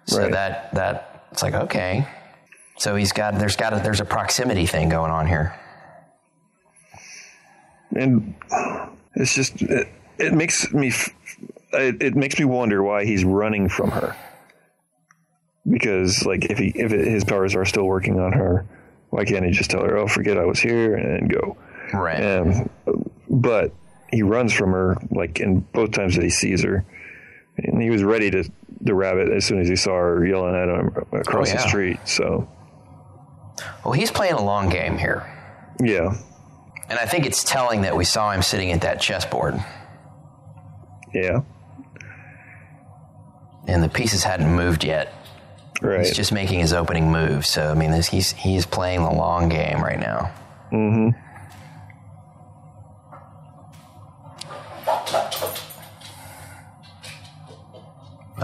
So 0.06 0.22
Right. 0.22 0.32
that, 0.32 0.74
that, 0.76 1.15
it's 1.36 1.44
like, 1.44 1.54
okay. 1.54 2.08
So 2.78 2.96
he's 2.96 3.12
got, 3.12 3.38
there's 3.40 3.58
got 3.58 3.74
a, 3.74 3.80
there's 3.84 4.00
a 4.00 4.06
proximity 4.06 4.66
thing 4.66 4.88
going 4.88 5.12
on 5.12 5.28
here. 5.28 5.54
and 7.92 8.34
it's 9.16 9.36
just 9.36 9.62
it, 9.62 9.88
it 10.18 10.34
makes 10.34 10.72
me 10.74 10.92
it, 11.74 12.02
it 12.02 12.16
makes 12.16 12.40
me 12.40 12.46
wonder 12.46 12.82
why 12.84 13.04
he's 13.06 13.24
running 13.26 13.68
from 13.70 13.92
her 13.92 14.16
because 15.70 16.26
like 16.26 16.46
if 16.46 16.58
he 16.58 16.68
if 16.76 16.92
it, 16.92 17.06
his 17.08 17.24
powers 17.24 17.56
are 17.56 17.64
still 17.66 17.86
working 17.86 18.20
on 18.20 18.34
her 18.34 18.66
why 19.12 19.24
can't 19.24 19.46
he 19.46 19.52
just 19.52 19.70
tell 19.70 19.82
her 19.82 19.98
oh 19.98 20.08
forget 20.08 20.38
i 20.38 20.44
was 20.46 20.60
here 20.60 20.96
and 20.96 21.30
go 21.32 21.56
Right. 21.94 22.22
um, 22.40 22.70
but 23.30 23.72
he 24.12 24.24
runs 24.24 24.52
from 24.52 24.72
her 24.72 24.98
like 25.12 25.40
in 25.40 25.60
both 25.60 25.92
times 25.92 26.16
that 26.16 26.24
he 26.24 26.30
sees 26.30 26.64
her 26.64 26.84
and 27.58 27.82
he 27.82 27.90
was 27.90 28.04
ready 28.04 28.30
to 28.32 28.44
the 28.86 28.94
rabbit 28.96 29.30
as 29.32 29.44
soon 29.46 29.60
as 29.60 29.68
he 29.68 29.76
saw 29.76 29.92
her 29.92 30.26
yelling 30.26 30.56
at 30.56 30.70
him 30.70 30.88
across 31.20 31.50
Oh, 31.52 31.54
the 31.56 31.60
street 31.60 32.00
so 32.06 32.48
Well, 33.84 33.92
he's 33.94 34.12
playing 34.12 34.34
a 34.36 34.44
long 34.44 34.70
game 34.70 34.98
here. 34.98 35.24
yeah 35.84 36.16
And 36.90 36.98
I 37.00 37.06
think 37.06 37.26
it's 37.26 37.44
telling 37.44 37.82
that 37.82 37.96
we 37.98 38.06
saw 38.06 38.32
him 38.32 38.42
sitting 38.42 38.72
at 38.72 38.82
that 38.82 39.02
chessboard 39.02 39.56
yeah 41.14 41.42
and 43.68 43.82
the 43.84 43.90
pieces 43.90 44.24
hadn't 44.24 44.54
moved 44.56 44.84
yet. 44.84 45.12
right 45.82 46.06
He's 46.06 46.16
just 46.16 46.32
making 46.32 46.60
his 46.60 46.72
opening 46.72 47.12
move. 47.12 47.46
So, 47.48 47.72
I 47.72 47.74
mean, 47.74 47.90
this, 47.90 48.08
he's, 48.08 48.32
he's 48.34 48.66
playing 48.66 49.02
the 49.02 49.10
long 49.12 49.50
game 49.50 49.82
right 49.82 50.00
now. 50.00 50.32
mm-hmm 50.72 51.20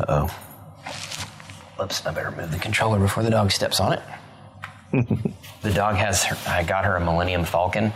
Uh 0.08 0.28
oh. 1.78 1.84
Oops, 1.84 2.06
I 2.06 2.12
better 2.12 2.32
move 2.32 2.52
the 2.52 2.60
controller 2.60 3.00
before 3.00 3.24
the 3.24 3.30
dog 3.30 3.52
steps 3.52 3.80
on 3.80 3.94
it. 3.94 4.02
the 5.62 5.72
dog 5.74 5.96
has, 5.96 6.24
her, 6.26 6.38
I 6.52 6.64
got 6.64 6.86
her 6.86 6.96
a 6.96 7.00
Millennium 7.00 7.46
Falcon. 7.46 7.92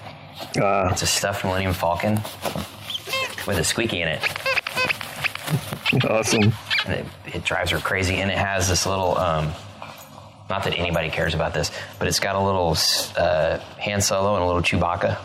uh, 0.58 0.90
It's 0.92 1.02
a 1.02 1.08
stuffed 1.08 1.44
Millennium 1.44 1.74
Falcon 1.74 2.16
with 3.48 3.58
a 3.60 3.64
squeaky 3.64 4.02
in 4.02 4.08
it. 4.08 4.22
awesome 6.10 6.52
And 6.86 6.94
it, 6.94 7.06
it 7.34 7.44
drives 7.44 7.72
her 7.72 7.78
crazy. 7.80 8.16
And 8.16 8.32
it 8.32 8.38
has 8.38 8.68
this 8.70 8.86
little, 8.86 9.18
um, 9.18 9.52
not 10.50 10.64
that 10.64 10.78
anybody 10.78 11.10
cares 11.10 11.34
about 11.34 11.54
this, 11.54 11.72
but 12.00 12.08
it's 12.08 12.20
got 12.20 12.36
a 12.36 12.40
little 12.42 12.76
uh, 13.18 13.60
Han 13.80 14.02
Solo 14.02 14.36
and 14.36 14.44
a 14.44 14.48
little 14.48 14.62
Chewbacca 14.62 15.18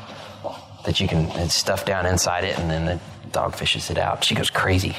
that 0.84 0.98
you 1.00 1.06
can 1.06 1.26
it's 1.40 1.54
stuffed 1.54 1.86
down 1.86 2.06
inside 2.06 2.42
it, 2.44 2.58
and 2.58 2.70
then 2.70 2.86
the 2.86 2.98
dog 3.32 3.54
fishes 3.54 3.90
it 3.90 3.98
out. 3.98 4.24
She 4.24 4.34
goes 4.34 4.48
crazy. 4.48 4.96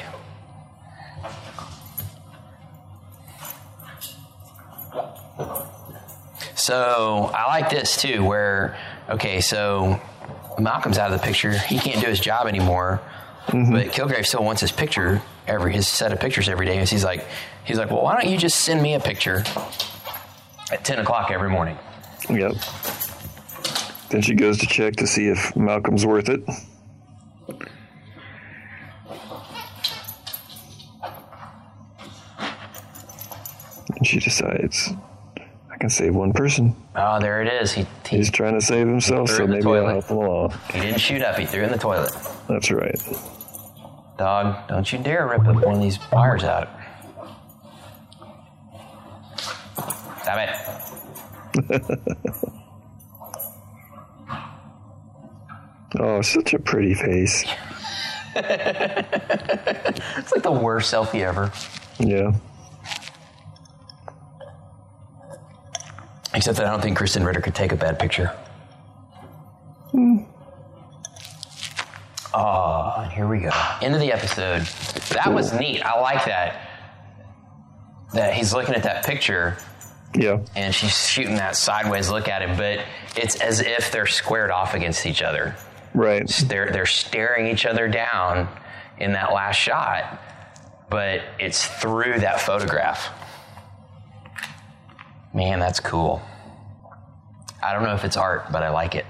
So 6.61 7.31
I 7.33 7.47
like 7.47 7.71
this 7.71 7.97
too, 7.97 8.23
where 8.23 8.77
okay, 9.09 9.41
so 9.41 9.99
Malcolm's 10.59 10.99
out 10.99 11.11
of 11.11 11.19
the 11.19 11.25
picture. 11.25 11.57
He 11.57 11.79
can't 11.79 11.99
do 11.99 12.07
his 12.07 12.19
job 12.19 12.45
anymore, 12.45 13.01
mm-hmm. 13.47 13.73
but 13.73 13.87
Kilgrave 13.87 14.27
still 14.27 14.43
wants 14.43 14.61
his 14.61 14.71
picture 14.71 15.23
every 15.47 15.73
his 15.73 15.87
set 15.87 16.11
of 16.11 16.19
pictures 16.19 16.47
every 16.47 16.67
day. 16.67 16.77
And 16.77 16.87
he's 16.87 17.03
like, 17.03 17.25
he's 17.63 17.79
like, 17.79 17.89
well, 17.89 18.03
why 18.03 18.13
don't 18.13 18.31
you 18.31 18.37
just 18.37 18.59
send 18.59 18.79
me 18.79 18.93
a 18.93 18.99
picture 18.99 19.43
at 20.71 20.83
ten 20.83 20.99
o'clock 20.99 21.31
every 21.31 21.49
morning? 21.49 21.79
Yep. 22.29 22.53
Then 24.11 24.21
she 24.21 24.35
goes 24.35 24.59
to 24.59 24.67
check 24.67 24.97
to 24.97 25.07
see 25.07 25.29
if 25.29 25.55
Malcolm's 25.55 26.05
worth 26.05 26.29
it. 26.29 26.43
And 33.95 34.05
she 34.05 34.19
decides, 34.19 34.91
can 35.81 35.89
save 35.89 36.15
one 36.15 36.31
person. 36.31 36.75
Oh, 36.95 37.19
there 37.19 37.41
it 37.41 37.51
is. 37.61 37.73
He 37.73 37.85
he, 38.07 38.17
He's 38.17 38.31
trying 38.31 38.53
to 38.53 38.61
save 38.61 38.87
himself, 38.87 39.29
so 39.29 39.45
maybe 39.47 39.65
I'll 39.67 39.87
help 39.87 40.05
him 40.05 40.17
along. 40.17 40.53
he 40.71 40.79
didn't 40.79 40.99
shoot 40.99 41.21
up. 41.21 41.37
He 41.37 41.45
threw 41.45 41.63
in 41.63 41.71
the 41.71 41.77
toilet. 41.77 42.13
That's 42.47 42.71
right. 42.71 42.95
Dog, 44.17 44.67
don't 44.67 44.91
you 44.93 44.99
dare 44.99 45.27
rip 45.27 45.43
one 45.43 45.75
of 45.75 45.81
these 45.81 45.97
wires 46.11 46.43
out. 46.43 46.69
Stop 50.21 50.37
it. 50.37 50.55
Oh, 55.99 56.21
such 56.21 56.53
a 56.53 56.59
pretty 56.59 56.93
face. 56.93 57.43
It's 58.33 60.31
like 60.31 60.41
the 60.41 60.51
worst 60.53 60.93
selfie 60.93 61.19
ever. 61.21 61.51
Yeah. 61.99 62.31
Except 66.41 66.57
that 66.57 66.65
I 66.65 66.71
don't 66.71 66.81
think 66.81 66.97
Krysten 66.97 67.23
Ritter 67.23 67.39
could 67.39 67.53
take 67.53 67.71
a 67.71 67.75
bad 67.75 67.99
picture. 67.99 68.35
Oh, 72.33 73.07
here 73.13 73.27
we 73.27 73.41
go. 73.41 73.51
End 73.79 73.93
of 73.93 74.01
the 74.01 74.11
episode. 74.11 74.61
That 75.13 75.31
was 75.31 75.53
neat. 75.53 75.83
I 75.83 75.99
like 76.01 76.25
that. 76.25 76.67
That 78.15 78.33
he's 78.33 78.55
looking 78.55 78.73
at 78.73 78.81
that 78.81 79.05
picture 79.05 79.55
Yeah. 80.15 80.39
and 80.55 80.73
she's 80.73 80.97
shooting 81.07 81.35
that 81.35 81.55
sideways 81.55 82.09
look 82.09 82.27
at 82.27 82.41
him, 82.41 82.57
but 82.57 82.79
it's 83.15 83.35
as 83.39 83.61
if 83.61 83.91
they're 83.91 84.07
squared 84.07 84.49
off 84.49 84.73
against 84.73 85.05
each 85.05 85.21
other. 85.21 85.55
Right. 85.93 86.27
They're 86.47 86.71
they're 86.71 86.87
staring 86.87 87.49
each 87.49 87.67
other 87.67 87.87
down 87.87 88.47
in 88.97 89.13
that 89.13 89.31
last 89.31 89.57
shot, 89.57 90.19
but 90.89 91.21
it's 91.37 91.67
through 91.67 92.21
that 92.21 92.41
photograph. 92.41 93.09
Man, 95.35 95.59
that's 95.59 95.79
cool. 95.79 96.19
I 97.63 97.73
don't 97.73 97.83
know 97.83 97.93
if 97.93 98.03
it's 98.03 98.17
art, 98.17 98.51
but 98.51 98.63
I 98.63 98.69
like 98.69 98.95
it. 98.95 99.05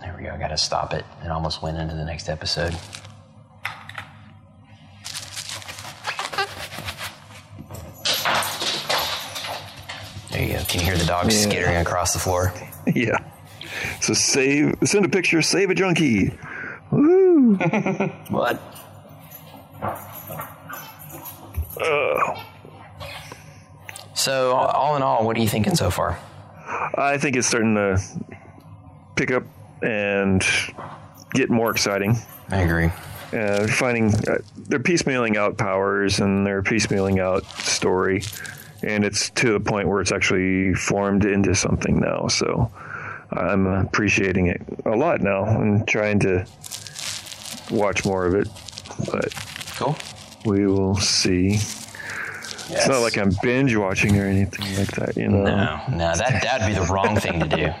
There 0.00 0.14
we 0.18 0.24
go. 0.24 0.30
I 0.30 0.38
got 0.38 0.48
to 0.48 0.58
stop 0.58 0.92
it. 0.92 1.04
It 1.24 1.30
almost 1.30 1.62
went 1.62 1.76
into 1.78 1.94
the 1.94 2.04
next 2.04 2.28
episode. 2.28 2.74
There 10.30 10.42
you 10.42 10.52
go. 10.54 10.64
Can 10.64 10.80
you 10.80 10.86
hear 10.86 10.96
the 10.96 11.04
dog 11.06 11.26
Yeah. 11.30 11.38
skittering 11.38 11.76
across 11.76 12.12
the 12.12 12.18
floor? 12.18 12.52
Yeah. 12.94 13.16
So 14.02 14.12
save, 14.12 14.74
send 14.84 15.06
a 15.06 15.08
picture, 15.08 15.40
save 15.40 15.70
a 15.70 15.74
junkie. 15.74 16.36
Woo! 16.90 17.54
What? 18.28 18.60
Oh. 21.80 22.44
So, 24.12 24.52
all 24.52 24.96
in 24.96 25.02
all, 25.02 25.24
what 25.24 25.38
are 25.38 25.40
you 25.40 25.48
thinking 25.48 25.74
so 25.76 25.88
far? 25.90 26.18
I 26.96 27.18
think 27.18 27.36
it's 27.36 27.46
starting 27.46 27.74
to 27.74 28.00
pick 29.16 29.30
up 29.30 29.44
and 29.82 30.44
get 31.32 31.50
more 31.50 31.70
exciting. 31.70 32.16
I 32.50 32.62
agree. 32.62 32.90
Uh, 33.32 33.66
finding 33.66 34.14
uh, 34.28 34.38
they're 34.56 34.78
piecemealing 34.78 35.36
out 35.36 35.56
powers 35.58 36.20
and 36.20 36.46
they're 36.46 36.62
piecemealing 36.62 37.20
out 37.20 37.44
story, 37.60 38.22
and 38.82 39.04
it's 39.04 39.30
to 39.30 39.52
the 39.52 39.60
point 39.60 39.88
where 39.88 40.00
it's 40.00 40.12
actually 40.12 40.72
formed 40.74 41.24
into 41.24 41.54
something 41.54 41.98
now. 41.98 42.28
So 42.28 42.70
I'm 43.32 43.66
appreciating 43.66 44.46
it 44.46 44.62
a 44.84 44.94
lot 44.96 45.20
now 45.20 45.44
and 45.44 45.86
trying 45.88 46.20
to 46.20 46.46
watch 47.70 48.04
more 48.04 48.24
of 48.26 48.34
it. 48.34 48.48
But 49.10 49.34
Cool. 49.76 49.96
we 50.44 50.66
will 50.68 50.94
see. 50.96 51.58
It's 52.70 52.88
not 52.88 53.00
like 53.00 53.18
I'm 53.18 53.30
binge 53.42 53.74
watching 53.76 54.18
or 54.18 54.24
anything 54.24 54.76
like 54.76 54.90
that, 54.92 55.16
you 55.16 55.28
know. 55.28 55.42
No, 55.44 55.80
no, 55.90 56.14
that 56.16 56.42
that'd 56.42 56.66
be 56.66 56.74
the 56.74 56.92
wrong 56.92 57.16
thing 57.18 57.40
to 57.40 57.48
do. 57.48 57.72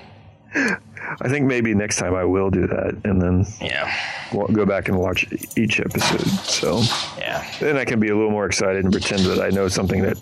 I 1.20 1.28
think 1.28 1.46
maybe 1.46 1.74
next 1.74 1.96
time 1.98 2.14
I 2.14 2.24
will 2.24 2.50
do 2.50 2.66
that 2.66 2.96
and 3.04 3.20
then 3.20 3.46
Yeah, 3.60 3.92
wa- 4.32 4.46
go 4.46 4.64
back 4.64 4.88
and 4.88 4.98
watch 4.98 5.26
each 5.56 5.80
episode. 5.80 6.26
So 6.44 6.82
yeah. 7.18 7.44
then 7.60 7.76
I 7.76 7.84
can 7.84 8.00
be 8.00 8.08
a 8.08 8.14
little 8.14 8.30
more 8.30 8.46
excited 8.46 8.84
and 8.84 8.92
pretend 8.92 9.24
that 9.26 9.40
I 9.40 9.50
know 9.50 9.68
something 9.68 10.02
that 10.02 10.16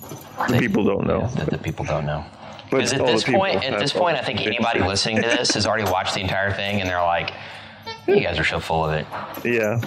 the 0.48 0.56
people 0.58 0.84
don't 0.84 1.06
know. 1.06 1.28
That 1.36 1.50
the 1.50 1.58
people 1.58 1.84
don't 1.84 2.06
know. 2.06 2.24
Because 2.70 2.92
at 2.94 3.04
this 3.04 3.24
point, 3.24 3.62
at 3.62 3.78
this 3.78 3.92
point, 3.92 4.16
I 4.16 4.22
think 4.22 4.40
anybody 4.46 4.80
listening 4.80 5.16
to 5.16 5.28
this 5.28 5.50
has 5.52 5.66
already 5.66 5.84
watched 5.90 6.14
the 6.14 6.20
entire 6.20 6.52
thing, 6.52 6.80
and 6.80 6.88
they're 6.88 7.02
like, 7.02 7.32
"You 8.06 8.20
guys 8.20 8.38
are 8.38 8.44
so 8.44 8.60
full 8.60 8.84
of 8.86 8.94
it." 8.94 9.06
Yeah. 9.44 9.78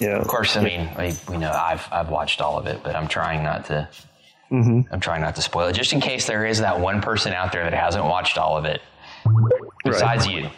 Yeah. 0.00 0.18
Of 0.18 0.26
course, 0.26 0.56
I 0.56 0.62
mean, 0.62 0.88
we, 0.98 1.14
we 1.28 1.36
know 1.36 1.50
I've 1.50 1.86
I've 1.92 2.08
watched 2.08 2.40
all 2.40 2.58
of 2.58 2.66
it, 2.66 2.80
but 2.82 2.96
I'm 2.96 3.08
trying 3.08 3.42
not 3.42 3.66
to. 3.66 3.88
Mm-hmm. 4.50 4.92
I'm 4.92 4.98
trying 4.98 5.20
not 5.20 5.36
to 5.36 5.42
spoil 5.42 5.68
it, 5.68 5.74
just 5.74 5.92
in 5.92 6.00
case 6.00 6.26
there 6.26 6.44
is 6.44 6.58
that 6.58 6.80
one 6.80 7.00
person 7.00 7.32
out 7.32 7.52
there 7.52 7.62
that 7.62 7.72
hasn't 7.72 8.04
watched 8.04 8.36
all 8.36 8.56
of 8.56 8.64
it, 8.64 8.82
besides 9.84 10.26
you. 10.26 10.48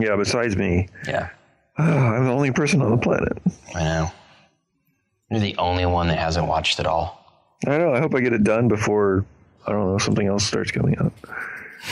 Yeah, 0.00 0.16
besides 0.16 0.56
me, 0.56 0.88
Yeah, 1.06 1.28
oh, 1.78 1.82
I'm 1.84 2.24
the 2.24 2.32
only 2.32 2.50
person 2.50 2.80
on 2.80 2.92
the 2.92 2.96
planet. 2.96 3.36
I 3.74 3.84
know. 3.84 4.10
You're 5.30 5.40
the 5.40 5.56
only 5.58 5.84
one 5.84 6.08
that 6.08 6.18
hasn't 6.18 6.46
watched 6.46 6.80
it 6.80 6.86
all. 6.86 7.18
I 7.66 7.76
know. 7.76 7.92
I 7.92 8.00
hope 8.00 8.14
I 8.14 8.20
get 8.20 8.32
it 8.32 8.42
done 8.42 8.68
before 8.68 9.26
I 9.66 9.72
don't 9.72 9.86
know 9.86 9.98
something 9.98 10.26
else 10.26 10.44
starts 10.44 10.70
coming 10.70 10.96
up. 10.98 11.12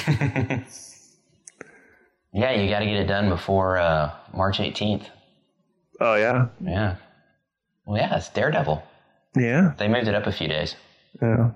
Yeah, 2.32 2.52
you 2.52 2.68
got 2.68 2.80
to 2.80 2.84
get 2.84 2.96
it 2.96 3.06
done 3.06 3.28
before 3.28 3.78
uh, 3.78 4.12
March 4.34 4.58
18th. 4.58 5.06
Oh 6.01 6.14
yeah, 6.14 6.46
Yeah. 6.61 6.96
Well, 7.86 7.96
yeah, 7.99 8.16
it's 8.16 8.28
Daredevil. 8.28 8.82
yeah, 9.36 9.72
They 9.78 9.88
moved 9.88 10.09
it 10.09 10.14
up 10.14 10.26
a 10.26 10.32
few 10.32 10.49
days. 10.49 10.76
yeah. 11.22 11.51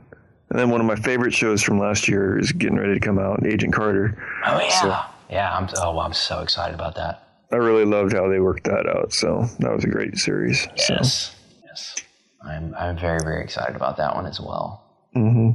And 0.50 0.58
then 0.58 0.68
one 0.70 0.80
of 0.80 0.86
my 0.86 0.96
favorite 0.96 1.32
shows 1.32 1.62
from 1.62 1.78
last 1.78 2.08
year 2.08 2.38
is 2.38 2.52
getting 2.52 2.76
ready 2.78 2.92
to 2.94 3.00
come 3.00 3.18
out, 3.18 3.46
Agent 3.46 3.72
Carter. 3.72 4.16
Oh 4.44 4.60
yeah, 4.60 4.68
So- 4.80 5.00
yeah. 5.30 5.56
I'm 5.56 5.68
oh, 5.78 5.98
I'm 6.00 6.12
so 6.12 6.40
excited 6.40 6.74
about 6.74 6.94
that. 6.96 7.22
I 7.52 7.56
really 7.56 7.84
loved 7.84 8.12
how 8.14 8.28
they 8.28 8.40
worked 8.40 8.64
that 8.64 8.86
out. 8.86 9.12
So 9.12 9.46
that 9.60 9.72
was 9.72 9.84
a 9.84 9.88
great 9.88 10.16
series. 10.18 10.62
So. 10.76 10.94
Yes, 10.94 11.36
yes. 11.64 11.96
I'm 12.44 12.74
I'm 12.74 12.98
very 12.98 13.20
very 13.22 13.42
excited 13.44 13.76
about 13.76 13.96
that 13.98 14.14
one 14.14 14.26
as 14.26 14.40
well. 14.40 14.82
hmm 15.14 15.50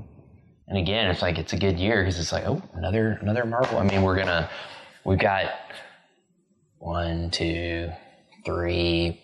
And 0.68 0.78
again, 0.78 1.10
it's 1.12 1.22
like 1.22 1.38
it's 1.38 1.54
a 1.54 1.58
good 1.58 1.78
year 1.80 2.02
because 2.04 2.20
it's 2.20 2.32
like 2.32 2.46
oh 2.48 2.62
another 2.74 3.18
another 3.22 3.46
Marvel. 3.46 3.78
I 3.80 3.84
mean, 3.84 4.02
we're 4.04 4.18
gonna 4.18 4.50
we've 5.04 5.20
got 5.20 5.52
one, 6.80 7.30
two, 7.32 7.90
three, 8.48 9.20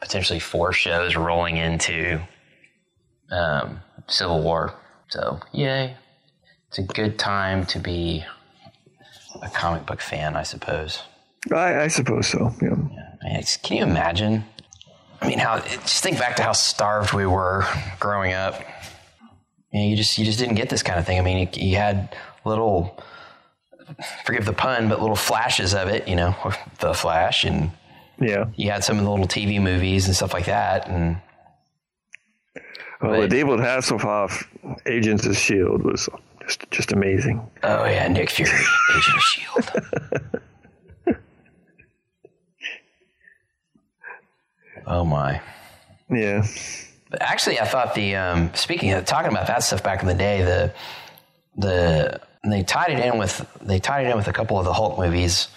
potentially 0.00 0.40
four 0.40 0.72
shows 0.72 1.14
rolling 1.14 1.56
into 1.56 2.20
um, 3.30 3.80
Civil 4.08 4.42
War. 4.42 4.74
So 5.08 5.40
yay! 5.52 5.96
It's 6.68 6.78
a 6.78 6.82
good 6.82 7.18
time 7.18 7.64
to 7.66 7.78
be 7.78 8.24
a 9.40 9.48
comic 9.50 9.86
book 9.86 10.00
fan, 10.00 10.36
I 10.36 10.42
suppose. 10.42 11.02
I, 11.54 11.82
I 11.82 11.88
suppose 11.88 12.26
so. 12.26 12.52
Yeah. 12.60 12.74
It's- 13.30 13.56
can 13.56 13.76
you 13.76 13.84
imagine? 13.84 14.44
I 15.20 15.28
mean, 15.28 15.38
how 15.38 15.60
just 15.60 16.02
think 16.02 16.18
back 16.18 16.36
to 16.36 16.42
how 16.42 16.52
starved 16.52 17.12
we 17.12 17.24
were 17.26 17.64
growing 18.00 18.32
up. 18.32 18.60
You, 19.72 19.80
know, 19.80 19.86
you 19.86 19.96
just 19.96 20.18
you 20.18 20.24
just 20.24 20.38
didn't 20.38 20.56
get 20.56 20.68
this 20.68 20.82
kind 20.82 20.98
of 20.98 21.06
thing. 21.06 21.18
I 21.18 21.22
mean, 21.22 21.48
you, 21.54 21.68
you 21.68 21.76
had 21.76 22.14
little, 22.44 23.00
forgive 24.24 24.44
the 24.44 24.52
pun, 24.52 24.88
but 24.88 25.00
little 25.00 25.16
flashes 25.16 25.74
of 25.74 25.88
it. 25.88 26.08
You 26.08 26.16
know, 26.16 26.34
the 26.80 26.92
Flash, 26.92 27.44
and 27.44 27.70
Yeah. 28.18 28.46
you 28.56 28.70
had 28.70 28.82
some 28.84 28.98
of 28.98 29.04
the 29.04 29.10
little 29.10 29.26
TV 29.28 29.60
movies 29.60 30.06
and 30.06 30.16
stuff 30.16 30.32
like 30.32 30.46
that. 30.46 30.88
And 30.88 31.18
Well, 33.02 33.12
Right. 33.12 33.20
the 33.22 33.28
David 33.28 33.58
Hasselhoff 33.60 34.46
Agents 34.86 35.26
of 35.26 35.36
Shield 35.36 35.82
was 35.84 36.08
just 36.40 36.70
just 36.70 36.92
amazing. 36.92 37.40
oh 37.62 37.84
yeah, 37.84 38.08
Nick 38.08 38.30
Fury, 38.30 38.50
Agent 38.96 39.16
of 39.16 39.22
Shield. 39.22 41.16
oh 44.86 45.04
my. 45.04 45.40
Yeah. 46.10 46.46
But 47.10 47.22
actually, 47.22 47.60
I 47.60 47.64
thought 47.64 47.94
the 47.94 48.16
um, 48.16 48.54
speaking 48.54 48.92
of 48.92 49.04
talking 49.04 49.30
about 49.30 49.46
that 49.46 49.62
stuff 49.62 49.82
back 49.82 50.02
in 50.02 50.08
the 50.08 50.14
day, 50.14 50.42
the 50.42 50.72
the 51.56 52.20
they 52.48 52.62
tied 52.62 52.90
it 52.90 53.04
in 53.04 53.18
with 53.18 53.46
they 53.62 53.78
tied 53.78 54.06
it 54.06 54.10
in 54.10 54.16
with 54.16 54.28
a 54.28 54.32
couple 54.32 54.58
of 54.58 54.64
the 54.64 54.72
Hulk 54.72 54.98
movies. 54.98 55.48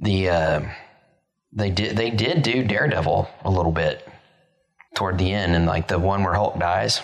The 0.00 0.28
uh, 0.30 0.60
they 1.54 1.70
did 1.70 1.96
they 1.96 2.10
did 2.10 2.42
do 2.42 2.64
Daredevil 2.64 3.28
a 3.44 3.50
little 3.50 3.72
bit 3.72 4.06
toward 4.94 5.18
the 5.18 5.32
end, 5.32 5.54
and 5.54 5.66
like 5.66 5.88
the 5.88 5.98
one 5.98 6.22
where 6.22 6.34
Hulk 6.34 6.58
dies. 6.58 7.00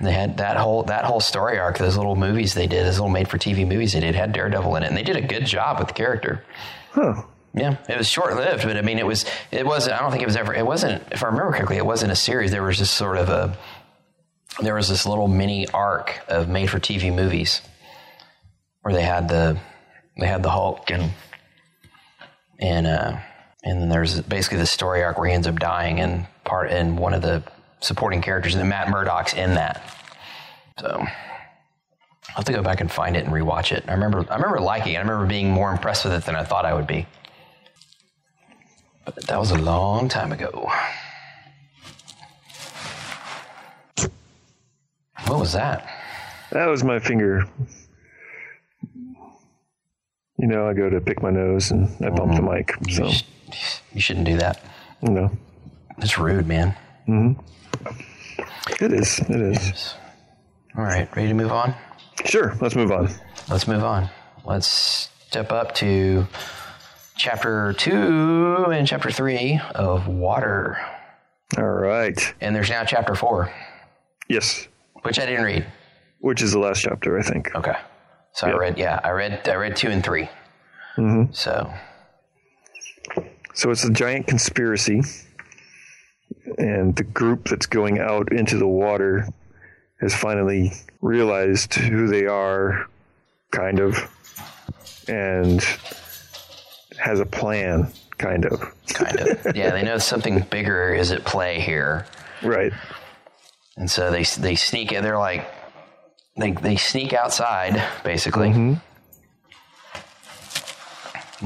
They 0.00 0.12
had 0.12 0.38
that 0.38 0.56
whole 0.56 0.84
that 0.84 1.04
whole 1.04 1.20
story 1.20 1.58
arc. 1.58 1.78
Those 1.78 1.96
little 1.96 2.16
movies 2.16 2.54
they 2.54 2.66
did, 2.66 2.86
those 2.86 2.98
little 2.98 3.08
made 3.08 3.28
for 3.28 3.38
TV 3.38 3.66
movies 3.66 3.92
they 3.92 4.00
did, 4.00 4.14
had 4.14 4.32
Daredevil 4.32 4.76
in 4.76 4.82
it, 4.82 4.88
and 4.88 4.96
they 4.96 5.02
did 5.02 5.16
a 5.16 5.20
good 5.20 5.46
job 5.46 5.78
with 5.78 5.88
the 5.88 5.94
character. 5.94 6.44
Huh. 6.90 7.22
Yeah, 7.56 7.76
it 7.88 7.96
was 7.96 8.08
short 8.08 8.34
lived, 8.34 8.64
but 8.64 8.76
I 8.76 8.82
mean, 8.82 8.98
it 8.98 9.06
was. 9.06 9.24
It 9.52 9.64
wasn't. 9.64 9.96
I 9.96 10.00
don't 10.00 10.10
think 10.10 10.24
it 10.24 10.26
was 10.26 10.36
ever. 10.36 10.52
It 10.52 10.66
wasn't. 10.66 11.04
If 11.12 11.22
I 11.22 11.26
remember 11.26 11.52
correctly, 11.52 11.76
it 11.76 11.86
wasn't 11.86 12.10
a 12.10 12.16
series. 12.16 12.50
There 12.50 12.64
was 12.64 12.78
just 12.78 12.94
sort 12.94 13.16
of 13.16 13.28
a. 13.28 13.56
There 14.60 14.74
was 14.74 14.88
this 14.88 15.06
little 15.06 15.28
mini 15.28 15.68
arc 15.68 16.20
of 16.26 16.48
made 16.48 16.68
for 16.68 16.80
TV 16.80 17.14
movies, 17.14 17.60
where 18.82 18.92
they 18.92 19.02
had 19.02 19.28
the, 19.28 19.58
they 20.18 20.26
had 20.26 20.42
the 20.42 20.50
Hulk 20.50 20.90
and, 20.90 21.12
and 22.60 22.86
uh, 22.86 23.18
and 23.64 23.80
then 23.80 23.88
there's 23.88 24.20
basically 24.20 24.58
the 24.58 24.66
story 24.66 25.02
arc 25.02 25.18
where 25.18 25.28
he 25.28 25.34
ends 25.34 25.46
up 25.46 25.58
dying 25.58 26.00
and 26.00 26.26
part 26.44 26.70
and 26.70 26.98
one 26.98 27.14
of 27.14 27.22
the 27.22 27.42
supporting 27.80 28.22
characters 28.22 28.54
and 28.54 28.68
Matt 28.68 28.88
Murdock's 28.88 29.34
in 29.34 29.54
that. 29.54 29.98
So. 30.78 31.06
I'll 32.34 32.38
have 32.38 32.46
to 32.46 32.52
go 32.52 32.62
back 32.62 32.80
and 32.80 32.90
find 32.90 33.16
it 33.16 33.24
and 33.24 33.32
rewatch 33.32 33.70
it. 33.70 33.84
I 33.86 33.92
remember, 33.92 34.26
I 34.28 34.34
remember 34.34 34.58
liking 34.58 34.94
it. 34.94 34.96
I 34.96 35.00
remember 35.02 35.24
being 35.24 35.52
more 35.52 35.70
impressed 35.70 36.04
with 36.04 36.14
it 36.14 36.24
than 36.24 36.34
I 36.34 36.42
thought 36.42 36.64
I 36.64 36.74
would 36.74 36.86
be. 36.86 37.06
But 39.04 39.14
that 39.28 39.38
was 39.38 39.52
a 39.52 39.58
long 39.58 40.08
time 40.08 40.32
ago. 40.32 40.68
What 45.26 45.38
was 45.38 45.52
that? 45.52 45.88
That 46.50 46.66
was 46.66 46.82
my 46.82 46.98
finger. 46.98 47.48
You 50.38 50.48
know, 50.48 50.68
I 50.68 50.72
go 50.72 50.90
to 50.90 51.00
pick 51.00 51.22
my 51.22 51.30
nose 51.30 51.70
and 51.70 51.88
I 52.04 52.10
bump 52.10 52.32
the 52.32 52.40
mm-hmm. 52.40 52.52
mic. 52.52 52.74
So, 52.90 53.12
You, 53.92 54.00
shouldn't 54.00 54.26
do 54.26 54.36
that. 54.38 54.62
No. 55.02 55.30
It's 55.98 56.18
rude, 56.18 56.46
man. 56.46 56.74
it 58.80 58.92
is. 58.92 59.18
It 59.20 59.40
is. 59.40 59.94
All 60.76 60.84
right, 60.84 61.08
ready 61.14 61.28
to 61.28 61.34
move 61.34 61.52
on? 61.52 61.74
Sure. 62.24 62.56
Let's 62.60 62.74
move 62.74 62.90
on. 62.90 63.08
Let's 63.48 63.68
move 63.68 63.84
on. 63.84 64.08
Let's 64.44 65.10
step 65.28 65.52
up 65.52 65.74
to 65.76 66.26
chapter 67.16 67.72
two 67.74 68.66
and 68.72 68.86
chapter 68.86 69.10
three 69.10 69.60
of 69.74 70.08
Water. 70.08 70.78
All 71.56 71.64
right. 71.64 72.34
And 72.40 72.54
there's 72.56 72.70
now 72.70 72.84
chapter 72.84 73.14
four, 73.14 73.52
Yes. 74.28 74.66
which 75.02 75.18
I 75.18 75.26
didn't 75.26 75.44
read. 75.44 75.66
Which 76.20 76.42
is 76.42 76.52
the 76.52 76.58
last 76.58 76.80
chapter, 76.82 77.18
I 77.18 77.22
think. 77.22 77.54
Okay. 77.54 77.76
So 78.32 78.48
I 78.48 78.56
read, 78.56 78.78
yeah, 78.78 78.98
I 79.04 79.10
read, 79.10 79.46
I 79.48 79.54
read 79.54 79.76
two 79.76 79.88
and 79.90 80.02
3 80.02 80.28
mm-hmm. 80.96 81.32
So 81.32 81.72
So 83.54 83.70
it's 83.70 83.84
a 83.84 83.90
giant 83.90 84.26
conspiracy, 84.26 85.02
and 86.58 86.94
the 86.96 87.04
group 87.04 87.48
that's 87.48 87.66
going 87.66 87.98
out 88.00 88.32
into 88.32 88.58
the 88.58 88.66
water 88.66 89.28
has 90.00 90.14
finally 90.14 90.72
realized 91.00 91.74
who 91.74 92.08
they 92.08 92.26
are, 92.26 92.86
kind 93.52 93.78
of, 93.78 93.96
and 95.08 95.62
has 96.98 97.20
a 97.20 97.26
plan, 97.26 97.92
kind 98.18 98.44
of. 98.44 98.60
kind 98.88 99.20
of, 99.20 99.46
yeah, 99.56 99.70
they 99.70 99.82
know 99.82 99.98
something 99.98 100.40
bigger 100.50 100.92
is 100.92 101.12
at 101.12 101.24
play 101.24 101.60
here. 101.60 102.06
Right. 102.42 102.72
And 103.76 103.90
so 103.90 104.10
they 104.10 104.24
they 104.24 104.54
sneak 104.54 104.92
in. 104.92 105.02
They're 105.02 105.18
like 105.18 105.46
they 106.36 106.52
they 106.52 106.76
sneak 106.76 107.12
outside 107.12 107.82
basically. 108.04 108.50
Mm-hmm. 108.50 108.74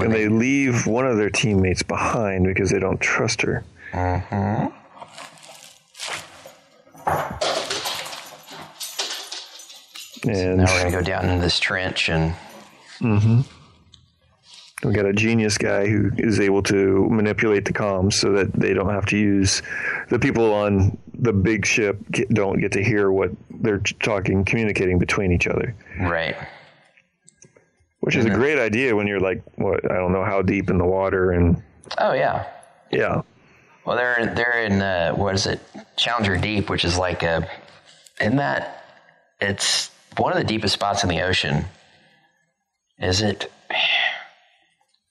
And 0.01 0.13
they 0.13 0.29
leave 0.29 0.87
one 0.87 1.07
of 1.07 1.17
their 1.17 1.31
teammates 1.31 1.83
behind 1.83 2.45
because 2.45 2.71
they 2.71 2.79
don't 2.79 3.01
trust 3.01 3.43
her. 3.43 3.65
Mm-hmm. 3.93 4.75
And 10.29 10.59
Now 10.59 10.65
we're 10.65 10.79
gonna 10.79 10.91
go 10.91 11.03
down 11.03 11.29
into 11.29 11.41
this 11.41 11.59
trench 11.59 12.09
and 12.09 12.35
mm-hmm. 13.01 13.41
We 14.85 14.93
got 14.93 15.07
a 15.07 15.13
genius 15.13 15.59
guy 15.59 15.89
who 15.89 16.13
is 16.19 16.39
able 16.39 16.63
to 16.65 17.09
manipulate 17.11 17.65
the 17.65 17.73
comms 17.73 18.13
so 18.13 18.33
that 18.33 18.53
they 18.53 18.75
don't 18.75 18.91
have 18.91 19.07
to 19.07 19.17
use 19.19 19.61
the 20.09 20.21
people 20.21 20.55
on 20.55 20.97
the 21.15 21.33
big 21.33 21.67
ship 21.67 21.99
get, 22.13 22.29
don't 22.29 22.61
get 22.61 22.73
to 22.73 22.85
hear 22.85 23.11
what 23.11 23.33
they're 23.51 23.83
talking, 24.01 24.45
communicating 24.45 25.01
between 25.01 25.33
each 25.33 25.49
other. 25.49 25.75
Right. 25.99 26.37
Which 28.01 28.17
is 28.17 28.25
a 28.25 28.31
great 28.31 28.59
idea 28.59 28.95
when 28.95 29.07
you're 29.07 29.21
like, 29.21 29.43
what 29.57 29.91
I 29.91 29.97
don't 29.97 30.13
know 30.13 30.25
how 30.25 30.41
deep 30.43 30.71
in 30.71 30.79
the 30.79 30.85
water, 30.87 31.33
and 31.33 31.63
Oh 31.99 32.13
yeah. 32.13 32.47
yeah, 32.91 33.23
Well, 33.85 33.97
they're 33.97 34.33
they're 34.35 34.63
in 34.65 34.81
uh, 34.83 35.13
what 35.15 35.35
is 35.35 35.47
it? 35.47 35.61
Challenger 35.97 36.37
Deep, 36.37 36.71
which 36.71 36.85
is 36.85 36.97
like 36.97 37.23
a, 37.23 37.49
isn't 38.21 38.37
that? 38.37 38.85
It's 39.41 39.91
one 40.17 40.33
of 40.33 40.39
the 40.39 40.45
deepest 40.45 40.75
spots 40.75 41.03
in 41.03 41.09
the 41.09 41.23
ocean. 41.23 41.65
Is 42.99 43.21
it? 43.23 43.51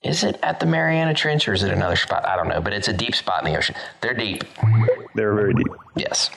Is 0.03 0.23
it 0.23 0.39
at 0.41 0.59
the 0.59 0.65
Mariana 0.65 1.13
Trench 1.13 1.47
or 1.47 1.53
is 1.53 1.63
it 1.63 1.71
another 1.71 1.95
spot? 1.95 2.25
I 2.25 2.35
don't 2.35 2.47
know, 2.47 2.61
but 2.61 2.71
it's 2.71 2.87
a 2.87 2.93
deep 2.93 3.15
spot 3.15 3.45
in 3.45 3.51
the 3.51 3.57
ocean. 3.57 3.75
They're 4.01 4.13
deep. 4.13 4.43
they're 5.15 5.33
very 5.33 5.53
deep. 5.53 5.67
Yes. 5.95 6.29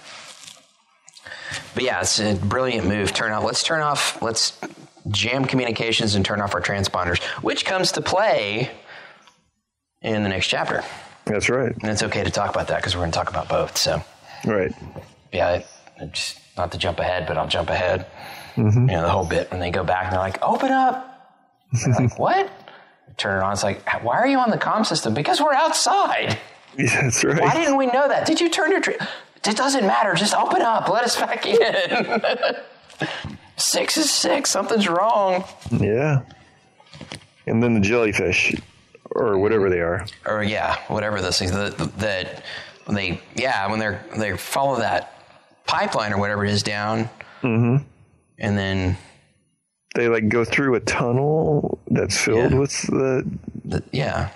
But 1.75 1.85
yeah, 1.85 2.01
it's 2.01 2.19
a 2.19 2.35
brilliant 2.35 2.87
move. 2.87 3.13
Turn 3.13 3.33
off. 3.33 3.45
Let's 3.45 3.63
turn 3.63 3.83
off. 3.83 4.21
Let's 4.23 4.59
jam 5.09 5.45
communications 5.45 6.15
and 6.15 6.25
turn 6.25 6.41
off 6.41 6.55
our 6.55 6.61
transponders, 6.61 7.21
which 7.43 7.65
comes 7.65 7.93
to 7.93 8.03
play 8.03 8.71
in 10.03 10.23
the 10.23 10.29
next 10.29 10.49
chapter. 10.49 10.83
That's 11.27 11.49
right. 11.49 11.73
And 11.73 11.87
it's 11.91 12.03
okay 12.03 12.25
to 12.25 12.31
talk 12.31 12.51
about 12.51 12.69
that 12.69 12.77
because 12.79 12.95
we're 12.97 13.03
going 13.03 13.13
to 13.13 13.17
talk 13.19 13.31
about 13.31 13.49
both. 13.49 13.77
So 13.77 14.03
Right. 14.45 14.73
yeah, 15.33 15.51
it, 16.01 16.13
just 16.13 16.39
not 16.57 16.73
to 16.73 16.79
jump 16.79 16.99
ahead, 16.99 17.27
but 17.27 17.37
I'll 17.37 17.49
jump 17.49 17.69
ahead. 17.71 18.07
Mm-hmm. 18.57 18.89
You 18.89 18.97
know, 18.97 19.03
the 19.03 19.11
whole 19.11 19.27
bit 19.27 19.51
when 19.51 19.61
they 19.61 19.71
go 19.71 19.85
back 19.85 20.05
and 20.05 20.13
they're 20.13 20.21
like, 20.21 20.43
"Open 20.43 20.73
up!" 20.73 21.07
Like, 21.87 22.19
what? 22.19 22.51
Turn 23.17 23.39
it 23.41 23.45
on. 23.45 23.53
It's 23.53 23.63
like, 23.63 24.03
why 24.03 24.17
are 24.19 24.27
you 24.27 24.39
on 24.39 24.51
the 24.51 24.57
comm 24.59 24.85
system? 24.85 25.15
Because 25.15 25.41
we're 25.41 25.55
outside. 25.55 26.39
Yeah, 26.79 27.03
that's 27.03 27.25
right. 27.25 27.41
Why 27.41 27.53
didn't 27.53 27.77
we 27.79 27.87
know 27.87 28.07
that? 28.07 28.27
Did 28.29 28.41
you 28.41 28.49
turn 28.49 28.71
your? 28.71 28.81
Tra- 28.81 28.95
it 29.45 29.57
doesn't 29.57 29.85
matter. 29.89 30.15
Just 30.15 30.35
open 30.35 30.63
up. 30.63 30.89
Let 30.89 31.03
us 31.03 31.17
back 31.21 31.45
in. 31.45 31.59
six 33.61 33.97
is 33.97 34.11
six. 34.11 34.51
Something's 34.51 34.89
wrong. 34.89 35.45
Yeah. 35.71 36.23
And 37.47 37.63
then 37.63 37.75
the 37.75 37.81
jellyfish, 37.81 38.55
or 39.13 39.39
whatever 39.39 39.71
they 39.71 39.81
are. 39.81 40.07
Or 40.27 40.43
yeah, 40.43 40.77
whatever 40.89 41.21
those 41.21 41.39
things 41.39 41.53
that 41.53 41.77
that 41.99 42.45
when 42.87 42.95
they 42.97 43.21
yeah 43.35 43.69
when 43.71 43.79
they're 43.79 44.05
they 44.17 44.37
follow 44.37 44.79
that 44.79 45.15
pipeline 45.67 46.13
or 46.13 46.19
whatever 46.19 46.45
it 46.45 46.51
is 46.51 46.63
down, 46.63 47.09
Mm-hmm. 47.43 47.85
and 48.39 48.59
then 48.59 48.97
They 49.95 50.09
like 50.09 50.29
go 50.29 50.45
through 50.45 50.75
a 50.77 50.81
tunnel 50.81 51.81
that's 51.89 52.17
filled 52.19 52.53
Yeah. 52.53 52.59
with 52.59 52.83
the. 52.83 53.29
the, 53.65 53.83
yeah. 53.93 54.31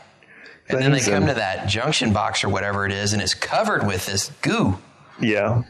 And 0.70 0.80
then 0.80 0.92
they 0.92 1.00
come 1.00 1.14
and- 1.14 1.28
to 1.28 1.34
that 1.34 1.68
junction 1.68 2.12
box 2.14 2.42
or 2.42 2.48
whatever 2.48 2.86
it 2.86 2.92
is, 2.92 3.12
and 3.12 3.20
it's 3.20 3.34
covered 3.34 3.86
with 3.86 4.06
this 4.06 4.30
goo. 4.42 4.78
Yeah. 5.20 5.62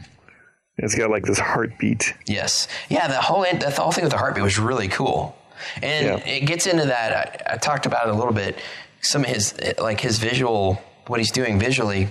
It's 0.77 0.95
got 0.95 1.09
like 1.09 1.23
this 1.25 1.39
heartbeat. 1.39 2.13
Yes. 2.25 2.67
Yeah, 2.89 3.07
the 3.07 3.21
whole 3.21 3.43
the 3.43 3.71
whole 3.71 3.91
thing 3.91 4.03
with 4.03 4.11
the 4.11 4.17
heartbeat 4.17 4.43
was 4.43 4.59
really 4.59 4.87
cool, 4.89 5.35
and 5.81 6.05
Yeah. 6.07 6.17
it 6.27 6.41
gets 6.45 6.67
into 6.67 6.85
that. 6.85 7.43
I, 7.47 7.53
I 7.53 7.57
talked 7.57 7.85
about 7.85 8.07
it 8.07 8.13
a 8.13 8.17
little 8.17 8.33
bit. 8.33 8.59
Some 9.01 9.23
of 9.23 9.29
his 9.29 9.53
eh, 9.59 9.73
like 9.79 10.01
his 10.01 10.17
visual, 10.19 10.81
what 11.07 11.19
he's 11.19 11.31
doing 11.31 11.59
visually. 11.59 12.09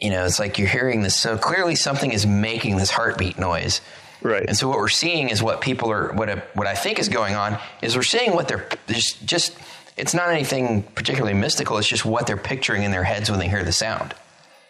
You 0.00 0.10
know, 0.10 0.24
it's 0.24 0.38
like 0.38 0.58
you're 0.58 0.68
hearing 0.68 1.02
this. 1.02 1.16
So 1.16 1.36
clearly, 1.36 1.74
something 1.74 2.12
is 2.12 2.26
making 2.26 2.76
this 2.76 2.90
heartbeat 2.90 3.38
noise. 3.38 3.80
Right. 4.22 4.44
And 4.46 4.56
so 4.56 4.68
what 4.68 4.78
we're 4.78 4.88
seeing 4.88 5.28
is 5.28 5.42
what 5.42 5.60
people 5.60 5.90
are 5.90 6.12
what 6.12 6.28
a, 6.28 6.42
what 6.54 6.66
I 6.66 6.74
think 6.74 6.98
is 6.98 7.08
going 7.08 7.34
on 7.34 7.58
is 7.82 7.96
we're 7.96 8.02
seeing 8.02 8.34
what 8.34 8.46
they're 8.48 8.68
just 8.86 9.24
just 9.26 9.56
it's 9.96 10.14
not 10.14 10.28
anything 10.30 10.82
particularly 10.94 11.34
mystical. 11.34 11.76
It's 11.78 11.88
just 11.88 12.04
what 12.04 12.26
they're 12.26 12.36
picturing 12.36 12.84
in 12.84 12.90
their 12.92 13.04
heads 13.04 13.30
when 13.30 13.38
they 13.40 13.48
hear 13.48 13.64
the 13.64 13.72
sound. 13.72 14.14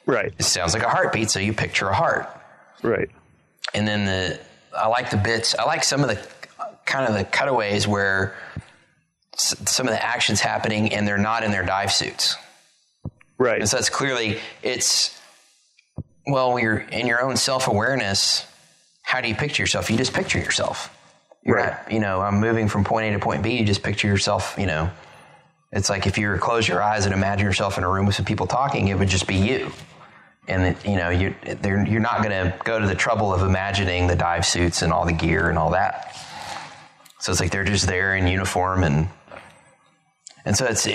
Right. 0.07 0.32
It 0.38 0.42
sounds 0.44 0.74
like 0.74 0.82
a 0.82 0.88
heartbeat, 0.88 1.30
so 1.30 1.38
you 1.40 1.52
picture 1.52 1.88
a 1.88 1.94
heart. 1.94 2.28
Right. 2.85 3.09
And 3.74 3.89
then 3.89 4.05
the 4.05 4.39
I 4.76 4.87
like 4.89 5.11
the 5.11 5.16
bits. 5.16 5.55
I 5.59 5.64
like 5.64 5.82
some 5.85 6.03
of 6.03 6.09
the 6.09 6.24
kind 6.85 7.09
of 7.09 7.14
the 7.14 7.24
cutaways 7.24 7.89
where 7.89 8.37
s- 9.35 9.57
some 9.66 9.89
of 9.89 9.95
the 9.95 10.05
actions 10.05 10.41
happening 10.41 10.93
and 10.93 11.09
they're 11.09 11.18
not 11.18 11.43
in 11.45 11.51
their 11.51 11.64
dive 11.64 11.93
suits. 11.93 12.37
Right. 13.39 13.61
And 13.61 13.68
so 13.68 13.78
it's 13.78 13.89
clearly 13.91 14.39
it's 14.62 15.18
well, 16.26 16.59
you're 16.59 16.78
in 16.78 17.07
your 17.07 17.22
own 17.22 17.37
self 17.37 17.68
awareness. 17.68 18.47
How 19.03 19.20
do 19.20 19.28
you 19.28 19.35
picture 19.35 19.62
yourself? 19.62 19.91
You 19.91 19.97
just 19.97 20.12
picture 20.14 20.39
yourself. 20.39 20.91
You're 21.45 21.57
Right. 21.57 21.72
not, 21.72 21.93
you 21.93 22.01
know, 22.01 22.20
I'm 22.22 22.41
moving 22.41 22.68
from 22.68 22.85
point 22.85 23.07
A 23.07 23.12
to 23.12 23.18
point 23.18 23.43
B. 23.43 23.59
You 23.59 23.64
just 23.66 23.82
picture 23.82 24.09
yourself. 24.09 24.55
You 24.59 24.66
know, 24.66 24.91
it's 25.72 25.91
like 25.91 26.07
if 26.07 26.16
you 26.16 26.28
were 26.28 26.35
to 26.37 26.41
close 26.41 26.66
your 26.66 26.82
eyes 26.82 27.05
and 27.05 27.12
imagine 27.14 27.45
yourself 27.47 27.76
in 27.76 27.85
a 27.85 27.89
room 27.89 28.07
with 28.07 28.14
some 28.14 28.24
people 28.24 28.47
talking, 28.47 28.89
it 28.89 28.99
would 28.99 29.09
just 29.09 29.26
be 29.26 29.35
you. 29.37 29.70
And 30.47 30.62
it, 30.62 30.86
you 30.86 30.97
know, 30.97 31.11
you 31.11 31.34
they're, 31.62 31.86
you're 31.86 32.01
not 32.01 32.18
going 32.22 32.30
to 32.30 32.55
go 32.64 32.78
to 32.78 32.86
the 32.86 32.95
trouble 32.95 33.32
of 33.32 33.42
imagining 33.42 34.07
the 34.07 34.16
dive 34.16 34.45
suits 34.45 34.82
and 34.82 34.92
all 34.92 35.07
the 35.07 35.12
gear 35.12 35.49
and 35.49 35.59
all 35.59 35.70
that. 35.70 36.16
So 37.18 37.32
it's 37.32 37.40
like 37.40 37.51
they're 37.51 37.64
just 37.64 37.86
there 37.86 38.16
in 38.16 38.26
uniform 38.26 38.84
and 38.84 39.09
and 40.45 40.55
so 40.55 40.66
it's 40.66 40.86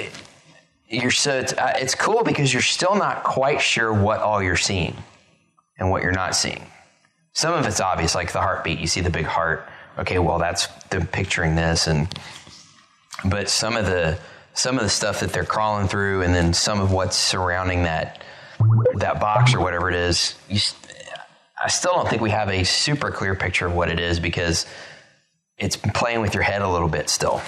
you're 0.87 1.11
so 1.11 1.39
it's, 1.39 1.53
uh, 1.53 1.73
it's 1.77 1.95
cool 1.95 2.23
because 2.23 2.53
you're 2.53 2.61
still 2.61 2.95
not 2.95 3.23
quite 3.23 3.61
sure 3.61 3.93
what 3.93 4.19
all 4.19 4.41
you're 4.41 4.55
seeing 4.55 4.95
and 5.77 5.89
what 5.89 6.03
you're 6.03 6.11
not 6.11 6.35
seeing. 6.35 6.65
Some 7.33 7.53
of 7.53 7.65
it's 7.65 7.79
obvious, 7.79 8.15
like 8.15 8.31
the 8.31 8.41
heartbeat. 8.41 8.79
You 8.79 8.87
see 8.87 9.01
the 9.01 9.09
big 9.09 9.25
heart. 9.25 9.67
Okay, 9.97 10.19
well 10.19 10.39
that's 10.39 10.67
them 10.89 11.07
picturing 11.07 11.55
this, 11.55 11.87
and 11.87 12.07
but 13.25 13.49
some 13.49 13.75
of 13.75 13.85
the 13.85 14.19
some 14.53 14.77
of 14.77 14.83
the 14.83 14.89
stuff 14.89 15.19
that 15.19 15.31
they're 15.31 15.45
crawling 15.45 15.87
through, 15.87 16.21
and 16.23 16.33
then 16.33 16.53
some 16.53 16.79
of 16.79 16.91
what's 16.91 17.17
surrounding 17.17 17.83
that 17.83 18.23
that 18.95 19.19
box 19.19 19.53
or 19.53 19.59
whatever 19.59 19.89
it 19.89 19.95
is. 19.95 20.35
You, 20.49 20.59
I 21.61 21.67
still 21.67 21.93
don't 21.93 22.07
think 22.07 22.21
we 22.21 22.29
have 22.31 22.49
a 22.49 22.63
super 22.63 23.11
clear 23.11 23.35
picture 23.35 23.65
of 23.67 23.73
what 23.73 23.89
it 23.89 23.99
is 23.99 24.19
because 24.19 24.65
it's 25.57 25.75
playing 25.75 26.21
with 26.21 26.33
your 26.33 26.43
head 26.43 26.61
a 26.61 26.69
little 26.69 26.87
bit 26.87 27.09
still. 27.09 27.41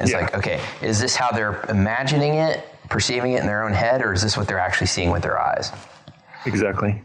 It's 0.00 0.10
Yeah. 0.10 0.18
like, 0.20 0.34
okay, 0.34 0.60
is 0.82 1.00
this 1.00 1.14
how 1.14 1.30
they're 1.30 1.62
imagining 1.68 2.34
it, 2.34 2.66
perceiving 2.88 3.32
it 3.32 3.40
in 3.40 3.46
their 3.46 3.64
own 3.64 3.72
head, 3.72 4.02
or 4.02 4.12
is 4.12 4.22
this 4.22 4.36
what 4.36 4.48
they're 4.48 4.58
actually 4.58 4.88
seeing 4.88 5.10
with 5.10 5.22
their 5.22 5.40
eyes? 5.40 5.70
Exactly. 6.46 7.02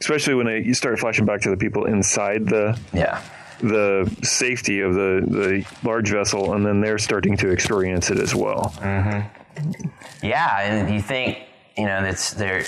Especially 0.00 0.34
when 0.34 0.46
they, 0.46 0.58
you 0.60 0.74
start 0.74 0.98
flashing 0.98 1.24
back 1.24 1.40
to 1.42 1.50
the 1.50 1.56
people 1.56 1.86
inside 1.86 2.46
the 2.46 2.78
Yeah. 2.92 3.20
the 3.60 4.08
safety 4.22 4.80
of 4.82 4.94
the 4.94 5.24
the 5.26 5.64
large 5.82 6.10
vessel, 6.12 6.52
and 6.52 6.64
then 6.64 6.80
they're 6.80 6.98
starting 6.98 7.36
to 7.38 7.48
experience 7.50 8.08
it 8.10 8.18
as 8.20 8.34
well. 8.34 8.72
Mm-hmm. 8.80 9.88
Yeah, 10.22 10.60
and 10.60 10.94
you 10.94 11.00
think, 11.02 11.38
you 11.78 11.86
know, 11.86 12.02
that's 12.02 12.32
there 12.34 12.64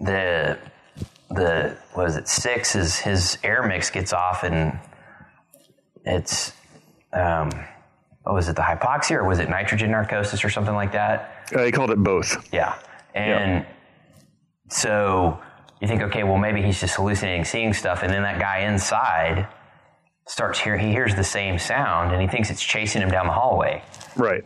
the 0.00 0.58
the 1.28 1.76
what 1.92 2.08
is 2.08 2.16
it, 2.16 2.26
six 2.26 2.74
is 2.74 2.96
his 2.98 3.38
air 3.44 3.62
mix 3.66 3.90
gets 3.90 4.12
off 4.12 4.42
and 4.42 4.78
it's 6.04 6.52
um 7.12 7.50
what 8.22 8.34
was 8.34 8.48
it, 8.48 8.56
the 8.56 8.62
hypoxia 8.62 9.16
or 9.16 9.24
was 9.24 9.38
it 9.38 9.48
nitrogen 9.48 9.90
narcosis 9.90 10.44
or 10.44 10.50
something 10.50 10.74
like 10.74 10.92
that? 10.92 11.46
Uh, 11.54 11.58
they 11.58 11.72
called 11.72 11.90
it 11.90 11.98
both. 11.98 12.48
Yeah. 12.52 12.76
And 13.14 13.66
so 14.68 15.40
you 15.80 15.88
think, 15.88 16.02
okay, 16.02 16.22
well, 16.22 16.36
maybe 16.38 16.62
he's 16.62 16.80
just 16.80 16.96
hallucinating, 16.96 17.44
seeing 17.44 17.72
stuff. 17.72 18.02
And 18.02 18.12
then 18.12 18.22
that 18.22 18.38
guy 18.38 18.60
inside 18.60 19.48
starts 20.26 20.60
hearing, 20.60 20.80
he 20.86 20.92
hears 20.92 21.14
the 21.14 21.24
same 21.24 21.58
sound 21.58 22.12
and 22.12 22.20
he 22.20 22.28
thinks 22.28 22.50
it's 22.50 22.62
chasing 22.62 23.02
him 23.02 23.10
down 23.10 23.26
the 23.26 23.32
hallway. 23.32 23.82
Right. 24.16 24.44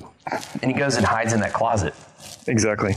And 0.62 0.70
he 0.70 0.72
goes 0.72 0.96
and 0.96 1.04
hides 1.04 1.32
in 1.32 1.40
that 1.40 1.52
closet. 1.52 1.94
Exactly. 2.46 2.94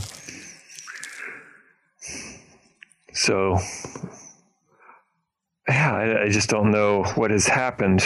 So, 3.17 3.57
yeah, 5.67 5.91
I, 5.93 6.23
I 6.23 6.29
just 6.29 6.49
don't 6.49 6.71
know 6.71 7.03
what 7.15 7.31
has 7.31 7.47
happened. 7.47 8.01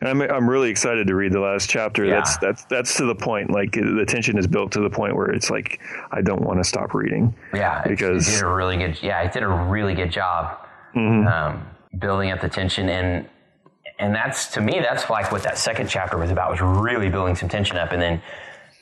And 0.00 0.08
I'm 0.10 0.20
I'm 0.22 0.48
really 0.48 0.68
excited 0.70 1.06
to 1.06 1.14
read 1.14 1.32
the 1.32 1.40
last 1.40 1.70
chapter. 1.70 2.04
Yeah. 2.04 2.16
That's 2.16 2.36
that's 2.38 2.64
that's 2.66 2.96
to 2.96 3.04
the 3.06 3.14
point. 3.14 3.50
Like 3.50 3.72
the 3.72 4.04
tension 4.06 4.36
is 4.38 4.46
built 4.46 4.72
to 4.72 4.80
the 4.80 4.90
point 4.90 5.16
where 5.16 5.30
it's 5.30 5.50
like 5.50 5.80
I 6.10 6.20
don't 6.20 6.42
want 6.42 6.58
to 6.58 6.64
stop 6.64 6.94
reading. 6.94 7.34
Yeah. 7.54 7.82
Because- 7.86 8.26
he 8.26 8.32
did 8.34 8.42
a 8.42 8.48
really 8.48 8.76
good, 8.76 9.02
yeah, 9.02 9.22
he 9.22 9.30
did 9.30 9.42
a 9.42 9.48
really 9.48 9.94
good 9.94 10.10
job 10.10 10.58
um, 10.94 11.66
building 11.98 12.30
up 12.30 12.40
the 12.40 12.48
tension. 12.48 12.88
And, 12.88 13.28
and 13.98 14.14
that's, 14.14 14.48
to 14.48 14.60
me, 14.60 14.80
that's 14.80 15.08
like 15.10 15.30
what 15.32 15.42
that 15.42 15.58
second 15.58 15.88
chapter 15.88 16.16
was 16.18 16.30
about, 16.30 16.50
was 16.50 16.60
really 16.60 17.08
building 17.10 17.34
some 17.34 17.48
tension 17.48 17.76
up. 17.76 17.92
And 17.92 18.00
then, 18.00 18.22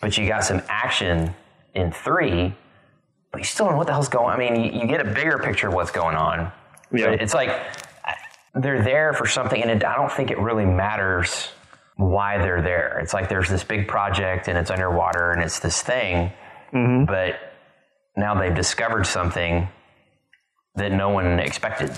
but 0.00 0.16
you 0.18 0.26
got 0.28 0.44
some 0.44 0.62
action 0.68 1.34
in 1.74 1.90
three, 1.92 2.54
but 3.34 3.40
you 3.40 3.44
still 3.44 3.66
don't 3.66 3.72
know 3.72 3.78
what 3.78 3.88
the 3.88 3.92
hell's 3.92 4.08
going 4.08 4.26
on. 4.26 4.40
I 4.40 4.50
mean, 4.50 4.54
you, 4.64 4.80
you 4.82 4.86
get 4.86 5.00
a 5.00 5.10
bigger 5.10 5.38
picture 5.38 5.66
of 5.66 5.74
what's 5.74 5.90
going 5.90 6.14
on. 6.14 6.52
Yeah. 6.92 7.10
But 7.10 7.20
it's 7.20 7.34
like 7.34 7.50
they're 8.54 8.80
there 8.84 9.12
for 9.12 9.26
something, 9.26 9.60
and 9.60 9.72
it, 9.72 9.84
I 9.84 9.96
don't 9.96 10.12
think 10.12 10.30
it 10.30 10.38
really 10.38 10.64
matters 10.64 11.48
why 11.96 12.38
they're 12.38 12.62
there. 12.62 13.00
It's 13.00 13.12
like 13.12 13.28
there's 13.28 13.48
this 13.48 13.64
big 13.64 13.88
project, 13.88 14.46
and 14.46 14.56
it's 14.56 14.70
underwater, 14.70 15.32
and 15.32 15.42
it's 15.42 15.58
this 15.58 15.82
thing, 15.82 16.32
mm-hmm. 16.72 17.06
but 17.06 17.40
now 18.16 18.38
they've 18.38 18.54
discovered 18.54 19.04
something 19.04 19.66
that 20.76 20.92
no 20.92 21.08
one 21.08 21.40
expected. 21.40 21.90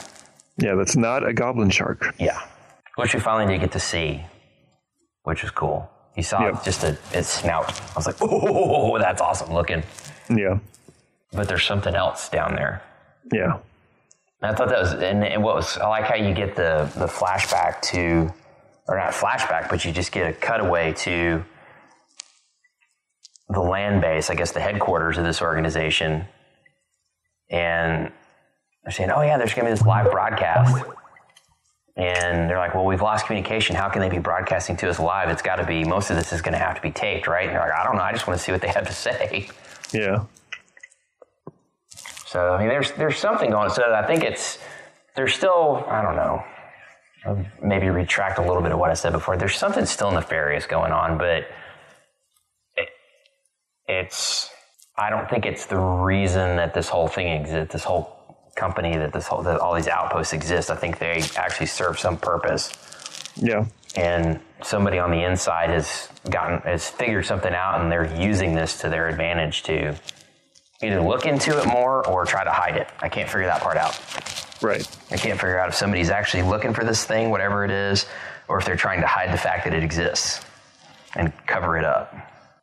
Yeah, 0.57 0.75
that's 0.75 0.97
not 0.97 1.29
a 1.29 1.35
goblin 1.35 1.69
shark. 1.69 2.15
Yeah, 2.19 2.41
which 2.95 3.13
we 3.13 3.21
finally 3.21 3.53
did 3.53 3.61
get 3.61 3.73
to 3.73 3.81
see, 3.81 4.25
which 5.25 5.43
was 5.43 5.51
cool. 5.51 5.91
You 6.17 6.23
saw 6.23 6.47
Yep. 6.47 6.65
just 6.65 6.83
a 6.83 6.97
its 7.13 7.29
snout. 7.29 7.79
I 7.79 7.95
was 7.95 8.07
like, 8.07 8.17
oh, 8.23 8.99
that's 8.99 9.21
awesome 9.21 9.53
looking. 9.53 9.83
Yeah. 10.31 10.61
But 11.37 11.49
there's 11.49 11.65
something 11.65 11.95
else 11.95 12.29
down 12.29 12.55
there. 12.55 12.83
Yeah. 13.33 13.59
And 14.43 14.51
I 14.51 14.55
thought 14.55 14.69
that 14.69 14.81
was, 14.81 14.93
and, 14.93 15.25
and 15.25 15.43
what 15.43 15.55
was, 15.55 15.79
I 15.79 15.89
like 15.89 16.05
how 16.05 16.17
you 16.17 16.35
get 16.35 16.57
the, 16.57 16.91
the 16.97 17.07
flashback 17.07 17.81
to, 17.93 18.33
or 18.89 18.97
not 18.97 19.13
flashback, 19.13 19.69
but 19.71 19.85
you 19.85 19.93
just 19.93 20.13
get 20.13 20.29
a 20.29 20.33
cutaway 20.33 20.93
to 20.95 21.45
the 23.49 23.61
land 23.61 24.01
base, 24.01 24.29
I 24.31 24.35
guess 24.35 24.53
the 24.53 24.61
headquarters 24.61 25.19
of 25.19 25.25
this 25.25 25.41
organization. 25.41 26.27
And 27.51 28.13
they're 28.83 28.93
saying, 28.93 29.11
oh 29.11 29.23
yeah, 29.23 29.39
there's 29.39 29.55
going 29.55 29.67
to 29.67 29.73
be 29.73 29.79
this 29.79 29.87
live 29.87 30.11
broadcast. 30.11 30.85
And 31.97 32.51
they're 32.51 32.59
like, 32.59 32.75
well, 32.75 32.85
we've 32.85 33.01
lost 33.01 33.27
communication. 33.27 33.75
How 33.75 33.89
can 33.89 34.03
they 34.03 34.11
be 34.11 34.19
broadcasting 34.19 34.77
to 34.79 34.91
us 34.91 34.99
live? 34.99 35.31
It's 35.31 35.41
got 35.41 35.57
to 35.57 35.65
be, 35.65 35.83
most 35.83 36.11
of 36.11 36.17
this 36.17 36.33
is 36.33 36.43
going 36.43 36.53
to 36.53 36.59
have 36.59 36.75
to 36.77 36.83
be 36.83 36.91
taped, 36.91 37.27
right? 37.27 37.47
And 37.47 37.55
they're 37.55 37.63
like, 37.63 37.73
I 37.73 37.85
don't 37.85 37.97
know. 37.97 38.03
I 38.03 38.13
just 38.13 38.27
want 38.27 38.39
to 38.39 38.45
see 38.45 38.53
what 38.53 38.61
they 38.61 38.69
have 38.69 38.87
to 38.87 38.93
say. 38.93 39.49
Yeah. 39.93 40.25
So 42.37 42.53
I 42.53 42.59
mean, 42.59 42.69
there's 42.69 42.93
there's 42.93 43.17
something 43.17 43.49
going. 43.51 43.71
On. 43.71 43.75
So 43.75 43.95
I 43.95 44.07
think 44.07 44.23
it's 44.23 44.59
there's 45.15 45.33
still 45.33 45.83
I 45.89 46.03
don't 46.03 46.17
know. 46.17 46.45
I'll 47.25 47.47
maybe 47.63 47.89
retract 47.89 48.39
a 48.39 48.43
little 48.43 48.61
bit 48.61 48.73
of 48.73 48.79
what 48.79 48.91
I 48.91 48.93
said 48.93 49.13
before. 49.13 49.39
There's 49.39 49.57
something 49.57 49.87
still 49.87 50.11
nefarious 50.11 50.67
going 50.67 50.93
on, 50.93 51.17
but 51.17 51.47
it, 52.77 52.89
it's 53.89 54.51
I 54.99 55.09
don't 55.09 55.31
think 55.31 55.47
it's 55.47 55.65
the 55.65 55.79
reason 55.79 56.57
that 56.57 56.75
this 56.75 56.91
whole 56.91 57.09
thing 57.09 57.29
exists. 57.41 57.73
This 57.73 57.85
whole 57.85 58.51
company 58.55 58.99
that 58.99 59.15
this 59.15 59.27
whole 59.27 59.43
that 59.43 59.59
all 59.59 59.75
these 59.75 59.89
outposts 59.89 60.35
exist. 60.35 60.71
I 60.71 60.77
think 60.77 60.99
they 60.99 61.23
actually 61.37 61.67
serve 61.69 61.99
some 61.99 62.19
purpose 62.19 62.71
Yeah. 63.37 63.65
and 63.97 64.41
somebody 64.63 64.99
on 64.99 65.11
the 65.11 65.25
inside 65.25 65.71
has 65.71 66.11
gotten 66.29 66.59
has 66.71 66.91
figured 66.91 67.25
something 67.25 67.55
out 67.55 67.81
and 67.81 67.91
they're 67.91 68.15
using 68.15 68.55
this 68.55 68.79
to 68.83 68.91
their 68.91 69.09
advantage 69.09 69.63
to 69.63 69.95
either 70.83 71.01
look 71.01 71.27
into 71.27 71.59
it 71.61 71.67
more 71.67 72.07
or 72.07 72.25
try 72.25 72.45
to 72.45 72.51
hide 72.51 72.77
it. 72.77 72.89
I 73.01 73.09
can't 73.09 73.29
figure 73.29 73.47
that 73.47 73.63
part 73.63 73.77
out. 73.77 73.99
Right. 74.63 74.87
I 75.11 75.17
can't 75.17 75.39
figure 75.39 75.59
out 75.59 75.69
if 75.69 75.75
somebody's 75.75 76.11
actually 76.11 76.43
looking 76.43 76.73
for 76.75 76.85
this 76.85 77.05
thing, 77.05 77.31
whatever 77.31 77.65
it 77.65 77.71
is, 77.71 78.07
or 78.49 78.59
if 78.59 78.65
they're 78.65 78.77
trying 78.77 79.01
to 79.01 79.07
hide 79.07 79.33
the 79.33 79.39
fact 79.39 79.65
that 79.65 79.75
it 79.75 79.83
exists 79.83 80.45
and 81.15 81.33
cover 81.47 81.77
it 81.79 81.85
up. 81.85 82.15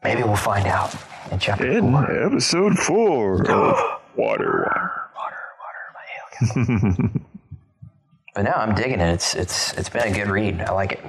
Maybe 0.03 0.24
we'll 0.24 0.36
find 0.36 0.68
out 0.68 0.93
in 1.32 1.39
chapter 1.39 1.66
In 1.66 1.91
four. 1.91 2.26
episode 2.26 2.78
four 2.78 3.41
of 3.49 3.78
Water 4.16 4.68
Water. 4.68 4.91
Water, 5.16 5.38
water, 5.59 6.55
my 6.57 6.64
ale. 7.01 7.09
but 8.36 8.41
now 8.43 8.55
I'm 8.55 8.76
digging 8.76 8.99
it. 8.99 9.14
It's 9.14 9.34
it's 9.36 9.74
it's 9.74 9.89
been 9.89 10.11
a 10.11 10.16
good 10.16 10.28
read. 10.30 10.61
I 10.61 10.72
like 10.74 10.91
it. 10.93 11.03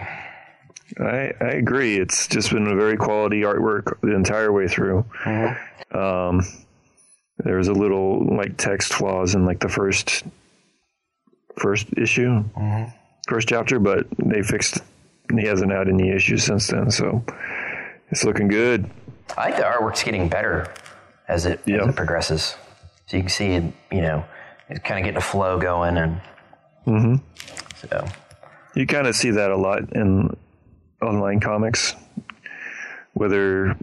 I, 1.01 1.33
I 1.45 1.51
agree. 1.55 1.99
It's 1.99 2.29
just 2.29 2.51
been 2.53 2.67
a 2.69 2.77
very 2.77 2.97
quality 2.97 3.41
artwork 3.41 4.01
the 4.03 4.15
entire 4.15 4.53
way 4.53 4.69
through. 4.69 5.05
Um, 5.91 6.41
there 7.39 7.57
was 7.57 7.69
a 7.69 7.73
little 7.73 8.25
like 8.37 8.57
text 8.57 8.93
flaws 8.93 9.35
in 9.35 9.45
like 9.45 9.61
the 9.61 9.69
first 9.69 10.25
first 11.59 11.87
issue, 11.97 12.45
mm-hmm. 12.57 12.91
first 13.29 13.49
chapter, 13.49 13.79
but 13.79 14.07
they 14.19 14.43
fixed. 14.43 14.79
And 15.31 15.41
he 15.41 15.47
hasn't 15.47 15.73
had 15.73 15.89
any 15.89 16.11
issues 16.11 16.45
since 16.45 16.67
then, 16.67 16.91
so 16.91 17.25
it's 18.11 18.25
looking 18.25 18.47
good. 18.49 18.91
I 19.39 19.47
think 19.47 19.57
the 19.57 19.63
artwork's 19.63 20.03
getting 20.03 20.29
better 20.29 20.71
as 21.29 21.47
it 21.47 21.61
Yeah. 21.65 21.83
as 21.83 21.89
it 21.89 21.97
progresses. 21.97 22.57
So 23.07 23.17
you 23.17 23.23
can 23.23 23.31
see 23.31 23.53
it, 23.53 23.65
you 23.91 24.03
know, 24.03 24.25
it's 24.69 24.81
kind 24.81 25.01
of 25.01 25.05
getting 25.05 25.17
a 25.17 25.23
flow 25.23 25.59
going, 25.59 25.97
and 25.97 26.21
mm-hmm. 26.87 27.15
so 27.75 28.07
You 28.75 28.87
kind 28.87 29.07
of 29.07 29.17
see 29.17 29.31
that 29.31 29.51
a 29.51 29.57
lot 29.57 29.93
in 29.95 30.37
online 31.01 31.41
comics, 31.41 31.95
whether 33.15 33.77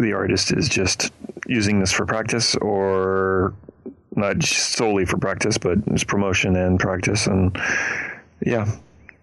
the 0.00 0.14
artist 0.14 0.52
is 0.52 0.68
just 0.68 1.12
using 1.46 1.80
this 1.80 1.92
for 1.92 2.06
practice 2.06 2.54
or 2.56 3.54
not 4.14 4.42
solely 4.42 5.04
for 5.04 5.18
practice, 5.18 5.58
but 5.58 5.78
it's 5.88 6.04
promotion 6.04 6.56
and 6.56 6.78
practice. 6.78 7.26
And 7.26 7.58
yeah, 8.44 8.70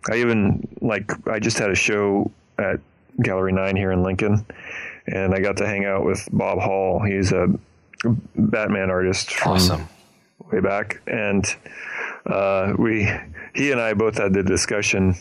I 0.10 0.18
even 0.18 0.68
like, 0.82 1.12
I 1.28 1.40
just 1.40 1.58
had 1.60 1.70
a 1.70 1.76
show 1.76 2.32
at 2.58 2.80
Gallery 3.22 3.54
9 3.54 3.76
here 3.76 3.92
in 3.92 4.04
Lincoln, 4.04 4.46
and 5.08 5.34
I 5.34 5.40
got 5.40 5.58
to 5.58 5.68
hang 5.68 5.86
out 5.86 6.06
with 6.06 6.28
Bob 6.32 6.60
Hall. 6.60 7.02
He's 7.02 7.32
a 7.32 7.48
Batman 8.36 8.90
artist 8.90 9.34
from 9.34 9.54
awesome. 9.54 9.90
way 10.52 10.60
back, 10.60 11.02
and 11.08 11.46
uh, 12.26 12.74
we 12.78 13.12
he 13.54 13.72
and 13.72 13.82
I 13.82 13.94
both 13.94 14.18
had 14.18 14.34
the 14.34 14.44
discussion. 14.44 15.16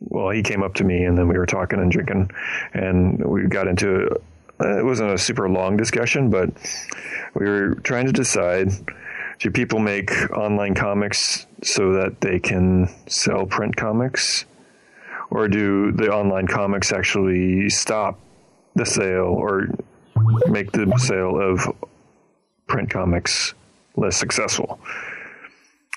Well, 0.00 0.30
he 0.30 0.42
came 0.42 0.62
up 0.62 0.74
to 0.74 0.84
me, 0.84 1.04
and 1.04 1.16
then 1.16 1.28
we 1.28 1.38
were 1.38 1.46
talking 1.46 1.80
and 1.80 1.90
drinking, 1.90 2.30
and 2.74 3.24
we 3.24 3.46
got 3.46 3.66
into. 3.66 4.20
Uh, 4.60 4.78
it 4.78 4.84
wasn't 4.84 5.10
a 5.10 5.18
super 5.18 5.48
long 5.48 5.76
discussion, 5.76 6.30
but 6.30 6.50
we 7.34 7.46
were 7.46 7.74
trying 7.76 8.06
to 8.06 8.12
decide: 8.12 8.70
do 9.38 9.50
people 9.50 9.78
make 9.78 10.10
online 10.32 10.74
comics 10.74 11.46
so 11.62 11.92
that 11.92 12.20
they 12.20 12.38
can 12.38 12.88
sell 13.06 13.46
print 13.46 13.76
comics, 13.76 14.44
or 15.30 15.48
do 15.48 15.92
the 15.92 16.08
online 16.12 16.46
comics 16.46 16.92
actually 16.92 17.70
stop 17.70 18.18
the 18.74 18.86
sale 18.86 19.26
or 19.26 19.68
make 20.48 20.72
the 20.72 20.92
sale 20.98 21.40
of 21.40 21.60
print 22.66 22.90
comics 22.90 23.54
less 23.96 24.16
successful. 24.16 24.80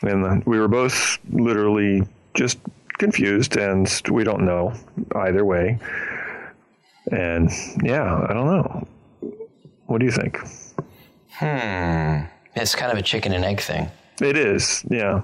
And 0.04 0.44
we 0.46 0.60
were 0.60 0.68
both 0.68 1.20
literally 1.32 2.04
just 2.34 2.58
confused, 2.98 3.58
and 3.58 3.88
we 4.10 4.24
don't 4.24 4.46
know 4.46 4.74
either 5.16 5.46
way. 5.46 5.80
And 7.10 7.50
yeah, 7.84 8.26
I 8.30 8.34
don't 8.34 8.46
know. 8.46 8.88
What 9.86 10.00
do 10.00 10.06
you 10.06 10.12
think? 10.12 10.40
Hmm. 11.32 12.26
It's 12.56 12.76
kind 12.76 12.92
of 12.92 12.98
a 12.98 13.02
chicken 13.02 13.34
and 13.34 13.44
egg 13.44 13.62
thing. 13.62 13.90
It 14.22 14.38
is, 14.38 14.86
yeah. 14.90 15.24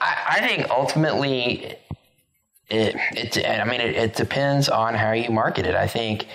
I, 0.00 0.16
I 0.28 0.46
think 0.46 0.68
ultimately, 0.70 1.76
it, 2.68 2.96
it 3.12 3.46
I 3.46 3.64
mean, 3.64 3.80
it, 3.80 3.94
it 3.94 4.16
depends 4.16 4.68
on 4.68 4.94
how 4.94 5.12
you 5.12 5.30
market 5.30 5.66
it. 5.66 5.74
I 5.74 5.86
think, 5.86 6.26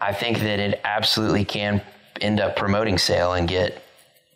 I 0.00 0.12
think 0.12 0.38
that 0.40 0.58
it 0.58 0.80
absolutely 0.84 1.44
can 1.44 1.82
end 2.20 2.40
up 2.40 2.56
promoting 2.56 2.98
sale 2.98 3.34
and 3.34 3.48
get 3.48 3.82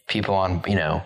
people 0.06 0.34
on. 0.34 0.62
You 0.66 0.76
know, 0.76 1.02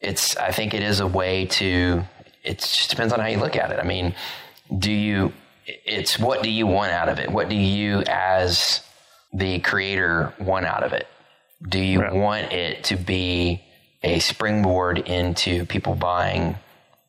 it's. 0.00 0.36
I 0.36 0.50
think 0.52 0.72
it 0.74 0.82
is 0.82 1.00
a 1.00 1.06
way 1.06 1.46
to. 1.46 2.02
It 2.42 2.58
just 2.58 2.90
depends 2.90 3.12
on 3.12 3.20
how 3.20 3.26
you 3.26 3.38
look 3.38 3.56
at 3.56 3.70
it. 3.70 3.78
I 3.78 3.84
mean, 3.84 4.14
do 4.78 4.92
you? 4.92 5.32
It's 5.66 6.18
what 6.18 6.42
do 6.42 6.50
you 6.50 6.66
want 6.66 6.92
out 6.92 7.08
of 7.08 7.18
it? 7.18 7.30
What 7.30 7.48
do 7.48 7.56
you, 7.56 8.02
as 8.06 8.80
the 9.32 9.60
creator, 9.60 10.34
want 10.38 10.66
out 10.66 10.82
of 10.82 10.92
it? 10.92 11.06
Do 11.66 11.78
you 11.78 12.00
Right. 12.02 12.12
want 12.12 12.52
it 12.52 12.84
to 12.84 12.96
be 12.96 13.62
a 14.02 14.18
springboard 14.18 14.98
into 14.98 15.64
people 15.64 15.94
buying 15.94 16.56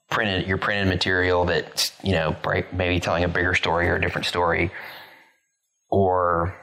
printed 0.10 0.48
your 0.48 0.58
printed 0.58 0.88
material 0.88 1.46
that's 1.46 1.92
you 2.04 2.14
know 2.14 2.36
maybe 2.72 3.00
telling 3.00 3.24
a 3.24 3.28
bigger 3.28 3.54
story 3.54 3.90
or 3.90 3.96
a 3.96 4.02
different 4.02 4.26
story, 4.26 4.72
or 5.90 6.56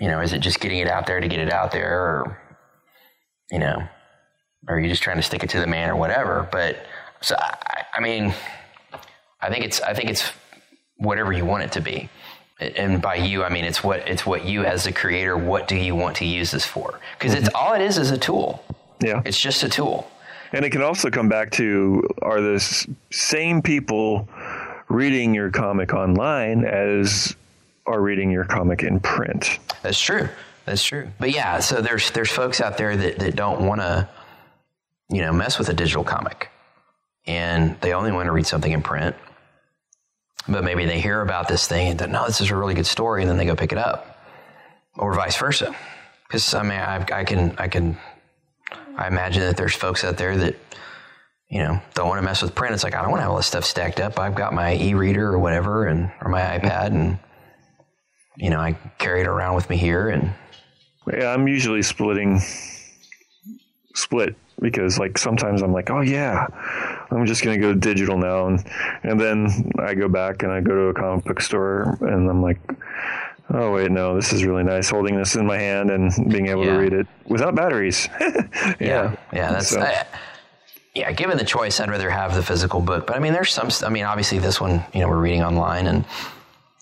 you 0.00 0.08
know, 0.08 0.20
is 0.20 0.32
it 0.32 0.38
just 0.40 0.60
getting 0.60 0.78
it 0.78 0.88
out 0.88 1.06
there 1.06 1.20
to 1.20 1.28
get 1.28 1.40
it 1.40 1.52
out 1.52 1.72
there, 1.72 1.92
or 1.92 2.38
you 3.50 3.58
know, 3.58 3.86
or 4.68 4.76
are 4.76 4.80
you 4.80 4.88
just 4.88 5.02
trying 5.02 5.16
to 5.16 5.22
stick 5.22 5.42
it 5.42 5.50
to 5.50 5.60
the 5.60 5.66
man 5.66 5.90
or 5.90 5.96
whatever? 5.96 6.48
But 6.50 6.78
so 7.20 7.36
I, 7.38 7.84
I 7.94 8.00
mean, 8.00 8.32
I 9.40 9.50
think 9.50 9.64
it's 9.64 9.80
I 9.82 9.92
think 9.92 10.08
it's 10.08 10.30
whatever 10.98 11.32
you 11.32 11.44
want 11.44 11.62
it 11.62 11.72
to 11.72 11.80
be. 11.80 12.08
And 12.60 13.00
by 13.00 13.16
you, 13.16 13.44
I 13.44 13.48
mean 13.48 13.64
it's 13.64 13.82
what 13.82 14.06
it's 14.08 14.26
what 14.26 14.44
you 14.44 14.64
as 14.64 14.86
a 14.86 14.92
creator. 14.92 15.36
What 15.36 15.68
do 15.68 15.76
you 15.76 15.94
want 15.94 16.16
to 16.16 16.24
use 16.24 16.50
this 16.50 16.66
for? 16.66 17.00
Because 17.18 17.34
it's 17.34 17.48
mm-hmm. 17.48 17.56
all 17.56 17.74
it 17.74 17.80
is 17.80 17.98
is 17.98 18.10
a 18.10 18.18
tool. 18.18 18.64
Yeah. 19.00 19.22
It's 19.24 19.38
just 19.38 19.62
a 19.62 19.68
tool. 19.68 20.10
And 20.52 20.64
it 20.64 20.70
can 20.70 20.82
also 20.82 21.10
come 21.10 21.28
back 21.28 21.50
to 21.52 22.02
are 22.22 22.40
the 22.40 22.58
same 23.10 23.62
people 23.62 24.28
reading 24.88 25.34
your 25.34 25.50
comic 25.50 25.92
online 25.92 26.64
as 26.64 27.36
are 27.86 28.00
reading 28.00 28.30
your 28.30 28.44
comic 28.44 28.82
in 28.82 29.00
print. 29.00 29.58
That's 29.82 30.00
true. 30.00 30.28
That's 30.64 30.82
true. 30.82 31.08
But 31.18 31.30
yeah, 31.30 31.60
so 31.60 31.80
there's 31.80 32.10
there's 32.10 32.30
folks 32.30 32.60
out 32.60 32.76
there 32.76 32.96
that, 32.96 33.18
that 33.20 33.36
don't 33.36 33.66
want 33.66 33.80
to, 33.80 34.08
you 35.08 35.22
know, 35.22 35.32
mess 35.32 35.58
with 35.58 35.68
a 35.70 35.74
digital 35.74 36.04
comic, 36.04 36.50
and 37.26 37.80
they 37.80 37.94
only 37.94 38.12
want 38.12 38.26
to 38.26 38.32
read 38.32 38.46
something 38.46 38.72
in 38.72 38.82
print. 38.82 39.16
But 40.48 40.64
maybe 40.64 40.86
they 40.86 41.00
hear 41.00 41.20
about 41.20 41.46
this 41.46 41.68
thing 41.68 41.88
and 41.88 41.98
think, 41.98 42.10
no, 42.10 42.26
this 42.26 42.40
is 42.40 42.50
a 42.50 42.56
really 42.56 42.74
good 42.74 42.86
story, 42.86 43.22
and 43.22 43.30
then 43.30 43.36
they 43.36 43.44
go 43.44 43.54
pick 43.54 43.72
it 43.72 43.78
up, 43.78 44.18
or 44.96 45.14
vice 45.14 45.36
versa. 45.36 45.74
Because 46.26 46.54
I 46.54 46.62
mean, 46.62 46.72
I, 46.72 47.04
I 47.12 47.24
can 47.24 47.54
I 47.58 47.68
can 47.68 47.98
I 48.96 49.06
imagine 49.06 49.42
that 49.42 49.56
there's 49.56 49.74
folks 49.74 50.04
out 50.04 50.16
there 50.16 50.36
that 50.38 50.56
you 51.50 51.58
know 51.58 51.80
don't 51.94 52.08
want 52.08 52.18
to 52.18 52.24
mess 52.24 52.42
with 52.42 52.54
print. 52.54 52.74
It's 52.74 52.84
like 52.84 52.94
I 52.94 53.02
don't 53.02 53.10
want 53.10 53.20
to 53.20 53.22
have 53.22 53.30
all 53.30 53.36
this 53.36 53.46
stuff 53.46 53.64
stacked 53.64 54.00
up. 54.00 54.18
I've 54.18 54.34
got 54.34 54.52
my 54.52 54.74
e-reader 54.74 55.26
or 55.26 55.38
whatever, 55.38 55.86
and 55.86 56.10
or 56.22 56.30
my 56.30 56.40
iPad, 56.40 56.88
and 56.88 57.18
you 58.36 58.50
know 58.50 58.58
I 58.58 58.72
carry 58.98 59.20
it 59.20 59.26
around 59.26 59.54
with 59.54 59.68
me 59.68 59.76
here, 59.76 60.08
and 60.08 60.32
Yeah, 61.12 61.32
I'm 61.32 61.46
usually 61.46 61.82
splitting 61.82 62.40
split 63.94 64.34
because 64.60 64.98
like 64.98 65.18
sometimes 65.18 65.62
I'm 65.62 65.72
like, 65.72 65.90
oh 65.90 66.00
yeah, 66.00 66.46
I'm 67.10 67.26
just 67.26 67.42
gonna 67.44 67.58
go 67.58 67.74
digital 67.74 68.18
now, 68.18 68.46
and 68.48 68.64
and 69.02 69.20
then 69.20 69.70
I 69.78 69.94
go 69.94 70.08
back 70.08 70.42
and 70.42 70.52
I 70.52 70.60
go 70.60 70.74
to 70.74 70.82
a 70.88 70.94
comic 70.94 71.24
book 71.24 71.40
store 71.40 71.96
and 72.00 72.28
I'm 72.28 72.42
like, 72.42 72.58
oh 73.50 73.72
wait, 73.72 73.90
no, 73.90 74.14
this 74.14 74.32
is 74.32 74.44
really 74.44 74.64
nice 74.64 74.90
holding 74.90 75.16
this 75.16 75.34
in 75.36 75.46
my 75.46 75.58
hand 75.58 75.90
and 75.90 76.12
being 76.30 76.48
able 76.48 76.64
Yeah. 76.64 76.72
to 76.74 76.78
read 76.78 76.92
it 76.92 77.06
without 77.26 77.54
batteries. 77.54 78.08
Yeah, 78.80 79.16
yeah, 79.32 79.52
that's. 79.52 79.68
So- 79.68 79.80
I, 79.80 80.04
yeah, 80.94 81.12
given 81.12 81.36
the 81.38 81.44
choice, 81.44 81.78
I'd 81.78 81.90
rather 81.90 82.10
have 82.10 82.34
the 82.34 82.42
physical 82.42 82.80
book. 82.80 83.06
But 83.06 83.14
I 83.16 83.20
mean, 83.20 83.32
there's 83.32 83.52
some. 83.52 83.68
I 83.84 83.88
mean, 83.88 84.04
obviously, 84.04 84.38
this 84.40 84.60
one, 84.60 84.82
you 84.92 85.00
know, 85.00 85.08
we're 85.08 85.20
reading 85.20 85.44
online, 85.44 85.86
and 85.86 86.04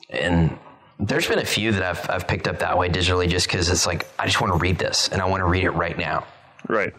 and 0.08 0.56
there's 0.98 1.26
been 1.28 1.40
a 1.40 1.44
few 1.44 1.72
that 1.72 1.82
I've 1.82 2.08
I've 2.08 2.26
picked 2.26 2.48
up 2.48 2.60
that 2.60 2.78
way 2.78 2.88
digitally, 2.88 3.28
just 3.28 3.46
because 3.46 3.68
it's 3.68 3.86
like 3.86 4.06
I 4.18 4.24
just 4.24 4.40
want 4.40 4.54
to 4.54 4.58
read 4.58 4.78
this, 4.78 5.08
and 5.08 5.20
I 5.20 5.26
want 5.26 5.42
to 5.42 5.46
read 5.46 5.64
it 5.64 5.70
right 5.72 5.98
now. 5.98 6.24
right. 6.68 6.94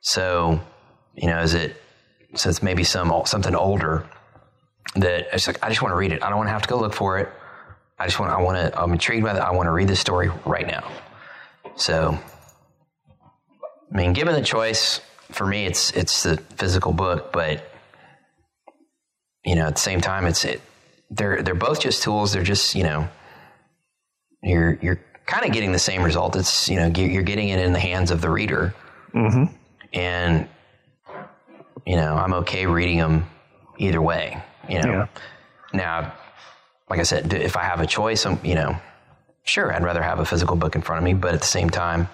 So, 0.00 0.60
you 1.14 1.28
know, 1.28 1.40
is 1.40 1.54
it 1.54 1.76
so 2.34 2.48
it's 2.48 2.62
maybe 2.62 2.84
some 2.84 3.12
something 3.26 3.54
older 3.54 4.06
that 4.96 5.28
it's 5.32 5.46
like 5.46 5.62
I 5.62 5.68
just 5.68 5.82
want 5.82 5.92
to 5.92 5.96
read 5.96 6.12
it. 6.12 6.22
I 6.22 6.28
don't 6.28 6.38
want 6.38 6.48
to 6.48 6.52
have 6.52 6.62
to 6.62 6.68
go 6.68 6.78
look 6.78 6.94
for 6.94 7.18
it. 7.18 7.28
I 7.98 8.06
just 8.06 8.18
want 8.18 8.32
I 8.32 8.40
want 8.40 8.56
to 8.56 8.80
I'm 8.80 8.92
intrigued 8.92 9.24
by 9.24 9.34
that. 9.34 9.42
I 9.42 9.50
want 9.50 9.66
to 9.66 9.72
read 9.72 9.88
this 9.88 10.00
story 10.00 10.30
right 10.44 10.66
now. 10.66 10.90
So, 11.76 12.18
I 13.92 13.96
mean, 13.96 14.12
given 14.12 14.34
the 14.34 14.42
choice, 14.42 15.00
for 15.30 15.46
me, 15.46 15.66
it's 15.66 15.90
it's 15.92 16.22
the 16.22 16.36
physical 16.56 16.92
book, 16.92 17.32
but 17.32 17.70
you 19.44 19.54
know, 19.54 19.66
at 19.66 19.74
the 19.74 19.80
same 19.80 20.00
time, 20.00 20.26
it's 20.26 20.44
it. 20.44 20.60
They're 21.10 21.42
they're 21.42 21.54
both 21.54 21.80
just 21.80 22.02
tools. 22.02 22.32
They're 22.32 22.42
just 22.42 22.74
you 22.74 22.84
know, 22.84 23.08
you're 24.42 24.78
you're 24.80 25.00
kind 25.26 25.44
of 25.44 25.52
getting 25.52 25.72
the 25.72 25.78
same 25.78 26.02
result. 26.02 26.36
It's 26.36 26.68
you 26.68 26.76
know, 26.76 26.86
you're 26.86 27.22
getting 27.22 27.48
it 27.48 27.58
in 27.58 27.72
the 27.72 27.80
hands 27.80 28.10
of 28.10 28.20
the 28.20 28.30
reader 28.30 28.74
mm-hmm. 29.14 29.54
And 29.92 30.48
you 31.86 31.96
know 31.96 32.14
i'm 32.14 32.32
okay 32.34 32.66
reading 32.66 32.98
them 32.98 33.26
either 33.78 34.00
way 34.00 34.42
you 34.68 34.80
know 34.82 34.90
Yeah. 34.92 35.06
now 35.72 36.12
like 36.88 37.00
i 37.00 37.02
said 37.02 37.32
if 37.32 37.56
i 37.56 37.62
have 37.62 37.80
a 37.80 37.86
choice 37.86 38.26
i'm 38.26 38.38
you 38.44 38.54
know 38.54 38.76
sure 39.44 39.72
i'd 39.74 39.82
rather 39.82 40.02
have 40.02 40.18
a 40.20 40.24
physical 40.24 40.56
book 40.56 40.74
in 40.74 40.82
front 40.82 40.98
of 40.98 41.04
me 41.04 41.14
but 41.14 41.34
at 41.34 41.40
the 41.40 41.46
same 41.46 41.70
time 41.70 42.08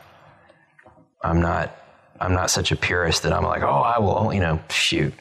i'm 1.22 1.40
not 1.40 1.76
i'm 2.20 2.32
not 2.32 2.50
such 2.50 2.72
a 2.72 2.76
purist 2.76 3.22
that 3.24 3.32
i'm 3.32 3.44
like 3.44 3.62
oh 3.62 3.80
i 3.80 3.98
will 3.98 4.32
you 4.32 4.40
know 4.40 4.58
shoot 4.70 5.12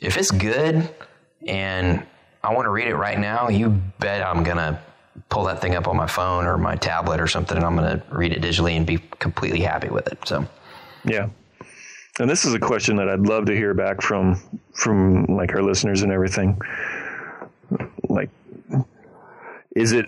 if 0.00 0.16
it's 0.16 0.30
good 0.30 0.88
and 1.46 2.04
i 2.42 2.52
want 2.52 2.66
to 2.66 2.70
read 2.70 2.88
it 2.88 2.96
right 2.96 3.18
now 3.18 3.48
you 3.48 3.70
bet 3.98 4.22
i'm 4.26 4.42
gonna 4.42 4.80
pull 5.28 5.44
that 5.44 5.60
thing 5.60 5.74
up 5.74 5.86
on 5.88 5.96
my 5.96 6.06
phone 6.06 6.46
or 6.46 6.58
my 6.58 6.74
tablet 6.76 7.20
or 7.20 7.26
something 7.26 7.56
and 7.56 7.64
i'm 7.66 7.76
gonna 7.76 8.02
read 8.10 8.32
it 8.32 8.40
digitally 8.42 8.76
and 8.76 8.86
be 8.86 8.98
completely 9.18 9.60
happy 9.60 9.88
with 9.88 10.06
it 10.08 10.18
so 10.26 10.46
Yeah. 11.04 11.28
And 12.18 12.30
this 12.30 12.44
is 12.44 12.54
a 12.54 12.58
question 12.58 12.96
that 12.96 13.08
I'd 13.08 13.20
love 13.20 13.46
to 13.46 13.54
hear 13.54 13.74
back 13.74 14.00
from 14.00 14.40
from 14.72 15.24
like 15.26 15.54
our 15.54 15.62
listeners 15.62 16.02
and 16.02 16.12
everything. 16.12 16.60
Like 18.08 18.30
is 19.76 19.92
it 19.92 20.06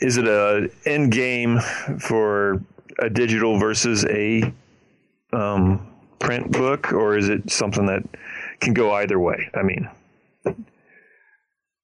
is 0.00 0.16
it 0.16 0.26
a 0.26 0.68
end 0.84 1.12
game 1.12 1.60
for 2.00 2.60
a 2.98 3.08
digital 3.08 3.58
versus 3.58 4.04
a 4.06 4.52
um, 5.32 5.86
print 6.18 6.50
book 6.50 6.92
or 6.92 7.16
is 7.16 7.28
it 7.28 7.50
something 7.50 7.86
that 7.86 8.02
can 8.60 8.74
go 8.74 8.92
either 8.92 9.18
way? 9.18 9.48
I 9.54 9.62
mean, 9.62 9.88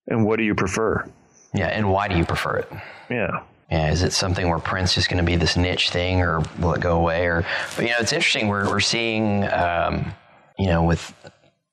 and 0.08 0.26
what 0.26 0.36
do 0.36 0.42
you 0.42 0.54
prefer? 0.54 1.08
Yeah, 1.54 1.68
and 1.68 1.90
why 1.90 2.08
do 2.08 2.16
you 2.16 2.24
prefer 2.24 2.56
it? 2.56 2.72
Yeah. 3.08 3.42
Yeah, 3.70 3.92
is 3.92 4.02
it 4.02 4.12
something 4.12 4.48
where 4.48 4.58
print's 4.58 4.94
just 4.94 5.08
going 5.08 5.24
to 5.24 5.24
be 5.24 5.36
this 5.36 5.56
niche 5.56 5.90
thing, 5.90 6.22
or 6.22 6.42
will 6.58 6.74
it 6.74 6.80
go 6.80 6.96
away? 6.98 7.26
Or, 7.26 7.46
but 7.76 7.84
you 7.84 7.90
know, 7.90 7.98
it's 8.00 8.12
interesting. 8.12 8.48
We're 8.48 8.68
we're 8.68 8.80
seeing, 8.80 9.44
um, 9.44 10.12
you 10.58 10.66
know, 10.66 10.82
with 10.82 11.14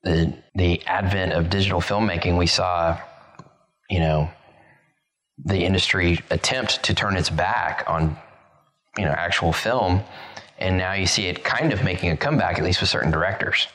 the 0.03 0.31
the 0.53 0.85
advent 0.85 1.33
of 1.33 1.49
digital 1.49 1.81
filmmaking, 1.81 2.37
we 2.37 2.45
saw, 2.45 2.99
you 3.89 3.99
know, 3.99 4.29
the 5.43 5.63
industry 5.63 6.19
attempt 6.29 6.83
to 6.83 6.93
turn 6.93 7.17
its 7.17 7.31
back 7.31 7.83
on, 7.87 8.15
you 8.95 9.05
know, 9.05 9.11
actual 9.11 9.51
film, 9.51 10.01
and 10.59 10.77
now 10.77 10.93
you 10.93 11.07
see 11.07 11.25
it 11.25 11.43
kind 11.43 11.73
of 11.73 11.83
making 11.83 12.11
a 12.11 12.17
comeback, 12.17 12.59
at 12.59 12.63
least 12.63 12.79
with 12.79 12.91
certain 12.91 13.09
directors, 13.09 13.67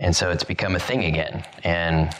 and 0.00 0.14
so 0.14 0.30
it's 0.30 0.44
become 0.44 0.74
a 0.74 0.80
thing 0.80 1.04
again, 1.04 1.44
and 1.62 2.12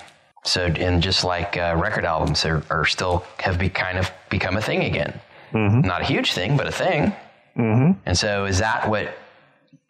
so, 0.45 0.67
and 0.67 1.03
just 1.03 1.23
like 1.25 1.57
uh, 1.57 1.75
record 1.79 2.05
albums 2.05 2.45
are, 2.45 2.63
are 2.69 2.85
still 2.85 3.25
have 3.39 3.59
be 3.59 3.69
kind 3.69 3.99
of 3.99 4.11
become 4.29 4.57
a 4.57 4.61
thing 4.63 4.85
again. 4.85 5.21
Not 5.83 6.03
a 6.03 6.05
huge 6.05 6.33
thing, 6.33 6.57
but 6.57 6.67
a 6.67 6.73
thing. 6.73 7.13
And 8.07 8.19
so, 8.19 8.47
is 8.47 8.59
that 8.59 8.89
what 8.89 9.15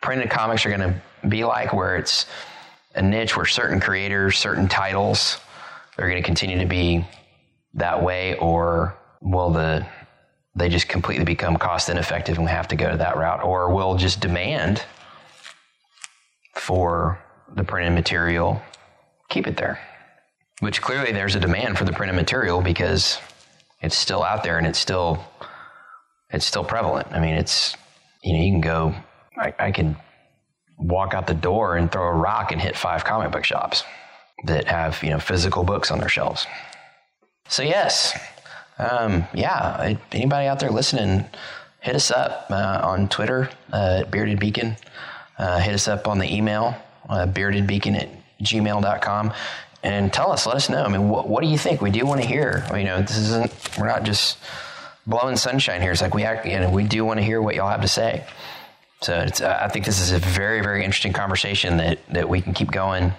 printed 0.00 0.28
comics 0.30 0.66
are 0.66 0.68
going 0.76 0.80
to 0.80 1.28
be 1.28 1.44
like? 1.44 1.72
Where 1.72 1.96
it's 1.96 2.26
a 2.94 3.02
niche 3.02 3.36
where 3.36 3.46
certain 3.46 3.80
creators, 3.80 4.36
certain 4.36 4.68
titles 4.68 5.38
are 5.98 6.08
going 6.08 6.20
to 6.20 6.26
continue 6.26 6.58
to 6.58 6.66
be 6.66 7.06
that 7.74 8.02
way, 8.02 8.36
or 8.38 8.94
will 9.20 9.50
the 9.50 9.86
they 10.54 10.68
just 10.68 10.86
completely 10.88 11.24
become 11.24 11.56
cost 11.56 11.88
ineffective 11.88 12.36
and 12.36 12.44
we 12.44 12.50
have 12.50 12.68
to 12.68 12.76
go 12.76 12.90
to 12.90 12.98
that 12.98 13.16
route, 13.16 13.42
or 13.42 13.72
will 13.72 13.96
just 13.96 14.20
demand 14.20 14.84
for 16.54 17.18
the 17.54 17.64
printed 17.64 17.94
material 17.94 18.60
keep 19.30 19.46
it 19.46 19.56
there? 19.56 19.78
Which 20.62 20.80
clearly 20.80 21.10
there's 21.10 21.34
a 21.34 21.40
demand 21.40 21.76
for 21.76 21.84
the 21.84 21.92
printed 21.92 22.14
material 22.14 22.60
because 22.60 23.18
it's 23.80 23.98
still 23.98 24.22
out 24.22 24.44
there 24.44 24.58
and 24.58 24.66
it's 24.66 24.78
still 24.78 25.24
it's 26.30 26.46
still 26.46 26.62
prevalent. 26.62 27.08
I 27.10 27.18
mean, 27.18 27.34
it's 27.34 27.76
you 28.22 28.32
know 28.32 28.44
you 28.44 28.52
can 28.52 28.60
go. 28.60 28.94
I, 29.36 29.52
I 29.58 29.72
can 29.72 29.96
walk 30.78 31.14
out 31.14 31.26
the 31.26 31.34
door 31.34 31.76
and 31.76 31.90
throw 31.90 32.06
a 32.06 32.12
rock 32.12 32.52
and 32.52 32.60
hit 32.60 32.76
five 32.76 33.04
comic 33.04 33.32
book 33.32 33.42
shops 33.44 33.82
that 34.44 34.68
have 34.68 35.02
you 35.02 35.10
know 35.10 35.18
physical 35.18 35.64
books 35.64 35.90
on 35.90 35.98
their 35.98 36.08
shelves. 36.08 36.46
So 37.48 37.64
yes, 37.64 38.16
um, 38.78 39.24
yeah. 39.34 39.96
Anybody 40.12 40.46
out 40.46 40.60
there 40.60 40.70
listening, 40.70 41.24
hit 41.80 41.96
us 41.96 42.12
up 42.12 42.46
uh, 42.50 42.82
on 42.84 43.08
Twitter 43.08 43.50
uh, 43.72 44.02
at 44.02 44.12
Bearded 44.12 44.38
Beacon. 44.38 44.76
Uh, 45.40 45.58
hit 45.58 45.74
us 45.74 45.88
up 45.88 46.06
on 46.06 46.20
the 46.20 46.32
email 46.32 46.76
uh, 47.08 47.26
beardedbeacon 47.26 48.00
at 48.00 48.08
gmail.com 48.40 49.32
and 49.82 50.12
tell 50.12 50.30
us. 50.30 50.46
Let 50.46 50.56
us 50.56 50.68
know. 50.68 50.82
I 50.84 50.88
mean, 50.88 51.08
what, 51.08 51.28
what 51.28 51.42
do 51.42 51.48
you 51.48 51.58
think? 51.58 51.80
We 51.80 51.90
do 51.90 52.06
want 52.06 52.20
to 52.20 52.26
hear. 52.26 52.64
You 52.74 52.84
know, 52.84 53.00
this 53.00 53.16
isn't. 53.16 53.78
We're 53.78 53.88
not 53.88 54.04
just 54.04 54.38
blowing 55.06 55.36
sunshine 55.36 55.80
here. 55.80 55.92
It's 55.92 56.02
like 56.02 56.14
we 56.14 56.24
act. 56.24 56.46
You 56.46 56.60
know, 56.60 56.70
we 56.70 56.84
do 56.84 57.04
want 57.04 57.18
to 57.18 57.24
hear 57.24 57.42
what 57.42 57.54
y'all 57.54 57.68
have 57.68 57.82
to 57.82 57.88
say. 57.88 58.24
So 59.02 59.18
it's, 59.18 59.40
uh, 59.40 59.58
I 59.60 59.68
think 59.68 59.84
this 59.84 60.00
is 60.00 60.12
a 60.12 60.18
very, 60.18 60.60
very 60.60 60.84
interesting 60.84 61.12
conversation 61.12 61.78
that, 61.78 61.98
that 62.10 62.28
we 62.28 62.40
can 62.40 62.54
keep 62.54 62.70
going, 62.70 63.12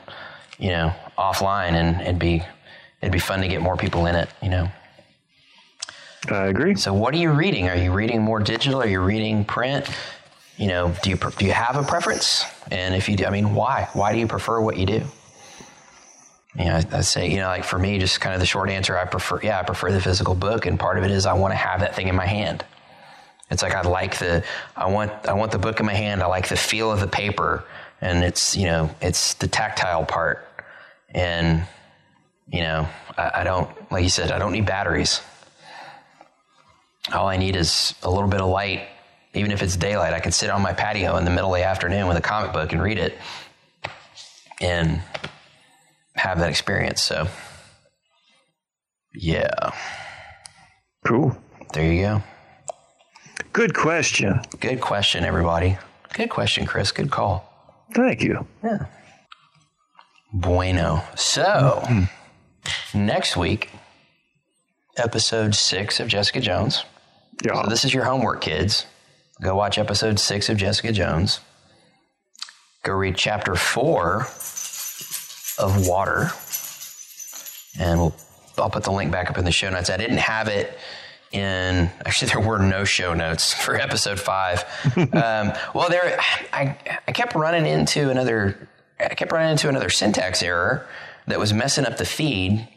you 0.58 0.70
know, 0.70 0.94
offline, 1.18 1.74
and 1.74 2.02
it'd 2.02 2.20
be 2.20 2.42
it'd 3.02 3.12
be 3.12 3.20
fun 3.20 3.42
to 3.42 3.50
get 3.50 3.62
more 3.62 3.76
people 3.76 4.06
in 4.06 4.16
it, 4.16 4.30
you 4.42 4.50
know. 4.50 4.70
I 6.30 6.46
agree. 6.46 6.76
So, 6.76 6.94
what 6.94 7.14
are 7.14 7.18
you 7.18 7.32
reading? 7.32 7.68
Are 7.68 7.76
you 7.76 7.92
reading 7.92 8.22
more 8.22 8.40
digital? 8.40 8.82
Are 8.82 8.88
you 8.88 9.02
reading 9.02 9.44
print? 9.44 9.90
You 10.58 10.68
know, 10.68 10.96
do 11.04 11.10
you 11.10 11.18
do 11.18 11.46
you 11.46 11.52
have 11.52 11.76
a 11.76 11.84
preference? 11.84 12.46
And 12.72 12.96
if 12.96 13.10
you 13.10 13.18
do, 13.18 13.26
I 13.26 13.30
mean, 13.30 13.54
why? 13.54 13.90
Why 13.92 14.14
do 14.14 14.20
you 14.20 14.28
prefer 14.28 14.62
what 14.62 14.78
you 14.78 14.86
do? 14.86 15.04
You 16.58 16.66
know, 16.66 16.76
I, 16.76 16.98
I 16.98 17.02
say, 17.02 17.30
you 17.32 17.38
know, 17.38 17.48
like 17.48 17.64
for 17.64 17.80
me, 17.80 17.98
just 17.98 18.22
kind 18.22 18.34
of 18.34 18.40
the 18.40 18.46
short 18.46 18.70
answer, 18.70 18.98
I 18.98 19.06
prefer, 19.06 19.40
yeah, 19.42 19.60
I 19.60 19.64
prefer 19.64 19.92
the 19.92 20.02
physical 20.02 20.36
book, 20.36 20.66
and 20.66 20.80
part 20.80 20.98
of 20.98 21.04
it 21.04 21.12
is 21.12 21.26
I 21.26 21.34
want 21.34 21.52
to 21.52 21.58
have 21.58 21.80
that 21.80 21.96
thing 21.96 22.08
in 22.08 22.16
my 22.16 22.28
hand. 22.28 22.64
It's 23.50 23.64
like 23.64 23.74
I 23.74 23.82
like 23.82 24.18
the, 24.20 24.44
I 24.76 24.88
want, 24.88 25.12
I 25.28 25.34
want 25.34 25.52
the 25.52 25.60
book 25.60 25.80
in 25.80 25.86
my 25.86 25.94
hand. 25.94 26.22
I 26.22 26.28
like 26.28 26.48
the 26.48 26.56
feel 26.56 26.92
of 26.92 27.00
the 27.00 27.08
paper, 27.08 27.64
and 28.02 28.24
it's, 28.24 28.56
you 28.56 28.66
know, 28.66 28.90
it's 29.02 29.34
the 29.36 29.48
tactile 29.48 30.06
part, 30.06 30.48
and 31.10 31.64
you 32.52 32.62
know, 32.62 32.88
I, 33.18 33.32
I 33.36 33.44
don't, 33.44 33.70
like 33.92 34.04
you 34.04 34.10
said, 34.10 34.32
I 34.32 34.38
don't 34.38 34.52
need 34.52 34.66
batteries 34.66 35.22
all 37.12 37.28
I 37.28 37.38
need 37.38 37.56
is 37.56 37.96
a 38.04 38.10
little 38.10 38.30
bit 38.30 38.40
of 38.40 38.50
light. 38.50 38.88
Even 39.34 39.52
if 39.52 39.62
it's 39.64 39.76
daylight, 39.76 40.14
I 40.14 40.20
can 40.20 40.32
sit 40.32 40.50
on 40.50 40.62
my 40.62 40.74
patio 40.74 41.18
in 41.18 41.26
the 41.26 41.32
middle 41.32 41.54
of 41.54 41.60
the 41.60 41.66
afternoon 41.66 42.08
with 42.08 42.18
a 42.18 42.22
comic 42.22 42.54
book 42.54 42.72
and 42.72 42.82
read 42.82 43.00
it 43.00 43.18
and 44.62 45.02
have 46.16 46.40
that 46.40 46.50
experience. 46.50 47.02
So, 47.02 47.28
yeah, 49.14 49.72
Cool. 51.06 51.36
there 51.74 51.92
you 51.92 52.02
go. 52.02 52.24
Good 53.52 53.74
question. 53.76 54.42
Good 54.60 54.82
question, 54.82 55.24
everybody. 55.26 55.78
Good 56.14 56.30
question, 56.30 56.66
Chris. 56.66 56.92
Good 56.92 57.12
call. 57.12 57.50
Thank 57.94 58.24
you. 58.24 58.48
Yeah. 58.64 58.86
Bueno. 60.34 61.04
So, 61.16 61.82
mm-hmm. 61.84 63.06
next 63.06 63.38
week, 63.38 63.70
episode 64.98 65.54
six 65.56 66.00
of 66.00 66.08
Jessica 66.08 66.40
Jones. 66.40 66.86
Yeah. 67.44 67.64
So 67.64 67.70
this 67.70 67.86
is 67.86 67.94
your 67.94 68.06
homework, 68.06 68.42
kids. 68.42 68.86
Go 69.42 69.56
watch 69.56 69.78
episode 69.78 70.20
six 70.20 70.50
of 70.50 70.58
Jessica 70.58 70.92
Jones. 70.92 71.40
Go 72.84 72.94
read 72.94 73.16
chapter 73.16 73.56
four 73.56 74.28
of 75.58 75.88
Water, 75.88 76.32
and 77.80 78.00
we'll. 78.00 78.16
I'll 78.56 78.70
put 78.70 78.84
the 78.84 78.92
link 78.92 79.12
back 79.12 79.32
up 79.32 79.40
in 79.40 79.46
the 79.46 79.52
show 79.52 79.72
notes. 79.72 79.90
I 79.90 79.98
didn't 79.98 80.18
have 80.18 80.48
it 80.48 80.78
in 81.34 81.90
actually 82.06 82.28
there 82.34 82.40
were 82.40 82.60
no 82.60 82.86
show 82.86 83.14
notes 83.14 83.54
for 83.54 83.76
episode 83.76 84.20
five. 84.20 84.64
um, 84.96 85.52
well, 85.74 85.90
there 85.90 86.20
I 86.54 86.78
I 87.08 87.12
kept 87.12 87.36
running 87.36 87.66
into 87.66 88.10
another 88.10 88.70
I 89.00 89.16
kept 89.16 89.32
running 89.32 89.52
into 89.52 89.68
another 89.70 89.90
syntax 89.90 90.42
error 90.42 90.88
that 91.28 91.40
was 91.40 91.52
messing 91.52 91.86
up 91.86 91.98
the 91.98 92.06
feed. 92.06 92.68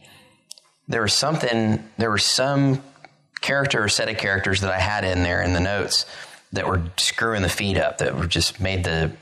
There 0.88 1.02
was 1.02 1.12
something 1.12 1.88
there 1.98 2.10
was 2.10 2.24
some 2.24 2.82
character 3.40 3.84
or 3.84 3.88
set 3.88 4.08
of 4.08 4.16
characters 4.16 4.62
that 4.62 4.72
I 4.72 4.78
had 4.78 5.04
in 5.04 5.22
there 5.22 5.42
in 5.42 5.52
the 5.52 5.60
notes 5.60 6.06
that 6.52 6.66
were 6.66 6.82
screwing 6.96 7.42
the 7.42 7.48
feed 7.48 7.76
up 7.76 7.98
that 7.98 8.16
were 8.16 8.26
just 8.26 8.60
made 8.60 8.84
the 8.84 9.12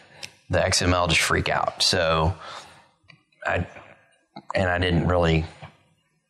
the 0.50 0.60
XML 0.60 1.08
just 1.08 1.20
freak 1.20 1.48
out. 1.48 1.82
So 1.82 2.34
I 3.46 3.66
and 4.54 4.68
I 4.68 4.78
didn't 4.78 5.06
really 5.06 5.44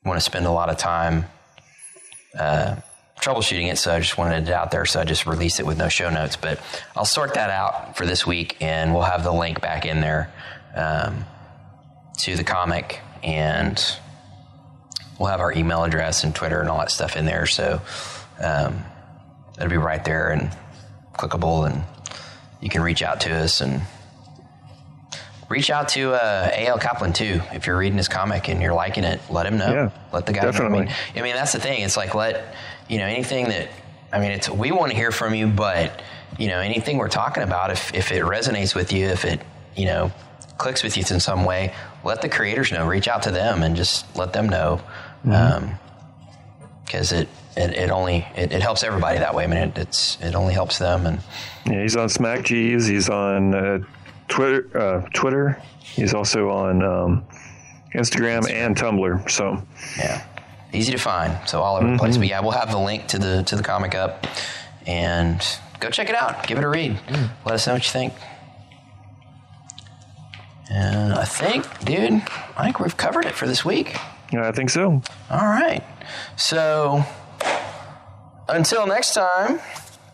want 0.05 0.17
to 0.19 0.21
spend 0.21 0.47
a 0.47 0.51
lot 0.51 0.69
of 0.69 0.77
time 0.77 1.25
uh, 2.39 2.77
troubleshooting 3.21 3.71
it, 3.71 3.79
so 3.79 3.95
I 3.95 4.01
just 4.01 4.19
wanted 4.19 4.49
it 4.49 4.53
out 4.53 4.71
there. 4.71 4.85
So 4.85 5.01
I 5.01 5.05
just 5.05 5.27
released 5.27 5.61
it 5.61 5.67
with 5.67 5.79
no 5.79 5.89
show 5.89 6.11
notes. 6.11 6.37
But 6.37 6.61
I'll 6.97 7.05
sort 7.05 7.35
that 7.35 7.51
out 7.51 7.97
for 7.97 8.07
this 8.07 8.27
week, 8.27 8.57
and 8.61 8.93
we'll 8.93 9.03
have 9.03 9.25
the 9.25 9.33
link 9.33 9.61
back 9.61 9.87
in 9.87 10.01
there 10.01 10.33
um, 10.75 11.25
to 12.19 12.37
the 12.37 12.45
comic, 12.45 13.01
and 13.23 13.83
we'll 15.19 15.31
have 15.31 15.41
our 15.41 15.53
email 15.53 15.85
address 15.85 16.25
and 16.25 16.35
Twitter 16.35 16.61
and 16.61 16.69
all 16.69 16.79
that 16.79 16.91
stuff 16.91 17.17
in 17.17 17.25
there. 17.25 17.47
So 17.47 17.81
um, 18.43 18.85
it'll 19.57 19.71
be 19.71 19.77
right 19.77 20.05
there 20.05 20.31
and 20.31 20.51
clickable, 21.15 21.71
and 21.71 21.83
you 22.61 22.69
can 22.69 22.83
reach 22.83 23.03
out 23.03 23.21
to 23.23 23.35
us 23.35 23.61
and 23.61 23.83
reach 25.49 25.71
out 25.71 25.89
to 25.91 26.13
uh, 26.13 26.51
AL 26.53 26.79
Kaplan 26.79 27.13
too. 27.13 27.41
If 27.53 27.67
you're 27.67 27.79
reading 27.79 27.99
his 27.99 28.09
comic 28.09 28.49
and 28.49 28.61
you're 28.63 28.75
liking 28.75 29.05
it, 29.05 29.21
let 29.31 29.47
him 29.47 29.59
know. 29.59 29.73
Yeah, 29.73 29.91
let 30.13 30.27
the 30.27 30.33
guy 30.33 30.43
definitely. 30.43 30.71
know. 30.71 30.85
I 30.85 30.85
mean, 30.85 30.95
I 31.17 31.23
mean, 31.23 31.35
that's 31.35 31.53
the 31.53 31.61
thing. 31.61 31.83
It's 31.83 31.97
like 31.97 32.15
let 32.15 32.55
you 32.89 32.99
know 32.99 33.07
anything 33.07 33.49
that 33.49 33.69
I 34.13 34.21
mean, 34.21 34.31
it's 34.31 34.49
we 34.49 34.71
want 34.71 34.93
to 34.93 34.97
hear 34.97 35.11
from 35.11 35.35
you, 35.35 35.49
but 35.49 36.01
you 36.39 36.49
know 36.49 36.61
anything 36.61 36.99
we're 36.99 37.09
talking 37.09 37.43
about, 37.43 37.71
if 37.71 37.95
if 37.95 38.13
it 38.13 38.23
resonates 38.23 38.75
with 38.75 38.93
you, 38.93 39.07
if 39.07 39.25
it 39.25 39.41
you 39.77 39.87
know 39.87 40.13
clicks 40.57 40.83
with 40.83 40.97
you 40.97 41.05
in 41.11 41.21
some 41.21 41.45
way, 41.45 41.75
let 42.05 42.23
the 42.23 42.29
creators 42.29 42.71
know. 42.71 42.87
Reach 42.87 43.09
out 43.09 43.25
to 43.25 43.31
them 43.31 43.63
and 43.63 43.77
just 43.77 44.17
let 44.17 44.33
them 44.33 44.49
know. 44.49 44.81
Because 46.85 47.13
it, 47.13 47.29
it, 47.57 47.71
it 47.71 47.91
only 47.91 48.27
it, 48.37 48.53
it 48.53 48.63
helps 48.63 48.85
everybody 48.85 49.19
that 49.19 49.35
way. 49.35 49.45
I 49.45 49.47
mean, 49.47 49.59
it, 49.59 49.79
it's 49.79 50.19
it 50.21 50.35
only 50.35 50.55
helps 50.55 50.79
them, 50.79 51.07
and 51.07 51.21
Yeah, 51.67 51.83
he's 51.83 51.97
on 51.97 52.09
Smack 52.09 52.45
Jeeves. 52.45 52.87
He's 52.87 53.09
on 53.09 53.55
uh, 53.55 53.79
Twitter. 54.29 54.68
Uh, 54.77 55.09
Twitter. 55.14 55.61
He's 55.81 56.14
also 56.14 56.51
on 56.51 56.83
um, 56.83 57.25
Instagram 57.95 58.51
and 58.51 58.77
Tumblr. 58.77 59.31
So 59.31 59.62
Yeah, 59.99 60.25
easy 60.72 60.93
to 60.93 60.99
find. 60.99 61.37
So 61.49 61.61
all 61.61 61.77
over 61.77 61.91
the 61.91 61.99
place. 61.99 62.16
But 62.16 62.27
yeah, 62.29 62.41
we'll 62.41 62.51
have 62.53 62.70
the 62.70 62.79
link 62.79 63.07
to 63.09 63.18
the 63.18 63.43
to 63.45 63.57
the 63.57 63.62
comic 63.62 63.95
up, 63.95 64.27
and 64.87 65.41
go 65.81 65.91
check 65.91 66.09
it 66.09 66.16
out. 66.16 66.47
Give 66.47 66.59
it 66.59 66.64
a 66.64 66.68
read. 66.68 66.99
Let 67.45 67.55
us 67.55 67.66
know 67.66 67.75
what 67.75 67.85
you 67.85 67.91
think. 67.91 68.12
And 70.70 71.12
I 71.12 71.25
think, 71.25 71.85
dude, 71.85 72.22
I 72.57 72.64
think 72.64 72.81
we've 72.81 72.97
covered 72.97 73.27
it 73.27 73.35
for 73.35 73.47
this 73.47 73.64
week. 73.64 73.97
yeah, 74.33 74.49
I 74.49 74.53
think 74.53 74.70
so. 74.70 75.03
All 75.31 75.47
right. 75.47 75.85
So 76.37 77.05
until 78.49 78.87
next 78.87 79.12
time, 79.14 79.61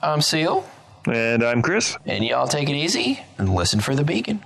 I'm 0.03 0.21
Seal, 0.21 0.69
And 1.11 1.43
I'm 1.43 1.61
Chris. 1.63 1.97
and 2.07 2.25
y'all 2.25 2.47
take 2.47 2.69
it 2.69 2.75
easy 2.77 3.21
and 3.37 3.55
listen 3.55 3.81
for 3.81 3.95
the 3.95 4.05
beacon. 4.05 4.43